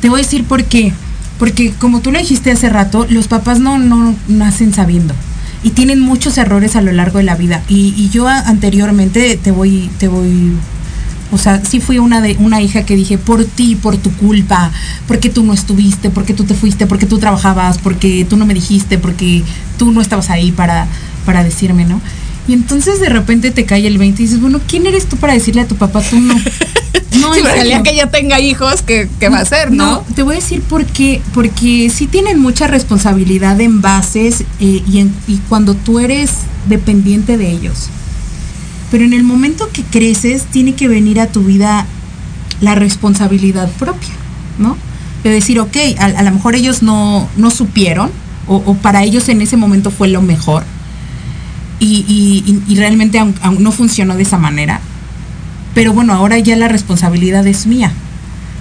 Te 0.00 0.08
voy 0.08 0.20
a 0.20 0.22
decir 0.22 0.44
por 0.44 0.64
qué. 0.64 0.92
Porque 1.40 1.72
como 1.72 2.00
tú 2.00 2.12
lo 2.12 2.18
dijiste 2.18 2.52
hace 2.52 2.68
rato, 2.68 3.06
los 3.08 3.26
papás 3.26 3.58
no, 3.58 3.78
no 3.78 4.14
nacen 4.28 4.74
sabiendo. 4.74 5.14
Y 5.62 5.70
tienen 5.70 5.98
muchos 5.98 6.36
errores 6.36 6.76
a 6.76 6.82
lo 6.82 6.92
largo 6.92 7.16
de 7.16 7.24
la 7.24 7.34
vida. 7.34 7.62
Y, 7.66 8.10
yo 8.10 8.28
anteriormente 8.28 9.38
te 9.42 9.50
voy, 9.50 9.90
te 9.98 10.08
voy 10.08 10.52
o 11.32 11.38
sea, 11.38 11.64
sí 11.64 11.80
fui 11.80 11.98
una 11.98 12.20
de 12.20 12.36
una 12.40 12.60
hija 12.60 12.84
que 12.84 12.94
dije 12.94 13.16
por 13.16 13.44
ti, 13.44 13.74
por 13.74 13.96
tu 13.96 14.12
culpa, 14.12 14.70
porque 15.06 15.30
tú 15.30 15.42
no 15.42 15.54
estuviste, 15.54 16.10
porque 16.10 16.34
tú 16.34 16.44
te 16.44 16.54
fuiste, 16.54 16.86
porque 16.86 17.06
tú 17.06 17.18
trabajabas, 17.18 17.78
porque 17.78 18.26
tú 18.28 18.36
no 18.36 18.44
me 18.44 18.52
dijiste, 18.52 18.98
porque 18.98 19.42
tú 19.78 19.92
no 19.92 20.02
estabas 20.02 20.28
ahí 20.28 20.52
para, 20.52 20.88
para 21.24 21.42
decirme, 21.42 21.84
¿no? 21.84 22.00
Y 22.48 22.52
entonces 22.52 23.00
de 23.00 23.08
repente 23.08 23.50
te 23.50 23.64
cae 23.64 23.86
el 23.86 23.96
20 23.96 24.20
y 24.20 24.26
dices, 24.26 24.40
bueno, 24.40 24.60
¿quién 24.66 24.86
eres 24.86 25.06
tú 25.06 25.16
para 25.16 25.32
decirle 25.32 25.62
a 25.62 25.68
tu 25.68 25.76
papá 25.76 26.02
tú 26.02 26.20
no? 26.20 26.34
No, 27.20 27.32
Sí, 27.34 27.40
en 27.40 27.44
pero 27.46 27.60
el 27.60 27.66
día 27.68 27.82
que 27.82 27.90
ella 27.90 28.10
tenga 28.10 28.40
hijos, 28.40 28.82
¿qué, 28.82 29.08
qué 29.18 29.28
va 29.28 29.38
a 29.38 29.42
hacer, 29.42 29.70
no? 29.72 30.04
te 30.14 30.22
voy 30.22 30.34
a 30.36 30.38
decir 30.38 30.62
por 30.62 30.84
qué. 30.86 31.20
Porque 31.34 31.90
sí 31.94 32.06
tienen 32.06 32.38
mucha 32.40 32.66
responsabilidad 32.66 33.60
en 33.60 33.80
bases 33.80 34.42
eh, 34.60 34.82
y, 34.86 34.98
en- 35.00 35.14
y 35.28 35.36
cuando 35.48 35.74
tú 35.74 35.98
eres 35.98 36.30
dependiente 36.68 37.36
de 37.36 37.50
ellos. 37.50 37.88
Pero 38.90 39.04
en 39.04 39.12
el 39.12 39.22
momento 39.22 39.68
que 39.72 39.82
creces, 39.82 40.44
tiene 40.46 40.74
que 40.74 40.88
venir 40.88 41.20
a 41.20 41.26
tu 41.28 41.42
vida 41.44 41.86
la 42.60 42.74
responsabilidad 42.74 43.70
propia, 43.78 44.10
¿no? 44.58 44.76
De 45.22 45.30
decir, 45.30 45.60
ok, 45.60 45.76
a, 45.98 46.06
a 46.06 46.22
lo 46.22 46.30
mejor 46.32 46.54
ellos 46.56 46.82
no, 46.82 47.28
no 47.36 47.50
supieron, 47.50 48.10
o, 48.48 48.56
o 48.56 48.74
para 48.74 49.04
ellos 49.04 49.28
en 49.28 49.40
ese 49.42 49.56
momento 49.56 49.90
fue 49.90 50.08
lo 50.08 50.22
mejor, 50.22 50.64
y, 51.78 52.04
y- 52.08 52.42
y- 52.46 52.72
y 52.72 52.76
realmente 52.76 53.18
aun- 53.20 53.34
aun 53.42 53.62
no 53.62 53.70
funcionó 53.72 54.16
de 54.16 54.22
esa 54.24 54.38
manera. 54.38 54.80
Pero 55.74 55.92
bueno, 55.92 56.12
ahora 56.14 56.38
ya 56.38 56.56
la 56.56 56.68
responsabilidad 56.68 57.46
es 57.46 57.66
mía. 57.66 57.92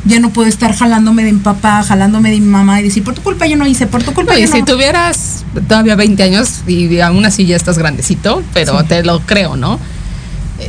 Ya 0.05 0.19
no 0.19 0.29
puedo 0.29 0.47
estar 0.47 0.73
jalándome 0.73 1.23
de 1.25 1.33
mi 1.33 1.39
papá, 1.39 1.83
jalándome 1.83 2.29
de 2.31 2.39
mi 2.39 2.45
mamá 2.45 2.79
y 2.79 2.83
decir, 2.83 3.03
por 3.03 3.13
tu 3.15 3.21
culpa 3.21 3.47
yo 3.47 3.57
no 3.57 3.67
hice, 3.67 3.85
por 3.87 4.01
tu 4.03 4.13
culpa 4.13 4.33
Oye, 4.33 4.43
yo 4.43 4.47
si 4.51 4.59
no. 4.59 4.65
tuvieras 4.65 5.43
todavía 5.67 5.95
20 5.95 6.23
años 6.23 6.61
y 6.67 6.99
aún 7.01 7.25
así 7.25 7.45
ya 7.45 7.55
estás 7.57 7.77
grandecito, 7.77 8.41
pero 8.53 8.79
Sí. 8.79 8.85
te 8.87 9.03
lo 9.03 9.19
creo, 9.21 9.57
¿no? 9.57 9.77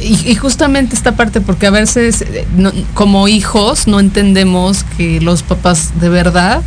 Y, 0.03 0.30
y 0.30 0.34
justamente 0.34 0.97
esta 0.97 1.12
parte, 1.16 1.41
porque 1.41 1.66
a 1.66 1.70
veces 1.70 2.22
eh, 2.22 2.47
no- 2.57 2.72
como 2.95 3.28
hijos 3.28 3.86
no 3.86 4.01
entendemos 4.01 4.84
que 4.97 5.20
los 5.20 5.43
papás 5.43 5.91
de 6.01 6.09
verdad, 6.09 6.62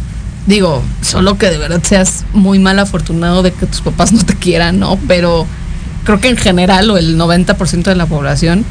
digo, 0.48 0.82
solo 1.02 1.38
que 1.38 1.50
de 1.50 1.58
verdad 1.58 1.82
seas 1.84 2.24
muy 2.34 2.60
mal 2.60 2.80
afortunado 2.80 3.44
de 3.44 3.52
que 3.52 3.66
tus 3.66 3.82
papás 3.82 4.12
no 4.14 4.24
te 4.24 4.36
quieran, 4.36 4.80
¿no? 4.80 4.98
Pero 5.08 5.46
creo 6.06 6.20
que 6.22 6.30
en 6.30 6.38
general 6.38 6.90
o 6.92 6.98
el 6.98 7.18
90% 7.18 7.84
de 7.84 7.96
la 7.96 8.06
población, 8.06 8.64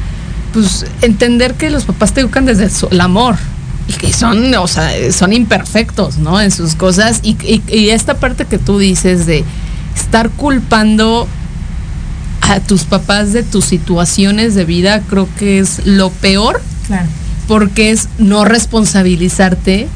pues 0.53 0.85
entender 1.01 1.55
que 1.55 1.69
los 1.69 1.83
papás 1.85 2.13
te 2.13 2.21
educan 2.21 2.45
desde 2.45 2.69
el 2.91 3.01
amor 3.01 3.35
y 3.87 3.93
que 3.93 4.13
son, 4.13 4.53
o 4.55 4.67
sea, 4.67 4.89
son 5.11 5.33
imperfectos, 5.33 6.17
¿no? 6.17 6.39
En 6.39 6.51
sus 6.51 6.75
cosas 6.75 7.19
y, 7.23 7.31
y- 7.43 7.61
y 7.67 7.89
esta 7.89 8.13
parte 8.15 8.45
que 8.45 8.57
tú 8.57 8.77
dices 8.77 9.25
de 9.25 9.43
estar 9.97 10.29
culpando 10.29 11.27
a 12.41 12.59
tus 12.59 12.83
papás 12.83 13.33
de 13.33 13.43
tus 13.43 13.65
situaciones 13.65 14.53
de 14.55 14.65
vida, 14.65 15.01
creo 15.09 15.27
que 15.37 15.59
es 15.59 15.85
lo 15.85 16.09
peor 16.11 16.61
Claro, 16.87 17.07
porque 17.47 17.91
es 17.91 18.09
no 18.17 18.45
responsabilizarte 18.45 19.87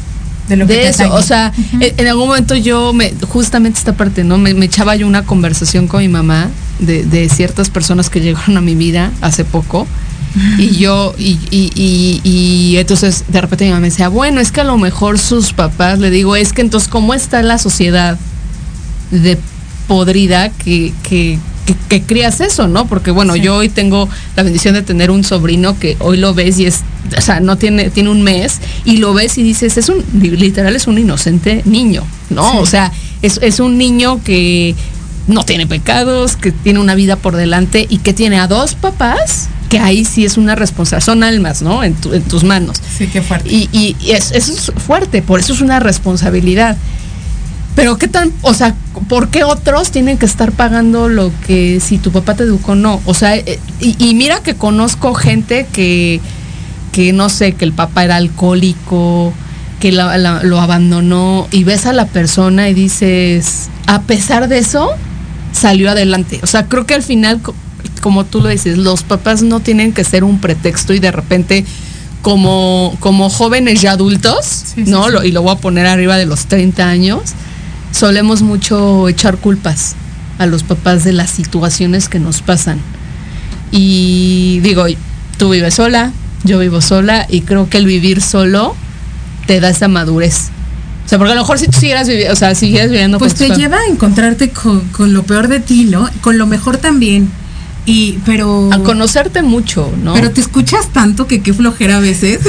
de 0.47 0.55
lo 0.55 0.65
eso. 0.65 1.13
O 1.13 1.21
sea, 1.21 1.51
en, 1.73 1.93
en 1.97 2.07
algún 2.07 2.27
momento 2.29 2.55
yo 2.55 2.93
me, 2.93 3.13
justamente 3.27 3.79
esta 3.79 3.93
parte, 3.93 4.23
¿no? 4.23 4.37
Me, 4.37 4.53
me 4.53 4.65
echaba 4.65 4.95
yo 4.95 5.05
una 5.07 5.23
conversación 5.23 5.87
con 5.87 6.01
mi 6.01 6.07
mamá 6.07 6.49
de, 6.79 7.03
de 7.03 7.27
ciertas 7.29 7.69
personas 7.69 8.09
que 8.09 8.21
llegaron 8.21 8.55
a 8.57 8.61
mi 8.61 8.75
vida 8.75 9.11
hace 9.21 9.43
poco. 9.43 9.85
Y 10.57 10.77
yo, 10.77 11.13
y, 11.17 11.39
y, 11.51 11.71
y, 11.75 12.21
y 12.23 12.77
entonces 12.77 13.25
de 13.27 13.41
repente 13.41 13.65
mi 13.65 13.71
mamá 13.71 13.81
me 13.81 13.89
decía, 13.89 14.07
bueno, 14.09 14.39
es 14.41 14.51
que 14.51 14.61
a 14.61 14.65
lo 14.65 14.77
mejor 14.77 15.19
sus 15.19 15.53
papás, 15.53 15.99
le 15.99 16.09
digo, 16.09 16.35
es 16.35 16.53
que 16.53 16.61
entonces, 16.61 16.89
¿cómo 16.89 17.13
está 17.13 17.41
la 17.43 17.57
sociedad 17.57 18.17
de 19.11 19.37
podrida 19.87 20.49
que, 20.49 20.93
que, 21.03 21.39
que, 21.65 21.75
que 21.89 22.01
crías 22.03 22.41
eso, 22.41 22.67
¿no? 22.67 22.87
Porque 22.87 23.11
bueno, 23.11 23.33
Sí. 23.35 23.41
yo 23.41 23.55
hoy 23.55 23.69
tengo 23.69 24.09
la 24.35 24.43
bendición 24.43 24.73
de 24.73 24.81
tener 24.81 25.11
un 25.11 25.23
sobrino 25.23 25.79
que 25.79 25.95
hoy 25.99 26.17
lo 26.17 26.33
ves 26.33 26.59
y 26.59 26.65
es, 26.65 26.81
o 27.17 27.21
sea, 27.21 27.39
no 27.39 27.57
tiene, 27.57 27.89
tiene 27.89 28.09
un 28.09 28.21
mes 28.21 28.59
y 28.85 28.97
lo 28.97 29.13
ves 29.13 29.37
y 29.37 29.43
dices, 29.43 29.77
es 29.77 29.89
un, 29.89 30.03
literal 30.13 30.75
es 30.75 30.87
un 30.87 30.97
inocente 30.97 31.61
niño, 31.65 32.03
¿no? 32.29 32.51
Sí. 32.51 32.57
O 32.59 32.65
sea, 32.65 32.91
es, 33.21 33.39
es 33.41 33.59
un 33.59 33.77
niño 33.77 34.21
que 34.23 34.75
no 35.27 35.43
tiene 35.43 35.67
pecados, 35.67 36.35
que 36.35 36.51
tiene 36.51 36.79
una 36.79 36.95
vida 36.95 37.15
por 37.15 37.35
delante 37.35 37.85
y 37.89 37.97
que 37.99 38.13
tiene 38.13 38.39
a 38.39 38.47
dos 38.47 38.75
papás, 38.75 39.47
que 39.69 39.79
ahí 39.79 40.05
sí 40.05 40.23
es 40.25 40.37
una 40.37 40.55
responsabilidad, 40.55 41.05
son 41.05 41.23
almas, 41.23 41.61
¿no? 41.61 41.83
En, 41.83 41.93
tu- 41.95 42.13
en 42.13 42.23
tus 42.23 42.43
manos. 42.43 42.77
Sí, 42.97 43.07
qué 43.07 43.21
fuerte. 43.21 43.49
Y, 43.51 43.69
y- 43.73 43.95
y 43.99 44.11
es- 44.11 44.31
eso 44.31 44.53
es 44.53 44.71
fuerte, 44.81 45.21
por 45.21 45.39
eso 45.39 45.53
es 45.53 45.61
una 45.61 45.79
responsabilidad. 45.79 46.77
Pero 47.75 47.97
qué 47.97 48.07
tan, 48.07 48.31
o 48.41 48.53
sea, 48.55 48.73
¿por 49.07 49.29
qué 49.29 49.43
otros 49.43 49.91
tienen 49.91 50.17
que 50.17 50.25
estar 50.25 50.51
pagando 50.51 51.09
lo 51.09 51.31
que 51.45 51.79
si 51.79 51.99
tu 51.99 52.11
papá 52.11 52.33
te 52.33 52.43
educó 52.43 52.73
no? 52.75 53.01
O 53.05 53.13
sea, 53.13 53.35
eh, 53.35 53.59
y, 53.79 53.95
y 54.03 54.15
mira 54.15 54.41
que 54.41 54.55
conozco 54.55 55.13
gente 55.13 55.67
que, 55.71 56.19
que 56.91 57.13
no 57.13 57.29
sé, 57.29 57.51
que 57.53 57.65
el 57.65 57.73
papá 57.73 58.03
era 58.05 58.15
alcohólico, 58.15 59.31
que 59.79 59.91
la- 59.91 60.17
la- 60.17 60.41
lo 60.41 60.59
abandonó 60.59 61.47
y 61.51 61.65
ves 61.65 61.85
a 61.85 61.93
la 61.93 62.07
persona 62.07 62.67
y 62.69 62.73
dices, 62.73 63.69
a 63.85 64.01
pesar 64.01 64.47
de 64.47 64.57
eso, 64.57 64.89
salió 65.51 65.91
adelante. 65.91 66.39
O 66.41 66.47
sea, 66.47 66.65
creo 66.65 66.87
que 66.87 66.95
al 66.95 67.03
final, 67.03 67.39
como 68.07 68.23
tú 68.23 68.39
lo 68.39 68.47
dices, 68.47 68.77
los 68.77 69.03
papás 69.03 69.41
no 69.41 69.59
tienen 69.59 69.91
que 69.91 70.05
ser 70.05 70.23
un 70.23 70.39
pretexto 70.39 70.93
y 70.93 70.99
de 70.99 71.11
repente 71.11 71.65
como, 72.21 72.95
como 73.01 73.29
jóvenes 73.29 73.81
ya 73.81 73.91
adultos, 73.91 74.63
Sí, 74.75 74.85
¿no? 74.85 75.09
sí. 75.09 75.27
Y 75.27 75.31
lo 75.33 75.41
voy 75.41 75.51
a 75.51 75.57
poner 75.57 75.87
arriba 75.87 76.15
de 76.15 76.25
los 76.25 76.45
30 76.45 76.87
años, 76.87 77.21
solemos 77.91 78.43
mucho 78.43 79.09
echar 79.09 79.35
culpas 79.39 79.95
a 80.37 80.45
los 80.45 80.63
papás 80.63 81.03
de 81.03 81.11
las 81.11 81.29
situaciones 81.31 82.07
que 82.07 82.19
nos 82.19 82.41
pasan. 82.41 82.79
Y 83.73 84.61
digo, 84.61 84.85
tú 85.37 85.49
vives 85.49 85.73
sola, 85.73 86.13
yo 86.45 86.59
vivo 86.59 86.79
sola 86.79 87.25
y 87.27 87.41
creo 87.41 87.69
que 87.69 87.77
el 87.77 87.87
vivir 87.87 88.21
solo 88.21 88.73
te 89.47 89.59
da 89.59 89.67
esa 89.71 89.89
madurez. 89.89 90.47
O 91.05 91.09
sea, 91.09 91.17
porque 91.17 91.33
a 91.33 91.35
lo 91.35 91.41
mejor 91.41 91.59
si 91.59 91.67
tú 91.67 91.77
siguieras 91.77 92.07
viviendo, 92.07 92.31
o 92.31 92.37
sea, 92.37 92.55
siguieras 92.55 92.89
viviendo 92.89 93.17
Pues 93.19 93.35
te 93.35 93.49
lleva 93.49 93.79
a 93.79 93.85
encontrarte 93.91 94.51
con, 94.51 94.79
con 94.91 95.13
lo 95.13 95.23
peor 95.23 95.49
de 95.49 95.59
ti, 95.59 95.83
¿no? 95.83 96.09
Con 96.21 96.37
lo 96.37 96.47
mejor 96.47 96.77
también. 96.77 97.29
Y, 97.87 98.19
pero. 98.25 98.69
a 98.73 98.83
conocerte 98.83 99.41
mucho, 99.41 99.89
¿no? 100.03 100.13
Pero 100.13 100.31
te 100.31 100.41
escuchas 100.41 100.89
tanto 100.89 101.25
que 101.25 101.41
qué 101.41 101.53
flojera 101.53 101.97
a 101.97 101.99
veces. 102.01 102.39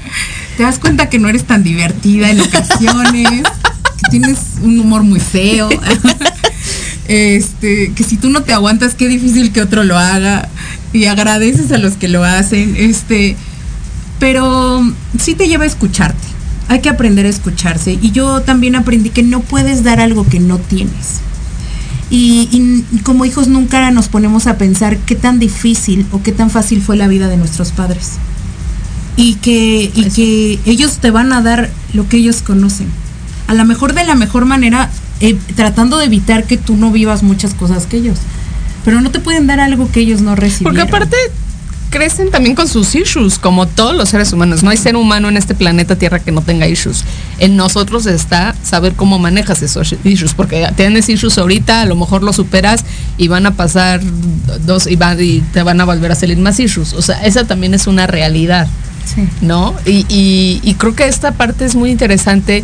te 0.56 0.62
das 0.62 0.78
cuenta 0.78 1.10
que 1.10 1.18
no 1.18 1.28
eres 1.28 1.44
tan 1.44 1.62
divertida 1.62 2.30
en 2.30 2.40
ocasiones, 2.40 3.28
que 3.28 4.10
tienes 4.10 4.38
un 4.62 4.80
humor 4.80 5.02
muy 5.02 5.20
feo. 5.20 5.68
este, 7.06 7.92
que 7.94 8.02
si 8.02 8.16
tú 8.16 8.30
no 8.30 8.42
te 8.44 8.54
aguantas, 8.54 8.94
qué 8.94 9.08
difícil 9.08 9.52
que 9.52 9.60
otro 9.60 9.84
lo 9.84 9.98
haga. 9.98 10.48
Y 10.94 11.04
agradeces 11.04 11.70
a 11.70 11.76
los 11.76 11.98
que 11.98 12.08
lo 12.08 12.24
hacen. 12.24 12.74
Este, 12.78 13.36
pero 14.18 14.90
sí 15.18 15.34
te 15.34 15.48
lleva 15.48 15.64
a 15.64 15.66
escucharte. 15.66 16.26
Hay 16.68 16.80
que 16.80 16.88
aprender 16.88 17.26
a 17.26 17.28
escucharse. 17.28 17.98
Y 18.00 18.10
yo 18.12 18.40
también 18.40 18.74
aprendí 18.74 19.10
que 19.10 19.22
no 19.22 19.40
puedes 19.40 19.84
dar 19.84 20.00
algo 20.00 20.26
que 20.26 20.40
no 20.40 20.56
tienes. 20.56 21.20
Y, 22.10 22.48
y- 22.52 22.84
y 22.96 22.98
como 23.00 23.24
hijos 23.26 23.48
nunca 23.48 23.90
nos 23.90 24.08
ponemos 24.08 24.46
a 24.46 24.56
pensar 24.56 24.96
qué 24.98 25.14
tan 25.14 25.38
difícil 25.38 26.06
o 26.10 26.22
qué 26.22 26.32
tan 26.32 26.50
fácil 26.50 26.80
fue 26.82 26.96
la 26.96 27.06
vida 27.06 27.28
de 27.28 27.36
nuestros 27.36 27.70
padres. 27.72 28.12
Y 29.16 29.34
que, 29.36 29.90
y 29.94 30.00
Eso. 30.06 30.16
que 30.16 30.58
ellos 30.64 30.98
te 30.98 31.10
van 31.10 31.32
a 31.32 31.42
dar 31.42 31.70
lo 31.92 32.08
que 32.08 32.18
ellos 32.18 32.40
conocen. 32.42 32.86
A 33.46 33.54
lo 33.54 33.64
mejor 33.64 33.92
de 33.94 34.04
la 34.04 34.14
mejor 34.14 34.44
manera, 34.44 34.90
eh, 35.20 35.36
tratando 35.56 35.98
de 35.98 36.04
evitar 36.06 36.44
que 36.44 36.56
tú 36.56 36.76
no 36.76 36.90
vivas 36.92 37.22
muchas 37.22 37.52
cosas 37.54 37.86
que 37.86 37.96
ellos. 37.98 38.18
Pero 38.84 39.00
no 39.00 39.10
te 39.10 39.18
pueden 39.20 39.46
dar 39.46 39.60
algo 39.60 39.90
que 39.90 40.00
ellos 40.00 40.20
no 40.22 40.34
recibieron. 40.36 40.76
Porque 40.76 40.88
aparte 40.88 41.16
crecen 41.90 42.30
también 42.30 42.54
con 42.54 42.68
sus 42.68 42.94
issues, 42.94 43.38
como 43.38 43.66
todos 43.66 43.94
los 43.96 44.08
seres 44.08 44.32
humanos. 44.32 44.62
No 44.62 44.70
hay 44.70 44.76
ser 44.76 44.96
humano 44.96 45.28
en 45.28 45.36
este 45.36 45.54
planeta 45.54 45.96
Tierra 45.96 46.18
que 46.20 46.32
no 46.32 46.40
tenga 46.42 46.66
issues. 46.68 47.04
En 47.38 47.56
nosotros 47.56 48.06
está 48.06 48.54
saber 48.62 48.92
cómo 48.94 49.18
manejas 49.18 49.62
esos 49.62 49.94
issues, 50.04 50.34
porque 50.34 50.66
tienes 50.76 51.08
issues 51.08 51.38
ahorita, 51.38 51.82
a 51.82 51.86
lo 51.86 51.96
mejor 51.96 52.22
los 52.22 52.36
superas 52.36 52.84
y 53.16 53.28
van 53.28 53.46
a 53.46 53.52
pasar 53.54 54.00
dos 54.66 54.86
y, 54.86 54.96
van, 54.96 55.18
y 55.20 55.40
te 55.52 55.62
van 55.62 55.80
a 55.80 55.84
volver 55.84 56.12
a 56.12 56.14
salir 56.14 56.38
más 56.38 56.58
issues. 56.60 56.92
O 56.92 57.02
sea, 57.02 57.24
esa 57.24 57.44
también 57.46 57.74
es 57.74 57.86
una 57.86 58.06
realidad. 58.06 58.66
Sí. 59.14 59.26
¿no? 59.40 59.74
Y, 59.86 60.04
y- 60.10 60.60
y 60.62 60.74
creo 60.74 60.94
que 60.94 61.06
esta 61.08 61.32
parte 61.32 61.64
es 61.64 61.74
muy 61.74 61.90
interesante 61.90 62.62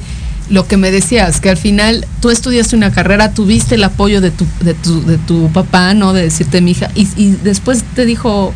lo 0.51 0.67
que 0.69 0.77
me 0.77 0.91
decías, 0.91 1.41
que 1.41 1.49
al 1.49 1.57
final 1.57 2.07
tú 2.21 2.29
estudiaste 2.29 2.77
una 2.77 2.91
carrera, 2.93 3.31
tuviste 3.33 3.77
el 3.77 3.85
apoyo 3.85 4.21
de 4.21 4.31
tu, 4.31 4.47
de 4.61 4.75
tu, 4.75 5.03
de 5.07 5.17
tu 5.17 5.51
papá, 5.53 5.95
¿no? 5.95 6.13
De 6.13 6.21
decirte, 6.21 6.61
mi 6.61 6.73
hija, 6.73 6.91
y, 6.95 7.09
y 7.17 7.31
después 7.43 7.83
te 7.95 8.05
dijo, 8.05 8.53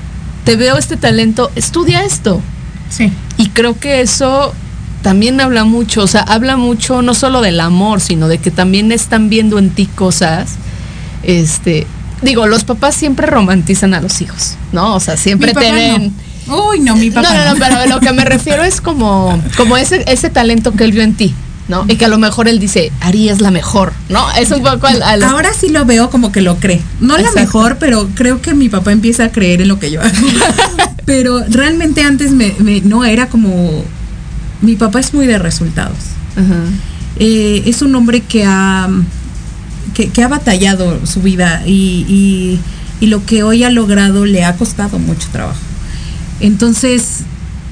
te 0.49 0.57
veo 0.57 0.79
este 0.79 0.97
talento, 0.97 1.51
estudia 1.57 2.05
esto. 2.05 2.41
Sí. 2.89 3.13
Y 3.37 3.51
creo 3.51 3.79
que 3.79 4.01
eso 4.01 4.55
también 5.03 5.43
habla 5.43 5.65
mucho, 5.65 6.05
o 6.05 6.07
sea, 6.07 6.23
habla 6.23 6.57
mucho 6.57 7.03
no 7.03 7.13
solo 7.13 7.43
del 7.43 7.61
amor, 7.61 8.01
sino 8.01 8.29
de 8.29 8.39
que 8.39 8.51
también 8.51 8.91
están 8.91 9.29
viendo 9.29 9.59
en 9.59 9.69
ti 9.69 9.85
cosas, 9.85 10.55
este, 11.23 11.87
digo, 12.23 12.47
los 12.47 12.65
papás 12.65 12.95
siempre 12.95 13.27
romantizan 13.27 13.93
a 13.93 14.01
los 14.01 14.23
hijos, 14.23 14.57
¿no? 14.73 14.95
O 14.95 15.01
sea, 15.01 15.19
siempre 15.19 15.53
te 15.53 15.71
ven. 15.71 16.15
no. 16.47 16.69
Uy, 16.69 16.81
no, 16.81 16.97
mi 16.97 17.11
papá. 17.11 17.29
No, 17.29 17.45
no, 17.45 17.53
no, 17.53 17.61
pero 17.61 17.87
lo 17.87 18.01
que 18.01 18.15
me 18.15 18.25
refiero 18.25 18.65
es 18.65 18.81
como, 18.81 19.39
como 19.59 19.77
ese, 19.77 20.03
ese 20.11 20.31
talento 20.31 20.73
que 20.73 20.85
él 20.85 20.93
vio 20.93 21.03
en 21.03 21.13
ti, 21.13 21.35
¿no? 21.69 21.85
Y 21.89 21.97
que 21.97 22.07
a 22.07 22.09
lo 22.09 22.19
mejor 22.19 22.49
él 22.49 22.59
dice, 22.59 22.91
Ari 23.01 23.29
es 23.29 23.41
la 23.41 23.51
mejor, 23.51 23.93
¿no? 24.09 24.25
Es 24.33 24.51
un 24.51 24.63
poco 24.63 24.87
al, 24.87 25.03
al- 25.03 25.23
Ahora 25.23 25.51
sí 25.53 25.69
lo 25.69 25.85
veo 25.85 26.09
como 26.11 26.33
que 26.33 26.41
lo 26.41 26.57
cree. 26.57 26.81
No 27.01 27.15
la 27.15 27.21
Exacto. 27.29 27.41
mejor, 27.41 27.77
pero 27.79 28.09
creo 28.15 28.41
que 28.41 28.55
mi 28.55 28.69
papá 28.69 28.93
empieza 28.93 29.25
a 29.25 29.33
creer 29.33 29.61
en 29.61 29.69
lo 29.69 29.79
que 29.79 29.91
yo 29.91 30.01
hago. 30.01 30.13
pero 31.05 31.45
realmente 31.49 32.03
antes 32.03 32.33
me, 32.33 32.55
me- 32.59 32.81
no 32.81 33.05
era 33.05 33.29
como. 33.29 33.85
Mi 34.63 34.77
papá 34.77 34.99
es 35.01 35.13
muy 35.15 35.27
de 35.27 35.39
resultados. 35.39 35.99
Ajá. 36.37 36.57
Eh, 37.21 37.63
es 37.67 37.83
un 37.83 37.95
hombre 37.95 38.21
que 38.23 38.45
ha, 38.45 38.89
que, 39.95 40.09
que 40.11 40.23
ha 40.23 40.29
batallado 40.29 41.05
su 41.07 41.21
vida 41.23 41.63
y, 41.67 42.05
y- 42.09 42.61
y 43.01 43.07
lo 43.07 43.25
que 43.27 43.43
hoy 43.45 43.63
ha 43.63 43.71
logrado 43.71 44.25
le 44.25 44.45
ha 44.45 44.57
costado 44.57 44.99
mucho 44.99 45.29
trabajo. 45.31 45.59
Entonces, 46.41 47.21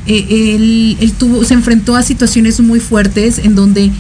eh, 0.07 0.55
él, 0.55 0.97
él 1.01 1.13
tuvo, 1.13 1.45
se 1.45 1.55
enfrentó 1.55 1.97
a 1.97 2.03
situaciones 2.03 2.61
muy 2.61 2.81
fuertes 2.81 3.39
en 3.39 3.55
donde 3.55 3.91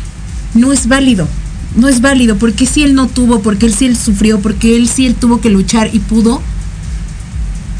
no 0.55 0.73
es 0.73 0.89
válido, 0.89 1.29
no 1.77 1.89
es 1.89 2.01
válido, 2.01 2.37
porque 2.37 2.67
si 2.67 2.83
él 2.83 2.95
no 2.95 3.09
tuvo, 3.09 3.41
porque 3.41 3.67
él 3.67 3.75
sí 3.75 3.87
él 3.87 3.97
sufrió, 3.97 4.41
porque 4.41 4.77
él 4.77 4.89
sí 4.89 5.07
él 5.07 5.15
tuvo 5.15 5.41
que 5.41 5.51
luchar 5.51 5.91
y 5.93 5.99
pudo, 6.01 6.43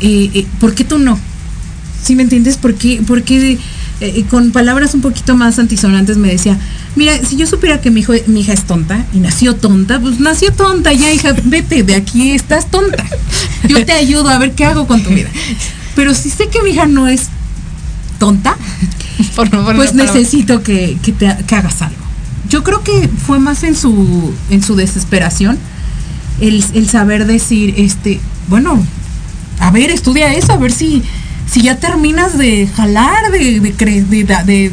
eh, 0.01 0.31
eh, 0.35 0.47
¿por 0.61 0.75
qué 0.75 0.85
tú 0.85 0.99
no? 0.99 1.19
¿Sí 2.03 2.15
me 2.15 2.23
entiendes? 2.23 2.59
Porque, 2.59 3.03
porque 3.07 3.59
eh, 4.01 4.25
con 4.29 4.53
palabras 4.53 4.95
un 4.95 5.01
poquito 5.01 5.35
más 5.37 5.59
antisonantes 5.59 6.19
me 6.19 6.29
decía, 6.29 6.59
mira, 6.95 7.19
si 7.25 7.37
yo 7.37 7.47
supiera 7.47 7.81
que 7.81 7.91
mi, 7.91 8.01
hijo, 8.01 8.13
mi 8.27 8.41
hija 8.41 8.53
es 8.53 8.65
tonta 8.65 9.07
y 9.15 9.19
nació 9.19 9.57
tonta, 9.57 9.99
pues 9.99 10.21
nació 10.21 10.53
tonta, 10.53 10.93
ya 10.93 11.13
hija, 11.13 11.35
vete 11.45 11.83
de 11.83 11.95
aquí, 11.95 12.33
estás 12.33 12.71
tonta. 12.71 13.05
Yo 13.69 13.85
te 13.85 13.93
ayudo 13.93 14.29
a 14.29 14.39
ver 14.39 14.53
qué 14.53 14.65
hago 14.65 14.87
con 14.87 15.03
tu 15.03 15.11
vida. 15.11 15.31
Pero 15.95 16.15
si 16.15 16.29
sé 16.29 16.49
que 16.49 16.63
mi 16.63 16.71
hija 16.71 16.87
no 16.87 17.09
es 17.09 17.31
tonta, 18.19 18.57
Por 19.37 19.49
favor, 19.49 19.77
pues 19.77 19.91
necesito 20.15 20.63
que, 20.63 20.97
que 21.03 21.13
te, 21.13 21.37
que 21.47 21.55
hagas 21.55 21.81
algo. 21.83 21.97
Yo 22.49 22.63
creo 22.63 22.83
que 22.83 23.09
fue 23.27 23.39
más 23.39 23.63
en 23.65 23.75
su, 23.75 24.33
en 24.51 24.63
su 24.63 24.77
desesperación 24.77 25.59
el, 26.41 26.65
el 26.75 26.89
saber 26.89 27.27
decir, 27.27 27.75
este, 27.79 28.21
bueno, 28.49 28.79
a 29.59 29.71
ver, 29.71 29.91
estudia 29.91 30.33
eso, 30.35 30.53
a 30.53 30.57
ver 30.59 30.71
si, 30.73 31.03
si 31.51 31.63
ya 31.63 31.77
terminas 31.79 32.37
de 32.39 32.67
jalar, 32.77 33.31
de, 33.33 33.61
de- 33.61 34.73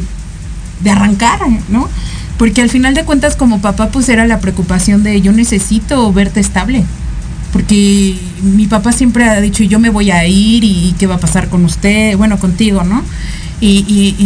de 0.80 0.90
arrancar, 0.90 1.38
¿no? 1.68 1.88
Porque 2.36 2.60
al 2.60 2.68
final 2.68 2.94
de 2.94 3.04
cuentas 3.04 3.36
como 3.36 3.60
papá 3.60 3.88
pues 3.90 4.08
era 4.08 4.26
la 4.26 4.40
preocupación 4.40 5.02
de 5.02 5.20
yo 5.22 5.32
necesito 5.32 6.12
verte 6.12 6.40
estable. 6.40 6.84
Porque 7.54 8.18
mi 8.42 8.66
papá 8.66 8.90
siempre 8.90 9.24
ha 9.30 9.40
dicho 9.40 9.62
yo 9.62 9.78
me 9.78 9.88
voy 9.88 10.10
a 10.10 10.26
ir 10.26 10.64
y 10.64 10.92
qué 10.98 11.06
va 11.06 11.14
a 11.14 11.20
pasar 11.20 11.48
con 11.48 11.64
usted, 11.64 12.16
bueno, 12.16 12.36
contigo, 12.40 12.82
¿no? 12.82 13.00
Y, 13.60 13.84
y, 13.88 14.16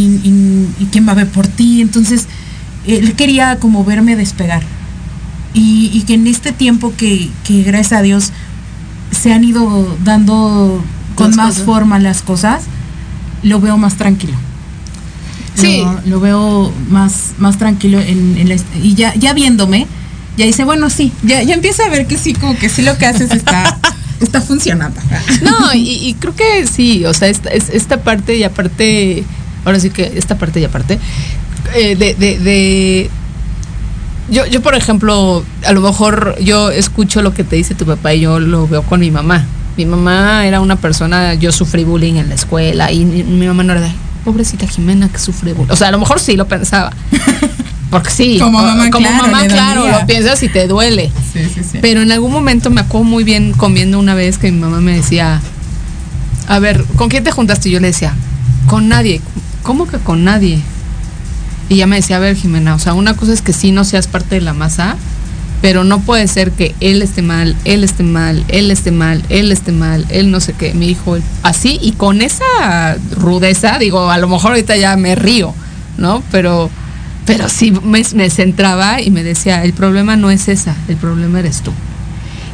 y- 0.82 0.86
quién 0.90 1.06
va 1.06 1.12
a 1.12 1.16
ver 1.16 1.28
por 1.28 1.46
ti. 1.46 1.82
Entonces, 1.82 2.26
él 2.86 3.12
quería 3.12 3.58
como 3.60 3.84
verme 3.84 4.16
despegar. 4.16 4.62
Y, 5.52 6.02
que 6.06 6.14
en 6.14 6.26
este 6.26 6.52
tiempo 6.52 6.94
que, 6.96 7.28
que 7.44 7.62
gracias 7.62 7.98
a 7.98 8.02
Dios 8.02 8.32
se 9.10 9.32
han 9.34 9.44
ido 9.44 9.96
dando 10.04 10.82
con 11.14 11.28
Las 11.28 11.36
más 11.36 11.48
cosas. 11.50 11.64
forma 11.66 11.98
las 11.98 12.22
cosas, 12.22 12.62
lo 13.42 13.60
veo 13.60 13.76
más 13.76 13.96
tranquilo. 13.96 14.34
Sí. 15.54 15.82
Lo, 15.82 16.00
lo 16.06 16.20
veo 16.20 16.72
más, 16.90 17.32
más 17.38 17.58
tranquilo 17.58 18.00
en, 18.00 18.38
en 18.38 18.48
la 18.48 18.54
est- 18.54 18.66
y 18.82 18.94
ya, 18.94 19.14
ya 19.16 19.34
viéndome, 19.34 19.86
ya 20.38 20.46
dice, 20.46 20.64
bueno, 20.64 20.88
sí, 20.88 21.12
ya, 21.22 21.42
ya 21.42 21.52
empieza 21.54 21.84
a 21.84 21.90
ver 21.90 22.06
que 22.06 22.16
sí, 22.16 22.32
como 22.32 22.56
que 22.58 22.68
sí 22.70 22.80
lo 22.82 22.96
que 22.96 23.04
haces 23.06 23.30
está, 23.32 23.76
está 24.20 24.40
funcionando. 24.40 24.98
No, 25.42 25.74
y, 25.74 25.90
y 26.08 26.14
creo 26.14 26.34
que 26.34 26.66
sí, 26.66 27.04
o 27.04 27.12
sea, 27.12 27.28
esta, 27.28 27.50
es- 27.50 27.68
esta 27.70 27.98
parte 28.02 28.36
y 28.36 28.44
aparte, 28.44 29.24
ahora 29.66 29.78
sí 29.80 29.90
que 29.90 30.12
esta 30.16 30.38
parte 30.38 30.60
y 30.60 30.64
aparte, 30.64 30.98
eh, 31.74 31.96
de, 31.96 32.14
de, 32.14 32.38
de- 32.38 33.10
yo, 34.30 34.46
yo, 34.46 34.62
por 34.62 34.74
ejemplo, 34.74 35.44
a 35.66 35.72
lo 35.72 35.80
mejor 35.80 36.36
yo 36.40 36.70
escucho 36.70 37.20
lo 37.22 37.32
que 37.34 37.44
te 37.44 37.56
dice 37.56 37.74
tu 37.74 37.84
papá 37.86 38.14
y 38.14 38.20
yo 38.20 38.40
lo 38.40 38.66
veo 38.68 38.82
con 38.82 39.00
mi 39.00 39.10
mamá. 39.10 39.44
Mi 39.76 39.86
mamá 39.86 40.44
era 40.46 40.60
una 40.60 40.76
persona, 40.76 41.34
yo 41.34 41.50
sufrí 41.52 41.84
bullying 41.84 42.14
en 42.16 42.28
la 42.28 42.34
escuela 42.34 42.90
y 42.92 43.04
mi, 43.04 43.22
mi 43.22 43.46
mamá 43.46 43.62
no 43.62 43.72
era 43.72 43.80
de, 43.80 43.90
pobrecita 44.24 44.66
Jimena 44.66 45.08
que 45.08 45.18
sufre 45.18 45.52
bullying. 45.54 45.72
O 45.72 45.76
sea, 45.76 45.88
a 45.88 45.90
lo 45.92 45.98
mejor 45.98 46.20
sí 46.20 46.36
lo 46.36 46.46
pensaba. 46.46 46.92
Porque 47.90 48.10
sí, 48.10 48.38
Como 48.38 48.60
mamá, 48.62 48.90
como 48.90 49.08
claro, 49.08 49.22
mamá, 49.26 49.46
claro, 49.46 49.88
lo 49.88 50.06
piensas 50.06 50.42
y 50.42 50.48
te 50.48 50.66
duele. 50.68 51.10
Sí, 51.32 51.40
sí, 51.54 51.62
sí. 51.72 51.78
Pero 51.80 52.02
en 52.02 52.12
algún 52.12 52.32
momento 52.32 52.68
me 52.70 52.82
acuerdo 52.82 53.04
muy 53.04 53.24
bien 53.24 53.52
comiendo 53.52 53.98
una 53.98 54.14
vez 54.14 54.36
que 54.36 54.52
mi 54.52 54.58
mamá 54.60 54.80
me 54.80 54.94
decía, 54.94 55.40
a 56.48 56.58
ver, 56.58 56.84
¿con 56.96 57.08
quién 57.08 57.24
te 57.24 57.30
juntaste? 57.30 57.68
Y 57.68 57.72
yo 57.72 57.80
le 57.80 57.88
decía, 57.88 58.12
con 58.66 58.88
nadie. 58.88 59.20
¿Cómo 59.62 59.86
que 59.86 59.98
con 59.98 60.24
nadie? 60.24 60.60
Y 61.70 61.74
ella 61.74 61.86
me 61.86 61.96
decía, 61.96 62.16
a 62.16 62.20
ver, 62.20 62.36
Jimena, 62.36 62.74
o 62.74 62.78
sea, 62.78 62.94
una 62.94 63.14
cosa 63.14 63.32
es 63.32 63.42
que 63.42 63.52
sí 63.52 63.72
no 63.72 63.84
seas 63.84 64.06
parte 64.06 64.34
de 64.36 64.40
la 64.42 64.54
masa, 64.54 64.96
pero 65.60 65.82
no 65.84 66.00
puede 66.00 66.26
ser 66.28 66.52
que 66.52 66.74
él 66.80 67.02
esté 67.02 67.20
mal, 67.20 67.56
él 67.64 67.84
esté 67.84 68.02
mal, 68.02 68.44
él 68.48 68.70
esté 68.70 68.90
mal, 68.92 69.22
él 69.28 69.50
esté 69.52 69.72
mal, 69.72 70.06
él 70.08 70.30
no 70.30 70.40
sé 70.40 70.52
qué, 70.54 70.72
mi 70.72 70.88
hijo, 70.88 71.16
él- 71.16 71.22
así, 71.42 71.78
y 71.82 71.92
con 71.92 72.22
esa 72.22 72.96
rudeza, 73.16 73.78
digo, 73.78 74.10
a 74.10 74.16
lo 74.18 74.28
mejor 74.28 74.52
ahorita 74.52 74.76
ya 74.76 74.96
me 74.96 75.14
río, 75.14 75.52
¿no? 75.98 76.22
Pero, 76.30 76.70
pero 77.28 77.48
sí 77.48 77.70
me, 77.70 78.02
me 78.14 78.28
centraba 78.30 79.00
y 79.00 79.10
me 79.12 79.22
decía, 79.22 79.62
el 79.62 79.72
problema 79.72 80.16
no 80.16 80.30
es 80.30 80.48
esa, 80.48 80.74
el 80.88 80.96
problema 80.96 81.38
eres 81.38 81.60
tú. 81.62 81.70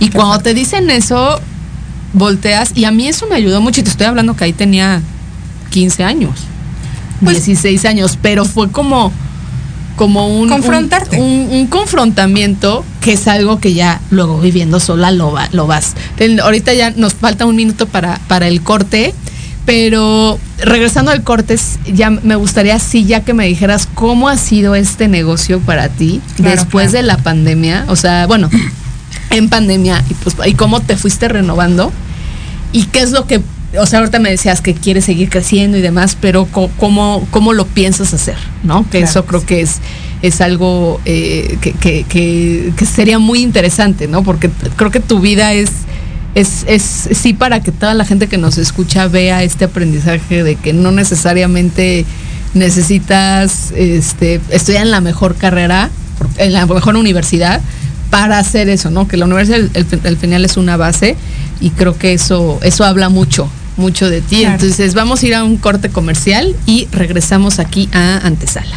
Y 0.00 0.10
cuando 0.10 0.40
te 0.40 0.52
dicen 0.52 0.90
eso, 0.90 1.40
volteas, 2.12 2.72
y 2.74 2.84
a 2.84 2.90
mí 2.90 3.08
eso 3.08 3.26
me 3.26 3.36
ayudó 3.36 3.60
mucho, 3.62 3.80
y 3.80 3.84
te 3.84 3.90
estoy 3.90 4.06
hablando 4.06 4.34
que 4.36 4.44
ahí 4.44 4.52
tenía 4.52 5.00
15 5.70 6.04
años, 6.04 6.32
Pues- 7.22 7.36
16 7.46 7.84
años, 7.86 8.18
pero 8.20 8.44
fue 8.44 8.70
como 8.70 9.12
como 9.96 10.26
un 10.40 10.48
Confrontarte. 10.48 11.20
un, 11.20 11.22
un- 11.24 11.48
un 11.52 11.66
confrontamiento 11.68 12.84
que 13.00 13.12
es 13.12 13.28
algo 13.28 13.60
que 13.60 13.74
ya 13.74 14.00
luego 14.10 14.40
viviendo 14.40 14.80
sola 14.80 15.12
lo, 15.12 15.30
va- 15.30 15.48
lo 15.52 15.68
vas. 15.68 15.94
Ahorita 16.42 16.74
ya 16.74 16.90
nos 16.90 17.14
falta 17.14 17.46
un 17.46 17.54
minuto 17.54 17.86
para, 17.86 18.18
para 18.26 18.48
el 18.48 18.60
corte, 18.62 19.14
pero 19.66 20.38
regresando 20.58 21.10
al 21.10 21.22
corte, 21.22 21.54
s- 21.54 21.78
ya 21.92 22.10
me 22.10 22.36
gustaría 22.36 22.78
sí 22.78 23.04
ya 23.04 23.20
que 23.24 23.34
me 23.34 23.46
dijeras 23.46 23.88
cómo 23.94 24.28
ha 24.28 24.36
sido 24.36 24.74
este 24.74 25.08
negocio 25.08 25.60
para 25.60 25.88
ti 25.88 26.20
Claro, 26.36 26.50
después 26.56 26.90
claro. 26.90 27.02
de 27.06 27.12
la 27.14 27.16
pandemia, 27.18 27.84
o 27.88 27.96
sea, 27.96 28.26
bueno, 28.26 28.50
en 29.30 29.48
pandemia 29.48 30.04
y 30.10 30.14
pues 30.14 30.36
y 30.46 30.54
cómo 30.54 30.80
te 30.80 30.96
fuiste 30.96 31.28
renovando 31.28 31.92
y 32.72 32.84
qué 32.86 33.00
es 33.00 33.10
lo 33.12 33.26
que 33.26 33.40
o 33.76 33.86
sea, 33.86 33.98
ahorita 33.98 34.20
me 34.20 34.30
decías 34.30 34.60
que 34.60 34.72
quieres 34.72 35.04
seguir 35.04 35.28
creciendo 35.30 35.76
y 35.76 35.80
demás, 35.80 36.16
pero 36.20 36.46
cómo, 36.78 37.26
cómo 37.32 37.52
lo 37.52 37.66
piensas 37.66 38.14
hacer, 38.14 38.36
¿no? 38.62 38.84
Que 38.84 38.98
Claro 38.98 39.06
eso 39.10 39.26
creo 39.26 39.40
sí. 39.40 39.46
que 39.46 39.60
es, 39.62 39.78
es 40.22 40.40
algo 40.40 41.00
eh, 41.04 41.58
que, 41.60 41.72
que- 41.72 42.04
que- 42.08 42.72
que 42.76 42.86
sería 42.86 43.18
muy 43.18 43.42
interesante, 43.42 44.06
¿no? 44.06 44.22
Porque 44.22 44.48
creo 44.76 44.92
que 44.92 45.00
tu 45.00 45.18
vida 45.18 45.54
es, 45.54 45.70
es, 46.34 46.64
es 46.66 46.82
sí 47.12 47.32
para 47.32 47.62
que 47.62 47.70
toda 47.72 47.94
la 47.94 48.04
gente 48.04 48.26
que 48.28 48.38
nos 48.38 48.58
escucha 48.58 49.06
vea 49.08 49.42
este 49.42 49.64
aprendizaje 49.66 50.42
de 50.42 50.56
que 50.56 50.72
no 50.72 50.90
necesariamente 50.92 52.04
necesitas 52.54 53.72
este, 53.76 54.40
estudiar 54.50 54.82
en 54.84 54.90
la 54.90 55.00
mejor 55.00 55.34
carrera, 55.36 55.90
en 56.38 56.52
la 56.52 56.66
mejor 56.66 56.96
universidad, 56.96 57.60
para 58.10 58.38
hacer 58.38 58.68
eso, 58.68 58.90
¿no? 58.90 59.08
Que 59.08 59.16
la 59.16 59.24
universidad 59.26 59.60
al- 59.60 59.70
al- 59.92 60.06
al 60.06 60.16
final 60.16 60.44
es 60.44 60.56
una 60.56 60.76
base 60.76 61.16
y 61.60 61.70
creo 61.70 61.96
que 61.98 62.12
eso, 62.14 62.58
eso 62.62 62.84
habla 62.84 63.08
mucho, 63.08 63.48
mucho 63.76 64.08
de 64.08 64.20
ti. 64.20 64.40
Claro. 64.40 64.54
Entonces 64.54 64.94
vamos 64.94 65.22
a 65.22 65.26
ir 65.26 65.34
a 65.34 65.44
un 65.44 65.56
corte 65.56 65.88
comercial 65.88 66.54
y 66.66 66.86
regresamos 66.92 67.58
aquí 67.58 67.88
a 67.92 68.18
Antesala. 68.18 68.76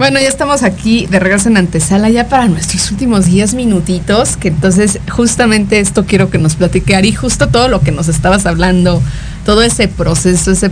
Bueno, 0.00 0.18
ya 0.18 0.28
estamos 0.28 0.62
aquí 0.62 1.04
de 1.10 1.20
regreso 1.20 1.50
en 1.50 1.58
antesala 1.58 2.08
ya 2.08 2.26
para 2.26 2.48
nuestros 2.48 2.90
últimos 2.90 3.26
10 3.26 3.52
minutitos, 3.52 4.38
que 4.38 4.48
entonces 4.48 4.98
justamente 5.10 5.78
esto 5.78 6.06
quiero 6.06 6.30
que 6.30 6.38
nos 6.38 6.54
platique 6.54 6.96
Ari, 6.96 7.12
justo 7.12 7.48
todo 7.48 7.68
lo 7.68 7.82
que 7.82 7.92
nos 7.92 8.08
estabas 8.08 8.46
hablando, 8.46 9.02
todo 9.44 9.60
ese 9.62 9.88
proceso, 9.88 10.52
ese 10.52 10.70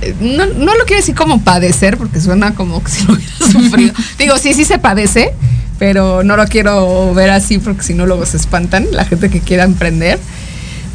eh, 0.00 0.14
no, 0.22 0.46
no 0.46 0.74
lo 0.74 0.86
quiero 0.86 1.02
decir 1.02 1.14
como 1.14 1.42
padecer, 1.42 1.98
porque 1.98 2.18
suena 2.18 2.54
como 2.54 2.82
que 2.82 2.90
si 2.90 3.04
lo 3.06 3.12
hubiera 3.12 3.30
sufrido. 3.52 3.92
Digo, 4.18 4.38
sí, 4.38 4.54
sí 4.54 4.64
se 4.64 4.78
padece, 4.78 5.34
pero 5.78 6.22
no 6.22 6.38
lo 6.38 6.46
quiero 6.46 7.12
ver 7.12 7.28
así 7.28 7.58
porque 7.58 7.82
si 7.82 7.92
no 7.92 8.06
luego 8.06 8.24
se 8.24 8.38
espantan 8.38 8.86
la 8.90 9.04
gente 9.04 9.28
que 9.28 9.40
quiera 9.40 9.64
emprender. 9.64 10.18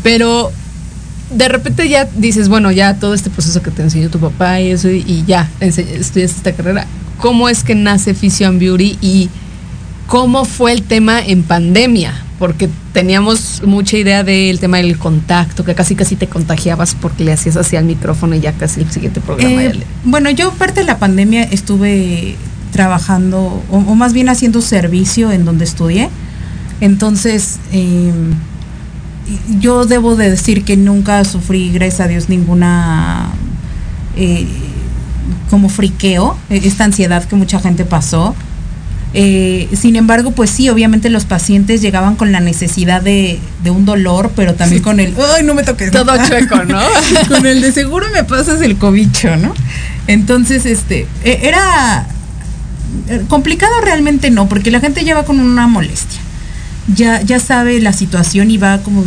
Pero 0.01 0.51
de 1.29 1.47
repente 1.47 1.87
ya 1.87 2.05
dices, 2.15 2.49
bueno, 2.49 2.71
ya 2.71 2.95
todo 2.95 3.13
este 3.13 3.29
proceso 3.29 3.61
que 3.61 3.69
te 3.69 3.83
enseñó 3.83 4.09
tu 4.09 4.19
papá 4.19 4.59
y 4.59 4.71
eso, 4.71 4.89
y 4.89 5.23
ya 5.27 5.47
estudias 5.59 6.31
esta 6.31 6.53
carrera 6.53 6.87
cómo 7.21 7.47
es 7.47 7.63
que 7.63 7.75
nace 7.75 8.13
Fission 8.13 8.59
Beauty 8.59 8.97
y 8.99 9.29
cómo 10.07 10.43
fue 10.43 10.73
el 10.73 10.81
tema 10.81 11.21
en 11.25 11.43
pandemia, 11.43 12.13
porque 12.37 12.67
teníamos 12.91 13.61
mucha 13.65 13.95
idea 13.95 14.23
del 14.23 14.59
tema 14.59 14.77
del 14.77 14.97
contacto, 14.97 15.63
que 15.63 15.73
casi 15.75 15.95
casi 15.95 16.17
te 16.17 16.27
contagiabas 16.27 16.95
porque 16.95 17.23
le 17.23 17.31
hacías 17.31 17.55
así 17.55 17.77
al 17.77 17.85
micrófono 17.85 18.35
y 18.35 18.41
ya 18.41 18.51
casi 18.51 18.81
el 18.81 18.91
siguiente 18.91 19.21
programa. 19.21 19.63
Eh, 19.63 19.79
bueno, 20.03 20.29
yo 20.31 20.51
parte 20.51 20.81
de 20.81 20.87
la 20.87 20.97
pandemia 20.97 21.43
estuve 21.43 22.35
trabajando, 22.73 23.63
o, 23.69 23.79
más 23.95 24.11
bien 24.13 24.27
haciendo 24.27 24.61
servicio 24.61 25.31
en 25.31 25.45
donde 25.45 25.63
estudié. 25.63 26.09
Entonces, 26.81 27.59
em, 27.71 28.33
yo 29.59 29.85
debo 29.85 30.15
de 30.15 30.31
decir 30.31 30.65
que 30.65 30.75
nunca 30.75 31.23
sufrí, 31.23 31.71
gracias 31.71 32.01
a 32.01 32.07
Dios, 32.07 32.29
ninguna... 32.29 33.29
Eh, 34.17 34.47
como 35.49 35.69
friqueo, 35.69 36.37
e, 36.49 36.57
esta 36.67 36.83
ansiedad 36.83 37.23
que 37.25 37.35
mucha 37.35 37.59
gente 37.59 37.85
pasó. 37.85 38.35
Eh, 39.13 39.67
sin 39.77 39.97
embargo, 39.97 40.31
pues 40.31 40.49
sí, 40.49 40.69
obviamente 40.69 41.09
los 41.09 41.25
pacientes 41.25 41.81
llegaban 41.81 42.15
con 42.15 42.31
la 42.31 42.39
necesidad 42.39 43.01
de, 43.01 43.39
un 43.65 43.83
dolor, 43.83 44.31
pero 44.35 44.53
también 44.53 44.81
con 44.81 44.99
el, 44.99 45.13
ay, 45.35 45.43
no 45.43 45.53
me 45.53 45.63
toques. 45.63 45.91
Todo 45.91 46.13
chueco, 46.25 46.63
¿no? 46.63 46.79
con 47.27 47.45
el 47.45 47.61
de 47.61 47.71
seguro 47.73 48.07
me 48.13 48.23
pasas 48.23 48.61
el 48.61 48.77
cobicho, 48.77 49.35
¿no? 49.35 49.53
Entonces, 50.07 50.65
este, 50.65 51.07
e, 51.23 51.39
era 51.43 52.07
complicado 53.27 53.73
realmente 53.81 54.31
no, 54.31 54.47
porque 54.47 54.71
la 54.71 54.79
gente 54.79 55.03
lleva 55.03 55.25
con 55.25 55.39
una 55.39 55.67
molestia. 55.67 56.19
Ya, 56.95 57.21
ya 57.21 57.39
sabe 57.39 57.79
la 57.79 57.93
situación 57.93 58.49
y 58.49 58.57
va 58.57 58.79
como, 58.79 59.03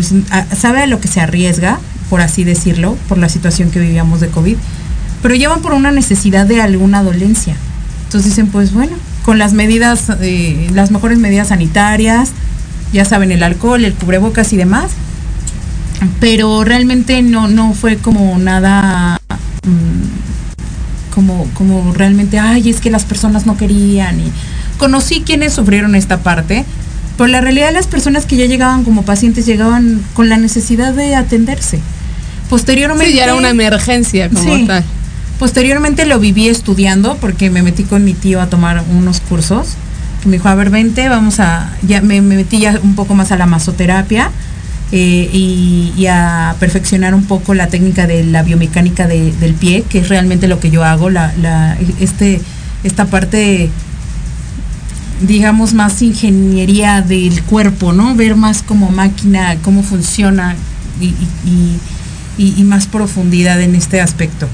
sabe 0.56 0.82
a 0.82 0.86
lo 0.86 1.00
que 1.00 1.08
se 1.08 1.20
arriesga, 1.20 1.80
por 2.08 2.20
así 2.20 2.44
decirlo, 2.44 2.96
por 3.08 3.18
la 3.18 3.28
situación 3.28 3.70
que 3.70 3.80
vivíamos 3.80 4.20
de 4.20 4.28
COVID 4.28 4.56
pero 5.24 5.36
llevan 5.36 5.62
por 5.62 5.72
una 5.72 5.90
necesidad 5.90 6.44
de 6.44 6.60
alguna 6.60 7.02
dolencia. 7.02 7.56
Entonces 8.04 8.32
dicen, 8.32 8.48
pues 8.48 8.74
bueno, 8.74 8.92
con 9.24 9.38
las 9.38 9.54
medidas, 9.54 10.12
eh, 10.20 10.68
las 10.74 10.90
mejores 10.90 11.16
medidas 11.16 11.48
sanitarias, 11.48 12.32
ya 12.92 13.06
saben, 13.06 13.32
el 13.32 13.42
alcohol, 13.42 13.86
el 13.86 13.94
cubrebocas 13.94 14.52
y 14.52 14.58
demás, 14.58 14.90
pero 16.20 16.62
realmente 16.62 17.22
no, 17.22 17.48
no 17.48 17.72
fue 17.72 17.96
como 17.96 18.36
nada, 18.36 19.18
mm, 19.66 21.14
como, 21.14 21.46
como 21.54 21.94
realmente, 21.94 22.38
ay, 22.38 22.68
es 22.68 22.82
que 22.82 22.90
las 22.90 23.06
personas 23.06 23.46
no 23.46 23.56
querían. 23.56 24.20
Y 24.20 24.30
conocí 24.76 25.22
quienes 25.22 25.54
sufrieron 25.54 25.94
esta 25.94 26.18
parte, 26.18 26.66
pero 27.16 27.28
la 27.28 27.40
realidad 27.40 27.72
las 27.72 27.86
personas 27.86 28.26
que 28.26 28.36
ya 28.36 28.44
llegaban 28.44 28.84
como 28.84 29.06
pacientes 29.06 29.46
llegaban 29.46 30.02
con 30.12 30.28
la 30.28 30.36
necesidad 30.36 30.92
de 30.92 31.14
atenderse. 31.14 31.80
Posteriormente... 32.50 33.10
Sí, 33.10 33.16
ya 33.16 33.24
era 33.24 33.36
una 33.36 33.48
emergencia 33.48 34.28
como 34.28 34.66
tal. 34.66 34.84
Posteriormente 35.38 36.06
lo 36.06 36.20
viví 36.20 36.48
estudiando 36.48 37.16
porque 37.16 37.50
me 37.50 37.62
metí 37.62 37.82
con 37.82 38.04
mi 38.04 38.14
tío 38.14 38.40
a 38.40 38.46
tomar 38.48 38.84
unos 38.90 39.20
cursos. 39.20 39.74
Me 40.24 40.32
dijo, 40.32 40.48
a 40.48 40.54
ver, 40.54 40.70
vente, 40.70 41.08
vamos 41.08 41.40
a, 41.40 41.76
ya 41.82 42.00
me, 42.00 42.22
metí 42.22 42.60
ya 42.60 42.78
un 42.82 42.94
poco 42.94 43.14
más 43.14 43.32
a 43.32 43.36
la 43.36 43.46
masoterapia 43.46 44.30
eh, 44.92 45.28
y, 45.32 46.06
a 46.06 46.54
perfeccionar 46.60 47.14
un 47.14 47.24
poco 47.24 47.52
la 47.52 47.66
técnica 47.66 48.06
de 48.06 48.24
la 48.24 48.42
biomecánica 48.42 49.08
del 49.08 49.54
pie, 49.54 49.82
que 49.82 49.98
es 49.98 50.08
realmente 50.08 50.46
lo 50.46 50.60
que 50.60 50.70
yo 50.70 50.84
hago, 50.84 51.10
este, 52.00 52.40
esta 52.84 53.06
parte, 53.06 53.70
digamos, 55.20 55.74
más 55.74 56.00
ingeniería 56.00 57.02
del 57.02 57.42
cuerpo, 57.42 57.92
¿no? 57.92 58.14
Ver 58.14 58.36
más 58.36 58.62
como 58.62 58.90
máquina, 58.90 59.56
cómo 59.62 59.82
funciona 59.82 60.54
y 61.00 62.62
más 62.62 62.86
profundidad 62.86 63.60
en 63.60 63.74
este 63.74 64.00
aspecto. 64.00 64.48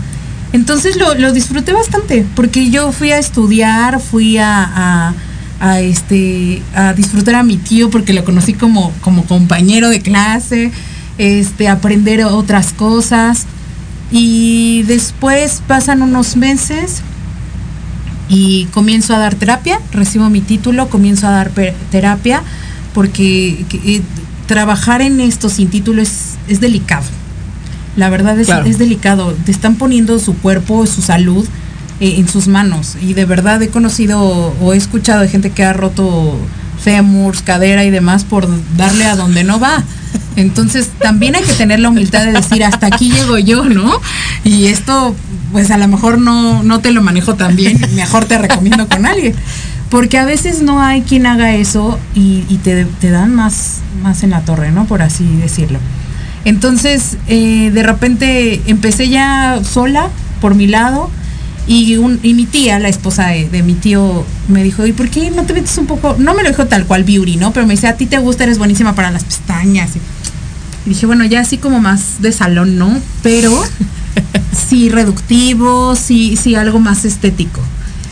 Entonces 0.52 0.96
lo, 0.96 1.32
disfruté 1.32 1.72
bastante, 1.72 2.26
porque 2.34 2.70
yo 2.70 2.90
fui 2.90 3.12
a 3.12 3.18
estudiar, 3.18 4.00
fui 4.00 4.36
a, 4.38 5.14
este, 5.78 6.62
a 6.74 6.92
disfrutar 6.92 7.36
a 7.36 7.42
mi 7.44 7.56
tío 7.56 7.90
porque 7.90 8.12
lo 8.12 8.24
conocí 8.24 8.54
como, 8.54 8.92
como 9.00 9.24
compañero 9.26 9.90
de 9.90 10.00
clase, 10.00 10.72
este, 11.18 11.68
aprender 11.68 12.24
otras 12.24 12.72
cosas. 12.72 13.46
Y 14.10 14.82
después 14.88 15.62
pasan 15.68 16.02
unos 16.02 16.36
meses 16.36 17.02
y 18.28 18.64
comienzo 18.72 19.14
a 19.14 19.18
dar 19.18 19.36
terapia, 19.36 19.78
recibo 19.92 20.28
mi 20.30 20.40
título, 20.40 20.88
comienzo 20.88 21.28
a 21.28 21.30
dar 21.30 21.52
terapia, 21.92 22.42
porque 22.92 23.64
eh, 23.84 24.02
trabajar 24.48 25.00
en 25.00 25.20
esto 25.20 25.48
sin 25.48 25.68
título 25.68 26.02
es 26.02 26.60
delicado 26.60 27.19
la 28.00 28.08
verdad 28.08 28.40
es, 28.40 28.48
es 28.48 28.78
delicado. 28.78 29.34
Te 29.44 29.52
están 29.52 29.76
poniendo 29.76 30.18
su 30.18 30.34
cuerpo, 30.34 30.86
su 30.86 31.02
salud 31.02 31.46
eh, 32.00 32.14
en 32.16 32.26
sus 32.28 32.48
manos. 32.48 32.96
Y 33.02 33.12
de 33.12 33.26
verdad 33.26 33.62
he 33.62 33.68
conocido 33.68 34.18
o 34.18 34.72
he 34.72 34.76
escuchado 34.78 35.20
de 35.20 35.28
gente 35.28 35.50
que 35.50 35.64
ha 35.64 35.74
roto 35.74 36.34
fémurs, 36.82 37.42
cadera 37.42 37.84
y 37.84 37.90
demás 37.90 38.24
por 38.24 38.48
darle 38.74 39.04
a 39.04 39.16
donde 39.16 39.44
no 39.44 39.60
va. 39.60 39.84
Entonces 40.36 40.88
también 40.98 41.34
hay 41.34 41.42
que 41.42 41.52
tener 41.52 41.78
la 41.78 41.90
humildad 41.90 42.24
de 42.24 42.32
decir 42.32 42.64
hasta 42.64 42.86
aquí 42.86 43.12
llego 43.12 43.36
yo, 43.36 43.64
¿no? 43.64 44.00
Y 44.44 44.68
esto, 44.68 45.14
pues 45.52 45.70
a 45.70 45.76
lo 45.76 45.86
mejor 45.86 46.18
no, 46.18 46.62
no 46.62 46.80
te 46.80 46.92
lo 46.92 47.02
manejo 47.02 47.34
tan 47.34 47.54
bien, 47.54 47.78
mejor 47.94 48.24
te 48.24 48.38
recomiendo 48.38 48.88
con 48.88 49.04
alguien. 49.04 49.34
Porque 49.90 50.16
a 50.16 50.24
veces 50.24 50.62
no 50.62 50.80
hay 50.80 51.02
quien 51.02 51.26
haga 51.26 51.54
eso 51.54 51.98
y, 52.14 52.44
te, 52.64 52.86
te, 52.86 53.10
dan 53.10 53.34
más, 53.34 53.80
más 54.02 54.22
en 54.22 54.30
la 54.30 54.40
torre, 54.40 54.72
¿no? 54.72 54.86
Por 54.86 55.02
así 55.02 55.26
decirlo. 55.36 55.80
Entonces, 56.44 57.16
eh, 57.28 57.70
de 57.72 57.82
repente 57.82 58.62
empecé 58.66 59.08
ya 59.08 59.60
sola, 59.64 60.08
por 60.40 60.54
mi 60.54 60.66
lado, 60.66 61.10
Y, 61.66 61.96
un, 61.98 62.18
y 62.22 62.34
mi 62.34 62.46
tía, 62.46 62.78
la 62.80 62.88
esposa 62.88 63.28
de, 63.28 63.48
de 63.48 63.62
mi 63.62 63.74
tío, 63.74 64.24
me 64.48 64.64
dijo, 64.64 64.86
¿y 64.86 64.92
por 64.92 65.08
qué 65.08 65.30
no 65.30 65.44
te 65.44 65.52
metes 65.52 65.78
un 65.78 65.86
poco? 65.86 66.16
No 66.18 66.34
me 66.34 66.42
lo 66.42 66.48
dijo 66.48 66.66
tal 66.66 66.84
cual 66.86 67.04
beauty, 67.04 67.36
¿no? 67.36 67.52
Pero 67.52 67.66
me 67.66 67.74
dice, 67.74 67.86
a 67.86 67.96
ti 67.96 68.06
te 68.06 68.18
gusta, 68.18 68.42
eres 68.44 68.58
buenísima 68.58 68.94
para 68.94 69.10
las 69.12 69.22
pestañas. 69.24 69.90
Y 70.86 70.88
dije, 70.88 71.06
bueno, 71.06 71.24
ya 71.26 71.40
así 71.40 71.58
como 71.58 71.78
más 71.78 72.20
de 72.22 72.32
salón, 72.32 72.76
¿no? 72.76 72.98
Pero 73.22 73.52
sí 74.68 74.88
reductivo, 74.88 75.94
sí, 75.94 76.36
sí 76.36 76.56
algo 76.56 76.80
más 76.80 77.04
estético. 77.04 77.60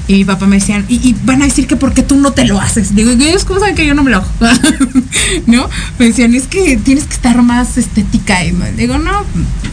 Y 0.09 0.15
mi 0.15 0.25
papá 0.25 0.47
me 0.47 0.57
decían, 0.57 0.87
y, 0.89 0.95
y 1.07 1.15
van 1.25 1.43
a 1.43 1.45
decir 1.45 1.67
que 1.67 1.77
por 1.77 1.93
qué 1.93 2.03
tú 2.03 2.17
no 2.17 2.33
te 2.33 2.47
lo 2.47 2.59
haces. 2.61 2.95
Digo, 2.95 3.13
¿y 3.13 3.23
ellos 3.29 3.45
cómo 3.45 3.61
saben 3.61 3.75
que 3.75 3.87
yo 3.87 3.95
no 3.95 4.03
me 4.03 4.11
lo 4.11 4.17
hago? 4.19 4.27
¿No? 5.47 5.69
Me 5.99 6.07
decían, 6.07 6.35
es 6.35 6.47
que 6.47 6.79
tienes 6.79 7.05
que 7.05 7.13
estar 7.15 7.41
más 7.43 7.77
estética. 7.77 8.43
Y 8.45 8.53
me- 8.53 8.73
digo, 8.73 8.97
no, 8.99 9.25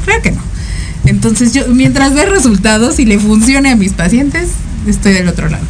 creo 0.03 0.21
que 0.21 0.31
no. 0.31 0.41
Entonces 1.05 1.53
yo, 1.53 1.67
mientras 1.69 2.13
ve 2.13 2.25
resultados 2.25 2.99
y 2.99 3.05
le 3.05 3.17
funcione 3.17 3.71
a 3.71 3.75
mis 3.77 3.93
pacientes, 3.93 4.49
estoy 4.87 5.13
del 5.13 5.27
otro 5.29 5.47
lado. 5.49 5.63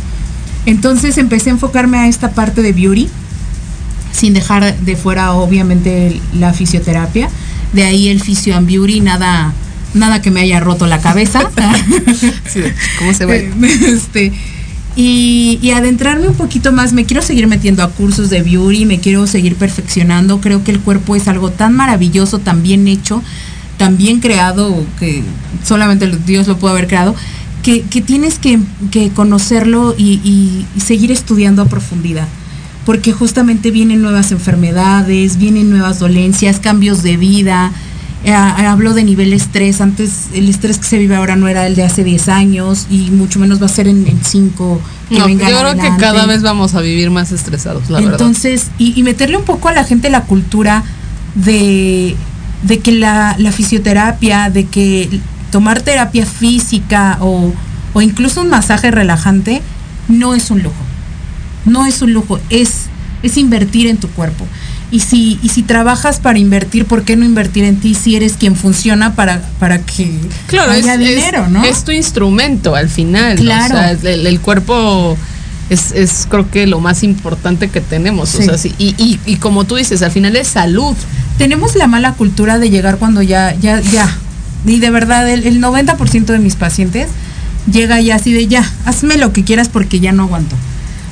Entonces 0.65 1.17
empecé 1.19 1.51
a 1.51 1.53
enfocarme 1.53 1.99
a 1.99 2.07
esta 2.07 2.31
parte 2.31 2.61
de 2.63 2.73
beauty, 2.73 3.07
sin 4.11 4.33
dejar 4.33 4.75
de 4.79 4.95
fuera 4.95 5.33
obviamente 5.33 6.19
la 6.33 6.53
fisioterapia. 6.53 7.29
De 7.73 7.83
ahí 7.83 8.07
el 8.07 8.19
fisio 8.21 8.55
and 8.55 8.65
beauty, 8.67 9.01
nada, 9.01 9.53
nada 9.93 10.21
que 10.23 10.31
me 10.31 10.39
haya 10.39 10.59
roto 10.59 10.87
la 10.87 11.01
cabeza. 11.01 11.41
¿Cómo 12.99 13.13
se 13.13 13.25
ve? 13.25 13.51
este, 13.87 14.31
y, 14.95 15.71
adentrarme 15.71 16.29
un 16.29 16.35
poquito 16.35 16.71
más, 16.71 16.93
me 16.93 17.05
quiero 17.05 17.21
seguir 17.21 17.47
metiendo 17.47 17.83
a 17.83 17.89
cursos 17.89 18.29
de 18.29 18.41
beauty, 18.41 18.85
me 18.85 18.99
quiero 18.99 19.27
seguir 19.27 19.55
perfeccionando. 19.55 20.39
Creo 20.39 20.63
que 20.63 20.71
el 20.71 20.79
cuerpo 20.79 21.15
es 21.15 21.27
algo 21.27 21.51
tan 21.51 21.73
maravilloso, 21.73 22.39
tan 22.39 22.63
bien 22.63 22.87
hecho, 22.87 23.21
tan 23.77 23.97
bien 23.97 24.21
creado, 24.21 24.85
que 24.99 25.21
solamente 25.63 26.07
Dios 26.25 26.47
lo 26.47 26.57
puede 26.57 26.73
haber 26.73 26.87
creado, 26.87 27.13
que, 27.61 27.81
que 27.81 28.01
tienes 28.01 28.39
que, 28.39 28.59
que 28.91 29.09
conocerlo 29.09 29.95
y 29.97 30.65
seguir 30.77 31.11
estudiando 31.11 31.61
a 31.61 31.65
profundidad. 31.65 32.27
Porque 32.85 33.11
justamente 33.11 33.71
vienen 33.71 34.01
nuevas 34.01 34.31
enfermedades, 34.31 35.37
vienen 35.37 35.71
nuevas 35.71 35.99
dolencias, 35.99 36.59
cambios 36.59 37.03
de 37.03 37.17
vida. 37.17 37.73
Eh, 38.25 38.33
hablo 38.33 38.95
de 38.95 39.03
nivel 39.03 39.33
estrés. 39.33 39.81
Antes 39.81 40.29
el 40.33 40.49
estrés 40.49 40.79
que 40.79 40.85
se 40.85 40.97
vive 40.97 41.15
ahora 41.15 41.35
no 41.35 41.47
era 41.47 41.67
el 41.67 41.75
de 41.75 41.83
hace 41.83 42.03
10 42.03 42.27
años 42.29 42.87
y 42.89 43.11
mucho 43.11 43.37
menos 43.39 43.61
va 43.61 43.67
a 43.67 43.69
ser 43.69 43.87
en 43.87 44.19
5 44.23 44.81
que 45.09 45.19
No, 45.19 45.29
yo 45.29 45.37
creo 45.37 45.75
que 45.75 45.91
cada 45.99 46.25
vez 46.25 46.41
vamos 46.41 46.73
a 46.73 46.81
vivir 46.81 47.11
más 47.11 47.31
estresados, 47.31 47.89
la 47.91 47.99
verdad. 47.99 48.13
Entonces, 48.13 48.71
y, 48.79 48.99
y 48.99 49.03
meterle 49.03 49.37
un 49.37 49.43
poco 49.43 49.69
a 49.69 49.73
la 49.73 49.83
gente 49.83 50.09
la 50.09 50.21
cultura 50.21 50.83
de, 51.35 52.15
de 52.63 52.79
que 52.79 52.91
la, 52.93 53.35
la 53.37 53.51
fisioterapia, 53.51 54.49
de 54.49 54.65
que 54.65 55.19
tomar 55.51 55.81
terapia 55.81 56.25
física 56.25 57.19
o, 57.21 57.53
o 57.93 58.01
incluso 58.01 58.41
un 58.41 58.49
masaje 58.49 58.89
relajante 58.89 59.61
no 60.07 60.33
es 60.33 60.49
un 60.49 60.63
lujo. 60.63 60.75
No 61.65 61.85
es 61.85 62.01
un 62.01 62.13
lujo, 62.13 62.39
es, 62.49 62.87
es 63.21 63.37
invertir 63.37 63.87
en 63.87 63.97
tu 63.97 64.07
cuerpo. 64.09 64.47
Y 64.95 65.01
si, 65.01 65.39
y 65.43 65.49
si 65.49 65.61
trabajas 65.61 66.19
para 66.21 66.39
invertir, 66.39 66.85
¿por 66.85 67.03
qué 67.03 67.17
no 67.17 67.25
invertir 67.25 67.65
en 67.65 67.81
ti 67.81 67.95
si 67.95 68.15
eres 68.15 68.33
quien 68.37 68.55
funciona 68.55 69.13
para, 69.13 69.41
para 69.59 69.79
que 69.79 70.09
Claro, 70.47 70.71
es, 70.71 70.83
haya 70.83 70.93
es- 70.93 70.99
dinero, 71.01 71.49
¿no? 71.49 71.65
es 71.65 71.83
tu 71.83 71.91
instrumento 71.91 72.75
al 72.75 72.87
final. 72.87 73.35
¿no? 73.35 73.41
Claro. 73.41 73.75
O 73.75 73.77
sea, 73.77 73.91
el, 74.13 74.25
el 74.25 74.39
cuerpo 74.39 75.17
es, 75.69 75.91
es 75.91 76.27
creo 76.29 76.49
que 76.49 76.65
lo 76.65 76.79
más 76.79 77.03
importante 77.03 77.67
que 77.69 77.81
tenemos. 77.81 78.33
O 78.35 78.37
Sí. 78.37 78.45
sea, 78.45 78.57
sí, 78.57 78.73
y, 78.77 78.95
y, 78.97 79.19
y 79.25 79.35
como 79.35 79.65
tú 79.65 79.75
dices, 79.75 80.01
al 80.01 80.11
final 80.11 80.35
es 80.37 80.47
salud. 80.47 80.95
tenemos 81.37 81.75
la 81.75 81.87
mala 81.87 82.13
cultura 82.13 82.57
de 82.57 82.69
llegar 82.69 82.95
cuando 82.97 83.21
ya, 83.21 83.53
ya, 83.55 83.81
ya. 83.81 84.07
Y 84.65 84.79
de 84.79 84.89
verdad, 84.91 85.29
el, 85.29 85.45
el 85.45 85.61
90% 85.61 86.25
de 86.27 86.39
mis 86.39 86.55
pacientes 86.55 87.09
llega 87.69 87.99
ya 87.99 88.15
así 88.15 88.31
de 88.31 88.47
ya, 88.47 88.63
hazme 88.85 89.17
lo 89.17 89.33
que 89.33 89.43
quieras 89.43 89.67
porque 89.67 89.99
ya 89.99 90.13
no 90.13 90.23
aguanto. 90.23 90.55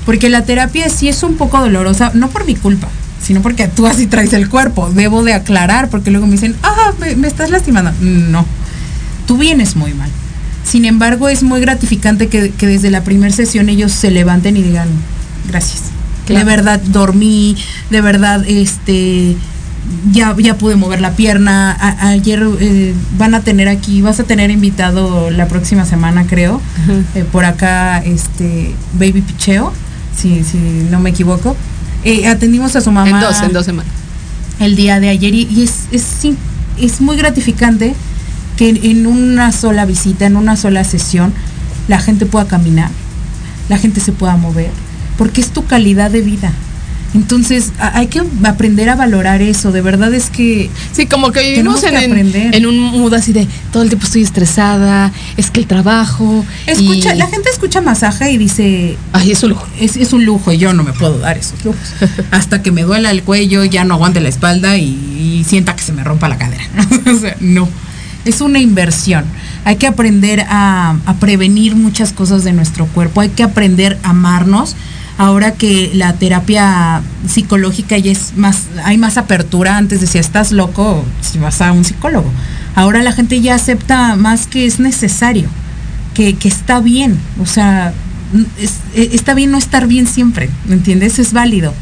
Porque 0.06 0.30
la 0.30 0.44
terapia 0.46 0.88
sí 0.88 1.10
es 1.10 1.22
un 1.24 1.36
poco 1.36 1.60
dolorosa, 1.60 2.12
no 2.14 2.30
por 2.30 2.46
mi 2.46 2.56
culpa, 2.56 2.88
sino 3.24 3.42
porque 3.42 3.68
tú 3.68 3.88
así 3.88 4.06
traes 4.08 4.34
el 4.34 4.50
cuerpo. 4.50 4.90
Debo 4.92 5.24
de 5.24 5.34
aclarar, 5.34 5.90
porque 5.90 6.12
luego 6.12 6.26
me 6.28 6.34
dicen, 6.34 6.56
ah, 6.64 6.92
me, 7.00 7.16
me 7.16 7.28
estás 7.28 7.50
lastimando. 7.50 7.92
No, 8.02 8.46
tú 9.28 9.38
vienes 9.38 9.76
muy 9.76 9.94
mal. 9.94 10.10
Sin 10.64 10.86
embargo, 10.86 11.28
es 11.30 11.44
muy 11.44 11.60
gratificante 11.62 12.28
que, 12.28 12.52
que 12.52 12.68
desde 12.68 12.90
la 12.90 13.04
primera 13.04 13.34
sesión 13.34 13.70
ellos 13.70 13.92
se 13.92 14.12
levanten 14.12 14.56
y 14.58 14.62
digan, 14.62 14.88
gracias. 15.48 15.84
Claro. 16.26 16.46
De 16.46 16.56
verdad 16.56 16.80
dormí, 16.82 17.58
de 17.90 18.00
verdad, 18.00 18.46
este, 18.48 19.36
ya, 20.12 20.34
ya 20.38 20.58
pude 20.58 20.78
mover 20.78 21.02
la 21.02 21.12
pierna. 21.18 21.72
A- 21.74 22.08
ayer 22.12 22.42
eh, 22.62 22.94
van 23.18 23.36
a 23.36 23.42
tener 23.42 23.68
aquí, 23.68 24.02
vas 24.02 24.22
a 24.22 24.24
tener 24.24 24.50
invitado 24.52 25.30
la 25.32 25.48
próxima 25.50 25.86
semana, 25.86 26.26
creo, 26.26 26.62
eh, 27.16 27.26
por 27.30 27.44
acá, 27.44 27.98
este, 28.06 28.74
Baby 28.94 29.22
Picheo, 29.22 29.74
si, 30.16 30.44
si 30.46 30.58
no 30.90 31.00
me 31.02 31.10
equivoco. 31.10 31.58
Eh, 32.06 32.28
atendimos 32.28 32.76
a 32.76 32.82
su 32.82 32.92
mamá 32.92 33.10
En 33.10 33.20
dos, 33.20 33.42
en 33.42 33.54
dos 33.54 33.66
semanas. 33.66 33.92
el 34.60 34.76
día 34.76 35.00
de 35.00 35.10
ayer 35.10 35.34
y, 35.34 35.48
y 35.50 35.64
es, 35.64 35.84
es, 35.92 36.02
sí, 36.04 36.36
es 36.78 37.00
muy 37.02 37.16
gratificante 37.18 37.96
que 38.58 38.70
en, 38.70 38.78
en 38.84 39.08
una 39.08 39.52
sola 39.52 39.86
visita, 39.86 40.26
en 40.26 40.36
una 40.36 40.56
sola 40.58 40.84
sesión, 40.84 41.34
la 41.88 42.00
gente 42.00 42.26
pueda 42.26 42.46
caminar, 42.48 42.90
la 43.70 43.78
gente 43.78 44.00
se 44.00 44.12
pueda 44.12 44.36
mover, 44.38 44.70
porque 45.18 45.42
es 45.42 45.50
tu 45.52 45.66
calidad 45.66 46.12
de 46.12 46.22
vida. 46.22 46.52
Entonces 47.14 47.72
hay 47.78 48.08
que 48.08 48.22
aprender 48.44 48.90
a 48.90 48.96
valorar 48.96 49.42
eso, 49.42 49.72
de 49.72 49.82
verdad 49.82 50.14
es 50.14 50.30
que... 50.30 50.70
Sí, 50.92 51.06
como 51.06 51.32
que 51.32 51.42
vivimos 51.42 51.84
en, 51.84 51.96
en, 52.54 52.66
un 52.66 52.80
mood 52.80 53.14
así 53.14 53.34
de 53.34 53.48
todo 53.72 53.84
el 53.84 53.90
tiempo 53.90 54.06
estoy 54.06 54.24
estresada, 54.24 55.12
es 55.38 55.52
que 55.52 55.60
el 55.60 55.68
trabajo. 55.68 56.44
Escucha, 56.66 57.14
y- 57.14 57.18
la 57.20 57.28
gente 57.28 57.50
escucha 57.52 57.82
masaje 57.82 58.32
y 58.32 58.38
dice, 58.38 58.98
Ay, 59.12 59.32
es 59.32 59.44
un 59.44 59.52
lujo. 59.52 59.68
es, 59.80 59.96
es 59.96 60.12
un 60.14 60.26
lujo 60.26 60.52
y 60.52 60.58
yo 60.58 60.74
no 60.74 60.84
me 60.84 60.94
puedo 60.94 61.20
dar 61.20 61.38
esos 61.38 61.64
lujos. 61.64 61.94
Hasta 62.32 62.64
que 62.64 62.72
me 62.72 62.82
duela 62.82 63.12
el 63.12 63.22
cuello, 63.24 63.64
ya 63.64 63.84
no 63.84 63.94
aguante 63.94 64.20
la 64.20 64.30
espalda 64.30 64.78
y, 64.78 64.86
y 65.40 65.44
sienta 65.48 65.76
que 65.76 65.84
se 65.84 65.94
me 65.94 66.04
rompa 66.04 66.28
la 66.30 66.38
cadera. 66.38 66.64
o 67.12 67.20
sea, 67.20 67.36
no. 67.40 67.70
Es 68.26 68.40
una 68.42 68.60
inversión. 68.60 69.26
Hay 69.66 69.76
que 69.76 69.86
aprender 69.86 70.46
a, 70.50 70.96
a 71.06 71.14
prevenir 71.16 71.76
muchas 71.76 72.14
cosas 72.14 72.44
de 72.44 72.54
nuestro 72.54 72.86
cuerpo. 72.88 73.22
Hay 73.22 73.30
que 73.30 73.44
aprender 73.44 74.00
a 74.04 74.12
amarnos. 74.12 74.76
Ahora 75.18 75.54
que 75.54 75.92
la 75.94 76.14
terapia 76.14 77.02
psicológica 77.28 77.98
ya 77.98 78.12
es 78.12 78.36
más, 78.36 78.64
hay 78.84 78.98
más 78.98 79.18
apertura. 79.18 79.78
Antes 79.78 80.02
decía, 80.02 80.22
estás 80.22 80.52
loco 80.52 81.06
si 81.22 81.38
vas 81.38 81.62
a 81.62 81.72
un 81.72 81.84
psicólogo. 81.84 82.30
Ahora 82.76 83.04
la 83.04 83.12
gente 83.12 83.40
ya 83.40 83.56
acepta 83.56 84.16
más 84.16 84.48
que 84.48 84.66
es 84.66 84.80
necesario 84.80 85.48
que, 86.14 86.36
que 86.36 86.48
está 86.48 86.80
bien, 86.80 87.20
o 87.40 87.46
sea, 87.46 87.94
eh, 88.96 89.10
está 89.14 89.34
bien 89.34 89.52
no 89.52 89.58
estar 89.58 89.88
bien 89.88 90.08
siempre, 90.08 90.50
¿me 90.66 90.76
entiendes? 90.76 91.20
Es 91.20 91.34
válido. 91.34 91.74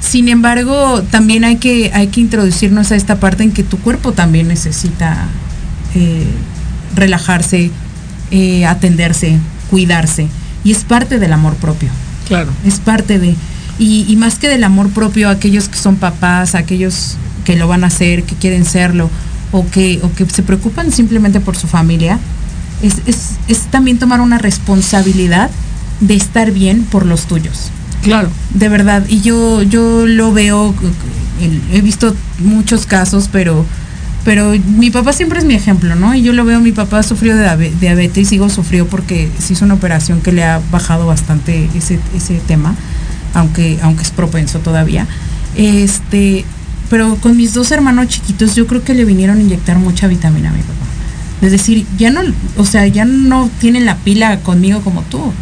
Sin 0.00 0.28
embargo, 0.28 1.02
también 1.02 1.44
hay 1.44 1.56
que, 1.56 1.90
hay 1.94 2.08
que 2.08 2.20
introducirnos 2.20 2.90
a 2.90 2.96
esta 2.96 3.20
parte 3.20 3.42
en 3.42 3.52
que 3.52 3.62
tu 3.62 3.78
cuerpo 3.78 4.12
también 4.12 4.48
necesita 4.48 5.28
eh, 5.94 6.26
relajarse, 6.96 7.70
eh, 8.30 8.66
atenderse, 8.66 9.38
cuidarse. 9.68 10.28
Y 10.64 10.72
es 10.72 10.84
parte 10.84 11.18
del 11.18 11.32
amor 11.32 11.54
propio 11.56 11.90
Claro. 12.30 12.48
es 12.64 12.78
parte 12.78 13.18
de 13.18 13.34
y, 13.78 14.06
y 14.08 14.16
más 14.16 14.38
que 14.38 14.48
del 14.48 14.62
amor 14.62 14.90
propio 14.90 15.28
aquellos 15.28 15.68
que 15.68 15.76
son 15.76 15.96
papás 15.96 16.54
aquellos 16.54 17.16
que 17.44 17.56
lo 17.56 17.66
van 17.66 17.82
a 17.82 17.88
hacer 17.88 18.22
que 18.22 18.36
quieren 18.36 18.64
serlo 18.64 19.10
o 19.50 19.68
que 19.68 19.98
o 20.04 20.12
que 20.14 20.24
se 20.30 20.44
preocupan 20.44 20.92
simplemente 20.92 21.40
por 21.40 21.56
su 21.56 21.66
familia 21.66 22.18
es, 22.82 22.94
es, 23.06 23.32
es 23.48 23.58
también 23.70 23.98
tomar 23.98 24.20
una 24.20 24.38
responsabilidad 24.38 25.50
de 26.00 26.14
estar 26.14 26.52
bien 26.52 26.84
por 26.84 27.04
los 27.04 27.22
tuyos 27.26 27.70
Claro. 28.02 28.30
de 28.54 28.68
verdad 28.68 29.02
y 29.08 29.20
yo 29.22 29.62
yo 29.62 30.06
lo 30.06 30.32
veo 30.32 30.72
he 31.72 31.80
visto 31.80 32.14
muchos 32.38 32.86
casos 32.86 33.28
pero 33.32 33.66
pero 34.24 34.52
mi 34.76 34.90
papá 34.90 35.12
siempre 35.12 35.38
es 35.38 35.44
mi 35.44 35.54
ejemplo 35.54 35.94
no 35.94 36.14
y 36.14 36.22
yo 36.22 36.32
lo 36.32 36.44
veo 36.44 36.60
mi 36.60 36.72
papá 36.72 37.02
sufrió 37.02 37.36
de 37.36 37.42
diabe- 37.44 37.72
diabetes 37.80 38.18
y 38.18 38.24
sigo 38.24 38.48
sufrió 38.50 38.86
porque 38.86 39.30
se 39.38 39.54
hizo 39.54 39.64
una 39.64 39.74
operación 39.74 40.20
que 40.20 40.32
le 40.32 40.44
ha 40.44 40.60
bajado 40.70 41.06
bastante 41.06 41.68
ese 41.74 41.98
ese 42.14 42.38
tema 42.46 42.74
aunque 43.34 43.78
aunque 43.82 44.02
es 44.02 44.10
propenso 44.10 44.58
todavía 44.58 45.06
este 45.56 46.44
pero 46.90 47.16
con 47.16 47.36
mis 47.36 47.54
dos 47.54 47.70
hermanos 47.70 48.08
chiquitos 48.08 48.54
yo 48.56 48.66
creo 48.66 48.82
que 48.84 48.94
le 48.94 49.04
vinieron 49.04 49.38
a 49.38 49.40
inyectar 49.40 49.78
mucha 49.78 50.06
vitamina 50.06 50.50
a 50.50 50.52
mi 50.52 50.60
papá 50.60 50.74
es 51.42 51.50
decir 51.52 51.86
ya 51.98 52.10
no 52.10 52.20
o 52.58 52.64
sea 52.66 52.86
ya 52.86 53.04
no 53.04 53.50
tienen 53.60 53.86
la 53.86 53.96
pila 53.96 54.40
conmigo 54.40 54.80
como 54.82 55.02
tú 55.02 55.32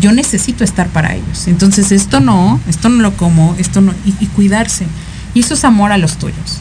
yo 0.00 0.12
necesito 0.12 0.62
estar 0.62 0.86
para 0.88 1.16
ellos. 1.16 1.48
Entonces 1.48 1.90
esto 1.90 2.20
no, 2.20 2.60
esto 2.68 2.88
no 2.88 3.02
lo 3.02 3.16
como, 3.16 3.56
esto 3.58 3.80
no, 3.80 3.92
y 4.06 4.26
cuidarse. 4.26 4.86
Y 5.34 5.40
eso 5.40 5.54
es 5.54 5.64
amor 5.64 5.90
a 5.90 5.98
los 5.98 6.18
tuyos. 6.18 6.60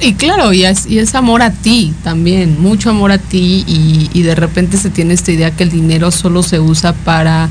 Y 0.00 0.14
claro, 0.14 0.52
y 0.52 0.64
es, 0.64 1.14
amor 1.14 1.42
a 1.42 1.50
ti 1.52 1.92
también, 2.04 2.60
mucho 2.60 2.90
amor 2.90 3.12
a 3.12 3.18
ti 3.18 3.64
y, 3.66 4.22
de 4.22 4.34
repente 4.34 4.76
se 4.76 4.90
tiene 4.90 5.14
esta 5.14 5.32
idea 5.32 5.50
que 5.50 5.64
el 5.64 5.70
dinero 5.70 6.10
solo 6.10 6.42
se 6.42 6.60
usa 6.60 6.92
para, 6.92 7.48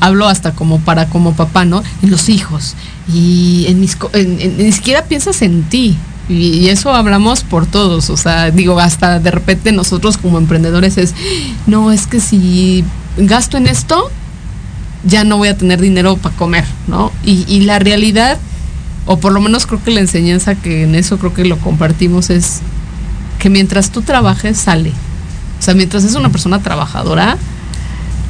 hablo 0.00 0.28
hasta 0.28 0.52
como 0.52 0.80
para 0.80 1.08
como 1.08 1.34
papá, 1.34 1.64
¿no? 1.64 1.82
En 2.02 2.10
los 2.10 2.28
hijos 2.28 2.74
y 3.12 3.66
en 3.68 3.80
mis, 3.80 3.96
en- 4.14 4.56
ni 4.58 4.72
siquiera 4.72 5.04
piensas 5.04 5.42
en 5.42 5.62
ti, 5.64 5.96
Y, 6.28 6.68
eso 6.68 6.92
hablamos 6.92 7.44
por 7.44 7.66
todos, 7.66 8.10
o 8.10 8.16
sea, 8.16 8.50
digo, 8.50 8.80
hasta 8.80 9.20
de 9.20 9.30
repente 9.30 9.70
nosotros 9.70 10.18
como 10.18 10.38
emprendedores 10.38 10.98
es, 10.98 11.14
no, 11.68 11.92
es 11.92 12.06
que 12.08 12.18
si 12.20 12.82
gasto 13.16 13.56
en 13.56 13.66
esto, 13.68 14.10
ya 15.04 15.22
no 15.22 15.36
voy 15.36 15.48
a 15.48 15.56
tener 15.56 15.80
dinero 15.80 16.16
para 16.16 16.34
comer, 16.34 16.64
¿no? 16.88 17.12
Y 17.24 17.60
la 17.60 17.78
realidad, 17.78 18.38
o 19.06 19.18
por 19.18 19.32
lo 19.32 19.40
menos 19.40 19.66
creo 19.66 19.82
que 19.82 19.92
la 19.92 20.00
enseñanza 20.00 20.56
que 20.56 20.82
en 20.82 20.94
eso 20.94 21.18
creo 21.18 21.32
que 21.32 21.44
lo 21.44 21.58
compartimos 21.58 22.28
es 22.28 22.60
que 23.38 23.48
mientras 23.48 23.90
tú 23.90 24.02
trabajes, 24.02 24.58
sale. 24.58 24.90
O 25.58 25.62
sea, 25.62 25.74
mientras 25.74 26.04
es 26.04 26.14
una 26.14 26.30
persona 26.30 26.60
trabajadora, 26.60 27.38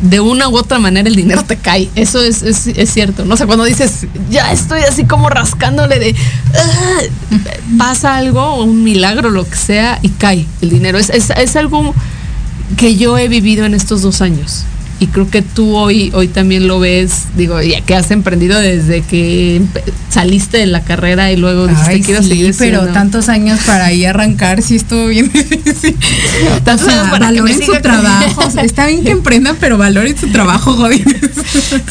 de 0.03 0.21
una 0.21 0.49
u 0.49 0.57
otra 0.57 0.79
manera 0.79 1.09
el 1.09 1.17
dinero 1.17 1.43
te 1.45 1.57
cae. 1.57 1.89
Eso 1.95 2.23
es, 2.23 2.43
es, 2.43 2.91
cierto. 2.91 3.25
No 3.25 3.37
sé, 3.37 3.47
cuando 3.47 3.65
dices, 3.65 4.07
ya 4.31 4.53
estoy 4.53 4.83
así 4.83 5.05
como 5.07 5.31
rascándole 5.31 5.99
de, 5.99 6.15
ah", 6.55 7.39
pasa 7.79 8.17
algo, 8.17 8.63
un 8.63 8.85
milagro, 8.85 9.31
lo 9.31 9.49
que 9.49 9.57
sea, 9.57 9.99
y 10.03 10.11
cae 10.11 10.47
el 10.61 10.69
dinero. 10.69 10.99
Es, 10.99 11.11
es 11.11 11.57
algo 11.57 11.95
que 12.77 12.97
yo 12.97 13.17
he 13.17 13.29
vivido 13.29 13.65
en 13.65 13.73
estos 13.73 14.03
dos 14.03 14.21
años 14.21 14.67
y 14.99 15.09
creo 15.09 15.29
que 15.29 15.43
tú 15.43 15.77
hoy, 15.77 16.11
hoy 16.15 16.29
también 16.29 16.67
lo 16.67 16.81
ves, 16.81 17.25
digo, 17.37 17.61
ya 17.61 17.83
que 17.83 17.95
has 17.95 18.11
emprendido 18.11 18.59
desde 18.59 19.03
que 19.03 19.61
saliste 20.09 20.57
de 20.57 20.67
la 20.67 20.83
carrera 20.83 21.31
y 21.31 21.37
luego 21.37 21.67
dijiste 21.67 22.01
que 22.01 22.13
ibas 22.13 22.25
a 22.25 22.29
seguir 22.29 22.55
pero 22.59 22.87
tantos 22.89 23.29
años 23.29 23.61
para 23.67 23.87
ahí 23.87 24.07
arrancar, 24.07 24.63
sí 24.63 24.77
estuvo 24.77 25.07
bien 25.09 25.31
difícil. 25.33 25.97
Tantos 26.65 26.89
años 26.89 27.11
para 27.11 27.27
valoren 27.27 27.63
su 27.63 27.73
trabajo. 27.83 28.49
está 28.63 28.87
bien 28.87 29.05
que 29.05 29.11
emprendan, 29.11 29.57
pero 29.61 29.77
valoren 29.77 30.17
su 30.17 30.29
trabajo, 30.29 30.73
joder. 30.73 31.05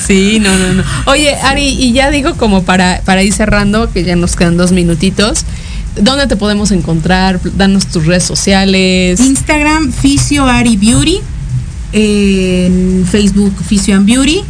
Sí, 0.05 0.39
no, 0.39 0.55
no, 0.57 0.73
no. 0.73 0.83
Oye, 1.05 1.35
Ari, 1.35 1.67
y 1.67 1.91
ya 1.93 2.11
digo 2.11 2.35
como 2.35 2.63
para, 2.63 3.01
para 3.05 3.23
ir 3.23 3.33
cerrando, 3.33 3.91
que 3.91 4.03
ya 4.03 4.15
nos 4.15 4.35
quedan 4.35 4.57
dos 4.57 4.71
minutitos. 4.71 5.45
¿Dónde 5.99 6.27
te 6.27 6.35
podemos 6.35 6.71
encontrar? 6.71 7.39
Danos 7.55 7.87
tus 7.87 8.05
redes 8.05 8.23
sociales. 8.23 9.19
Instagram, 9.19 9.91
Fisio 9.91 10.45
Ari 10.45 10.77
Beauty 10.77 11.21
en 11.95 13.05
Facebook 13.09 13.53
Physio 13.67 13.95
and 13.95 14.05
Beauty. 14.05 14.41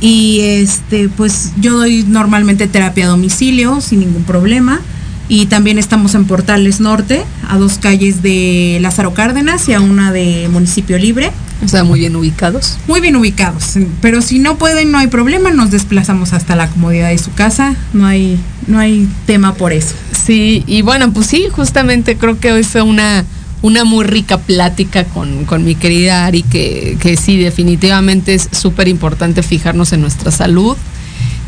Y 0.00 0.40
este, 0.40 1.08
pues 1.08 1.52
yo 1.60 1.76
doy 1.76 2.04
normalmente 2.04 2.66
terapia 2.66 3.04
a 3.04 3.08
domicilio 3.08 3.80
sin 3.80 4.00
ningún 4.00 4.22
problema. 4.24 4.80
Y 5.28 5.46
también 5.46 5.78
estamos 5.78 6.14
en 6.14 6.24
Portales 6.24 6.80
Norte, 6.80 7.24
a 7.48 7.56
dos 7.56 7.78
calles 7.78 8.22
de 8.22 8.78
Lázaro 8.80 9.14
Cárdenas 9.14 9.68
y 9.68 9.72
a 9.72 9.80
una 9.80 10.12
de 10.12 10.48
Municipio 10.52 10.98
Libre. 10.98 11.32
O 11.64 11.68
sea, 11.68 11.84
muy 11.84 12.00
bien 12.00 12.16
ubicados. 12.16 12.76
Muy 12.88 13.00
bien 13.00 13.16
ubicados. 13.16 13.74
Pero 14.00 14.20
si 14.20 14.40
no 14.40 14.58
pueden, 14.58 14.90
no 14.90 14.98
hay 14.98 15.06
problema, 15.06 15.50
nos 15.50 15.70
desplazamos 15.70 16.32
hasta 16.32 16.56
la 16.56 16.68
comodidad 16.68 17.08
de 17.10 17.18
su 17.18 17.32
casa. 17.32 17.76
No 17.92 18.06
hay, 18.06 18.38
no 18.66 18.78
hay 18.78 19.08
tema 19.26 19.54
por 19.54 19.72
eso. 19.72 19.94
Sí, 20.26 20.64
y 20.66 20.82
bueno, 20.82 21.12
pues 21.12 21.28
sí, 21.28 21.46
justamente 21.50 22.16
creo 22.16 22.38
que 22.38 22.52
hoy 22.52 22.64
fue 22.64 22.82
una 22.82 23.24
una 23.62 23.84
muy 23.84 24.04
rica 24.04 24.38
plática 24.38 25.04
con, 25.04 25.64
mi 25.64 25.74
querida 25.76 26.26
Ari, 26.26 26.42
que, 26.42 26.98
que 27.00 27.16
sí, 27.16 27.38
definitivamente 27.38 28.34
es 28.34 28.48
súper 28.50 28.88
importante 28.88 29.42
fijarnos 29.42 29.92
en 29.92 30.00
nuestra 30.00 30.30
salud. 30.30 30.76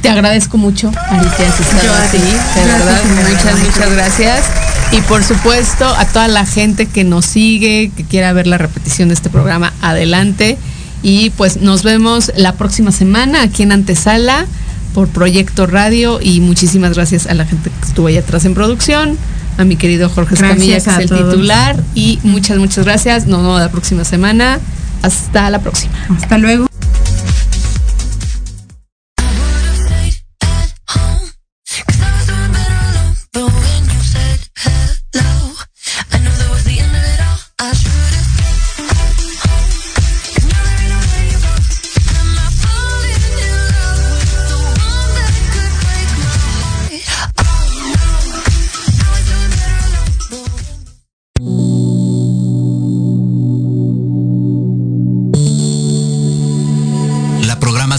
Te 0.00 0.08
agradezco 0.10 0.56
mucho, 0.58 0.92
Ari, 1.08 1.26
que 1.36 1.46
has 1.46 1.58
estado 1.58 1.94
aquí. 1.94 2.18
De 2.18 2.64
verdad, 2.66 3.02
muchas, 3.30 3.58
muchas 3.58 3.92
gracias. 3.92 4.44
Y 4.92 5.00
por 5.00 5.24
supuesto, 5.24 5.86
a 5.86 6.06
toda 6.06 6.28
la 6.28 6.46
gente 6.46 6.86
que 6.86 7.04
nos 7.04 7.24
sigue, 7.26 7.90
que 7.96 8.04
quiera 8.04 8.32
ver 8.32 8.46
la 8.46 8.58
repetición 8.58 9.08
de 9.08 9.14
este 9.14 9.30
programa, 9.30 9.72
adelante. 9.80 10.58
Y 11.02 11.30
pues 11.30 11.62
nos 11.62 11.82
vemos 11.82 12.32
la 12.36 12.52
próxima 12.52 12.92
semana 12.92 13.42
aquí 13.42 13.62
en 13.62 13.72
Antesala 13.72 14.46
por 14.92 15.08
Proyecto 15.08 15.66
Radio. 15.66 16.20
Y 16.20 16.40
muchísimas 16.40 16.94
gracias 16.94 17.26
a 17.26 17.34
la 17.34 17.44
gente 17.44 17.70
que 17.70 17.86
estuvo 17.88 18.06
ahí 18.06 18.18
atrás 18.18 18.44
en 18.44 18.54
producción 18.54 19.18
a 19.56 19.64
mi 19.64 19.76
querido 19.76 20.08
Jorge 20.08 20.34
Escamilla, 20.34 20.80
que 20.80 20.90
es 20.90 20.98
el 20.98 21.08
titular. 21.08 21.76
Y 21.94 22.18
muchas, 22.22 22.58
muchas 22.58 22.84
gracias. 22.84 23.26
Nos 23.26 23.40
vemos 23.40 23.60
la 23.60 23.70
próxima 23.70 24.04
semana. 24.04 24.58
Hasta 25.02 25.50
la 25.50 25.60
próxima. 25.60 25.92
Hasta 26.16 26.38
luego. 26.38 26.73